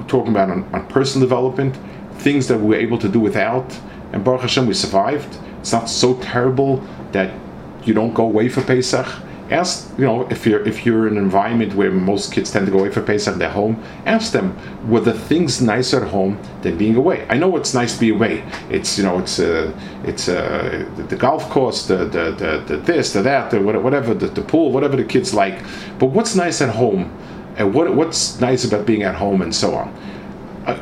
talking 0.08 0.28
about 0.28 0.50
on, 0.50 0.68
on 0.72 0.86
personal 0.88 1.26
development 1.26 1.76
things 2.18 2.46
that 2.48 2.58
we 2.58 2.68
were 2.68 2.80
able 2.80 2.98
to 2.98 3.08
do 3.08 3.18
without 3.18 3.78
and 4.12 4.24
baruch 4.24 4.42
hashem 4.42 4.66
we 4.66 4.74
survived. 4.74 5.38
It's 5.60 5.72
not 5.72 5.88
so 5.88 6.14
terrible 6.18 6.82
that 7.12 7.32
you 7.84 7.94
don't 7.94 8.14
go 8.14 8.24
away 8.24 8.48
for 8.48 8.62
pesach 8.62 9.06
ask 9.50 9.90
you 9.98 10.04
know 10.04 10.26
if 10.28 10.46
you're 10.46 10.66
if 10.66 10.86
you're 10.86 11.06
in 11.06 11.16
an 11.16 11.22
environment 11.22 11.74
where 11.74 11.90
most 11.90 12.32
kids 12.32 12.50
tend 12.50 12.66
to 12.66 12.72
go 12.72 12.78
away 12.80 12.90
for 12.90 13.02
Pesach, 13.02 13.36
they're 13.36 13.50
home. 13.50 13.82
Ask 14.06 14.32
them 14.32 14.56
were 14.88 15.00
the 15.00 15.12
things 15.12 15.60
nicer 15.60 16.04
at 16.04 16.10
home 16.10 16.38
than 16.62 16.78
being 16.78 16.96
away. 16.96 17.26
I 17.28 17.36
know 17.36 17.56
it's 17.56 17.74
nice 17.74 17.94
to 17.94 18.00
be 18.00 18.10
away. 18.10 18.44
It's 18.70 18.98
you 18.98 19.04
know 19.04 19.18
it's 19.18 19.38
uh, 19.38 19.72
it's 20.04 20.28
uh, 20.28 20.88
the, 20.96 21.02
the, 21.04 21.16
golf 21.16 21.48
course, 21.50 21.86
the, 21.86 21.96
the 21.96 22.32
the, 22.32 22.64
the 22.66 22.76
this, 22.78 23.12
the 23.12 23.22
that, 23.22 23.50
the 23.50 23.60
whatever, 23.60 24.14
the, 24.14 24.26
the 24.26 24.42
pool, 24.42 24.72
whatever 24.72 24.96
the 24.96 25.04
kids 25.04 25.32
like. 25.34 25.62
But 25.98 26.06
what's 26.06 26.34
nice 26.34 26.60
at 26.60 26.70
home, 26.70 27.16
and 27.56 27.74
what 27.74 27.94
what's 27.94 28.40
nice 28.40 28.64
about 28.64 28.86
being 28.86 29.02
at 29.02 29.14
home, 29.14 29.42
and 29.42 29.54
so 29.54 29.74
on. 29.74 29.88
Uh, 30.66 30.74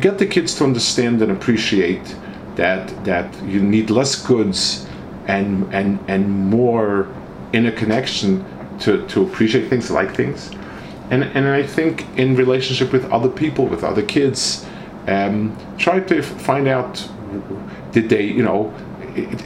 get 0.00 0.18
the 0.18 0.26
kids 0.26 0.54
to 0.56 0.64
understand 0.64 1.22
and 1.22 1.30
appreciate 1.30 2.16
that 2.56 3.04
that 3.04 3.32
you 3.44 3.60
need 3.60 3.88
less 3.88 4.20
goods 4.26 4.86
and 5.28 5.72
and 5.72 5.98
and 6.08 6.28
more 6.28 7.08
in 7.52 7.66
a 7.66 7.72
connection 7.72 8.44
to, 8.80 9.06
to 9.08 9.22
appreciate 9.22 9.68
things, 9.68 9.90
like 9.90 10.14
things. 10.14 10.50
And, 11.10 11.24
and 11.24 11.48
I 11.48 11.62
think 11.62 12.06
in 12.18 12.36
relationship 12.36 12.92
with 12.92 13.10
other 13.10 13.28
people, 13.28 13.66
with 13.66 13.82
other 13.82 14.02
kids, 14.02 14.66
um, 15.06 15.56
try 15.78 16.00
to 16.00 16.22
find 16.22 16.68
out 16.68 17.08
did 17.92 18.08
they, 18.08 18.24
you 18.24 18.42
know, 18.42 18.72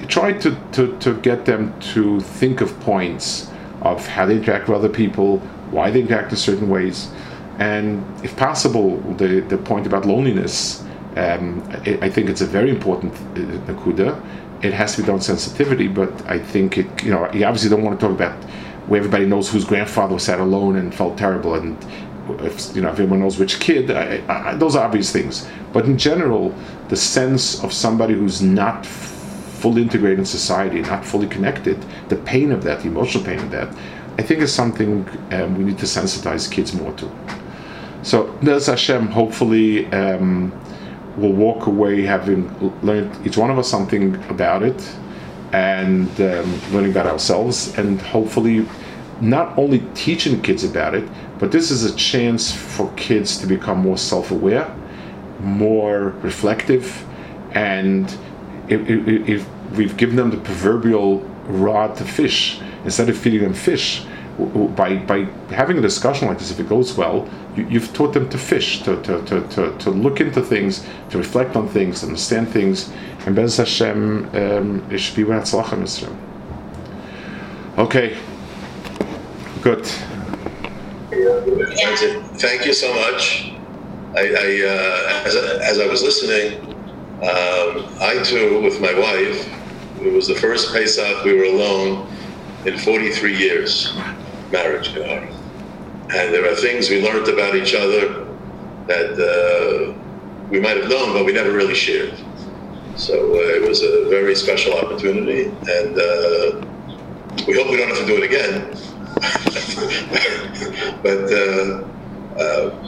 try 0.09 0.33
to, 0.33 0.57
to, 0.73 0.99
to 0.99 1.15
get 1.21 1.45
them 1.45 1.79
to 1.81 2.21
think 2.21 2.61
of 2.61 2.79
points 2.81 3.51
of 3.83 4.07
how 4.07 4.27
they 4.27 4.37
interact 4.37 4.69
with 4.69 4.77
other 4.77 4.89
people, 4.89 5.39
why 5.71 5.91
they 5.91 6.01
interact 6.01 6.31
in 6.31 6.37
certain 6.37 6.69
ways, 6.69 7.11
and 7.59 8.05
if 8.25 8.37
possible, 8.37 8.99
the, 9.17 9.41
the 9.41 9.59
point 9.59 9.87
about 9.87 10.05
loneliness. 10.05 10.83
Um, 11.17 11.63
I, 11.87 11.99
I, 12.03 12.11
think 12.11 12.31
it's 12.31 12.41
a 12.41 12.47
very 12.47 12.71
important 12.71 13.13
uh, 13.13 13.73
nakuda. 13.73 14.19
It 14.63 14.73
has 14.73 14.95
to 14.97 15.03
be 15.03 15.07
done 15.07 15.21
sensitivity, 15.21 15.89
but 15.89 16.11
I 16.27 16.39
think 16.39 16.79
it. 16.79 17.03
You 17.03 17.13
know, 17.13 17.33
you 17.33 17.45
obviously 17.45 17.71
don't 17.71 17.83
want 17.83 17.99
to 17.99 18.07
talk 18.07 18.15
about 18.15 18.43
where 18.89 18.99
everybody 18.99 19.27
knows 19.27 19.51
whose 19.51 19.65
grandfather 19.65 20.19
sat 20.19 20.41
alone 20.41 20.77
and 20.77 20.95
felt 20.95 21.17
terrible, 21.19 21.55
and 21.55 21.77
if 22.41 22.75
you 22.75 22.83
know 22.83 22.89
if 22.89 22.95
everyone 22.95 23.21
knows 23.21 23.39
which 23.39 23.61
kid. 23.61 23.91
I, 23.91 24.23
I, 24.29 24.55
those 24.55 24.77
are 24.77 24.85
obvious 24.85 25.13
things, 25.13 25.49
but 25.73 25.85
in 25.85 25.99
general, 25.99 26.55
the 26.89 26.97
sense 26.97 27.63
of 27.63 27.73
somebody 27.73 28.15
who's 28.15 28.43
not 28.43 28.87
fully 28.87 29.83
integrated 29.83 30.19
in 30.19 30.25
society, 30.25 30.81
not 30.83 31.05
fully 31.05 31.29
connected, 31.29 31.81
the 32.09 32.17
pain 32.17 32.51
of 32.51 32.65
that, 32.65 32.83
the 32.83 32.89
emotional 32.89 33.25
pain 33.25 33.39
of 33.39 33.51
that, 33.53 33.73
I 34.19 34.23
think 34.23 34.41
is 34.41 34.53
something 34.53 35.09
um, 35.31 35.57
we 35.57 35.65
need 35.65 35.79
to 35.79 35.87
sensitize 35.87 36.51
kids 36.51 36.75
more 36.75 36.93
to. 36.95 37.11
So, 38.03 38.37
there's 38.43 38.67
Hashem, 38.67 39.07
hopefully. 39.09 39.87
Um, 39.93 40.53
will 41.17 41.33
walk 41.33 41.67
away 41.67 42.03
having 42.03 42.49
learned 42.83 43.27
each 43.27 43.37
one 43.37 43.51
of 43.51 43.59
us 43.59 43.69
something 43.69 44.15
about 44.29 44.63
it 44.63 44.97
and 45.53 46.09
um, 46.21 46.73
learning 46.73 46.91
about 46.91 47.07
ourselves 47.07 47.77
and 47.79 48.01
hopefully 48.01 48.67
not 49.21 49.57
only 49.59 49.81
teaching 49.95 50.41
kids 50.43 50.65
about 50.65 50.95
it 50.95 51.05
but 51.39 51.53
this 51.53 51.71
is 51.71 51.85
a 51.85 51.95
chance 51.97 52.53
for 52.53 52.91
kids 52.97 53.39
to 53.39 53.47
become 53.47 53.79
more 53.79 53.99
self-aware 53.99 54.75
more 55.41 56.11
reflective 56.23 57.05
and 57.53 58.17
if, 58.69 58.81
if, 58.89 59.29
if 59.29 59.49
we've 59.77 59.97
given 59.97 60.17
them 60.17 60.31
the 60.31 60.37
proverbial 60.39 61.19
rod 61.47 61.97
to 61.97 62.05
fish 62.05 62.61
instead 62.85 63.09
of 63.09 63.17
feeding 63.17 63.43
them 63.43 63.55
fish 63.55 64.07
by 64.77 64.97
by 64.97 65.25
having 65.51 65.79
a 65.79 65.81
discussion 65.81 66.29
like 66.29 66.39
this, 66.39 66.51
if 66.51 66.61
it 66.61 66.69
goes 66.69 66.97
well, 66.97 67.29
you, 67.57 67.81
have 67.81 67.93
taught 67.93 68.15
them 68.15 68.29
to 68.31 68.39
fish, 68.39 68.83
to, 68.83 69.01
to, 69.03 69.23
to, 69.25 69.47
to, 69.49 69.77
to 69.79 69.91
look 69.91 70.21
into 70.21 70.41
things, 70.41 70.87
to 71.11 71.19
reflect 71.19 71.55
on 71.55 71.69
things, 71.69 72.03
understand 72.03 72.49
things, 72.49 72.91
and 73.27 73.37
Bez 73.37 73.59
Hashem, 73.59 74.31
um, 74.35 74.89
Okay, 77.79 78.17
good. 79.61 79.85
Thank 82.39 82.67
you. 82.67 82.73
So 82.73 82.93
much. 82.95 83.53
I, 84.15 84.21
I 84.21 84.25
uh, 84.25 85.27
as, 85.27 85.37
I, 85.37 85.65
as 85.65 85.79
I 85.79 85.87
was 85.87 86.03
listening, 86.03 86.61
um, 87.23 87.89
I 88.01 88.21
too, 88.25 88.61
with 88.63 88.81
my 88.81 88.93
wife, 88.99 89.49
it 90.03 90.13
was 90.13 90.27
the 90.27 90.35
first 90.35 90.73
Pesach 90.73 91.25
we 91.25 91.37
were 91.37 91.45
alone 91.45 92.09
in 92.67 92.79
43 92.79 93.37
years 93.37 93.95
marriage. 94.53 94.89
And 96.15 96.35
there 96.35 96.51
are 96.51 96.55
things 96.55 96.91
we 96.91 97.03
learned 97.03 97.29
about 97.29 97.55
each 97.55 97.75
other 97.75 98.27
that 98.87 99.13
uh, 99.17 99.99
we 100.51 100.61
might 100.61 100.77
have 100.77 100.89
known, 100.89 101.15
but 101.15 101.25
we 101.25 101.33
never 101.33 101.53
really 101.53 101.75
shared. 101.75 102.13
So 102.97 103.15
uh, 103.15 103.57
it 103.57 103.67
was 103.67 103.83
a 103.83 104.09
very 104.11 104.35
special 104.35 104.75
opportunity, 104.75 105.45
and 105.47 105.99
uh, 105.99 106.67
we 107.47 107.55
hope 107.55 107.71
we 107.71 107.79
don't 107.79 107.89
have 107.89 107.99
to 107.99 108.07
do 108.07 108.19
it 108.21 108.25
again. 108.25 108.77
but 111.03 111.33
uh, 111.33 111.89
uh, 112.39 112.83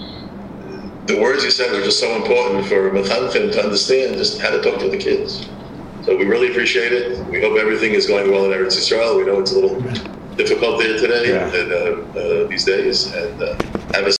the 1.06 1.18
words 1.20 1.44
you 1.44 1.50
said 1.50 1.72
were 1.72 1.82
just 1.82 2.00
so 2.00 2.14
important 2.16 2.66
for 2.66 2.90
Mechanchim 2.90 3.52
to 3.52 3.62
understand 3.62 4.16
just 4.16 4.40
how 4.40 4.50
to 4.50 4.60
talk 4.62 4.78
to 4.80 4.90
the 4.90 4.98
kids. 4.98 5.48
So 6.02 6.16
we 6.16 6.26
really 6.26 6.50
appreciate 6.50 6.92
it. 6.92 7.26
We 7.28 7.40
hope 7.40 7.58
everything 7.58 7.92
is 7.92 8.06
going 8.06 8.30
well 8.30 8.44
in 8.44 8.50
Eretz 8.50 8.76
Yisrael. 8.76 9.16
We 9.16 9.24
know 9.24 9.40
it's 9.40 9.52
a 9.52 9.58
little 9.58 9.80
difficult 10.37 10.78
there 10.80 10.99
today, 10.99 11.28
yeah. 11.28 11.55
and, 11.55 11.72
uh, 11.72 12.20
uh, 12.20 12.49
these 12.49 12.64
days, 12.64 13.12
and 13.14 13.43
uh, 13.43 13.55
have 13.95 14.07
a 14.07 14.12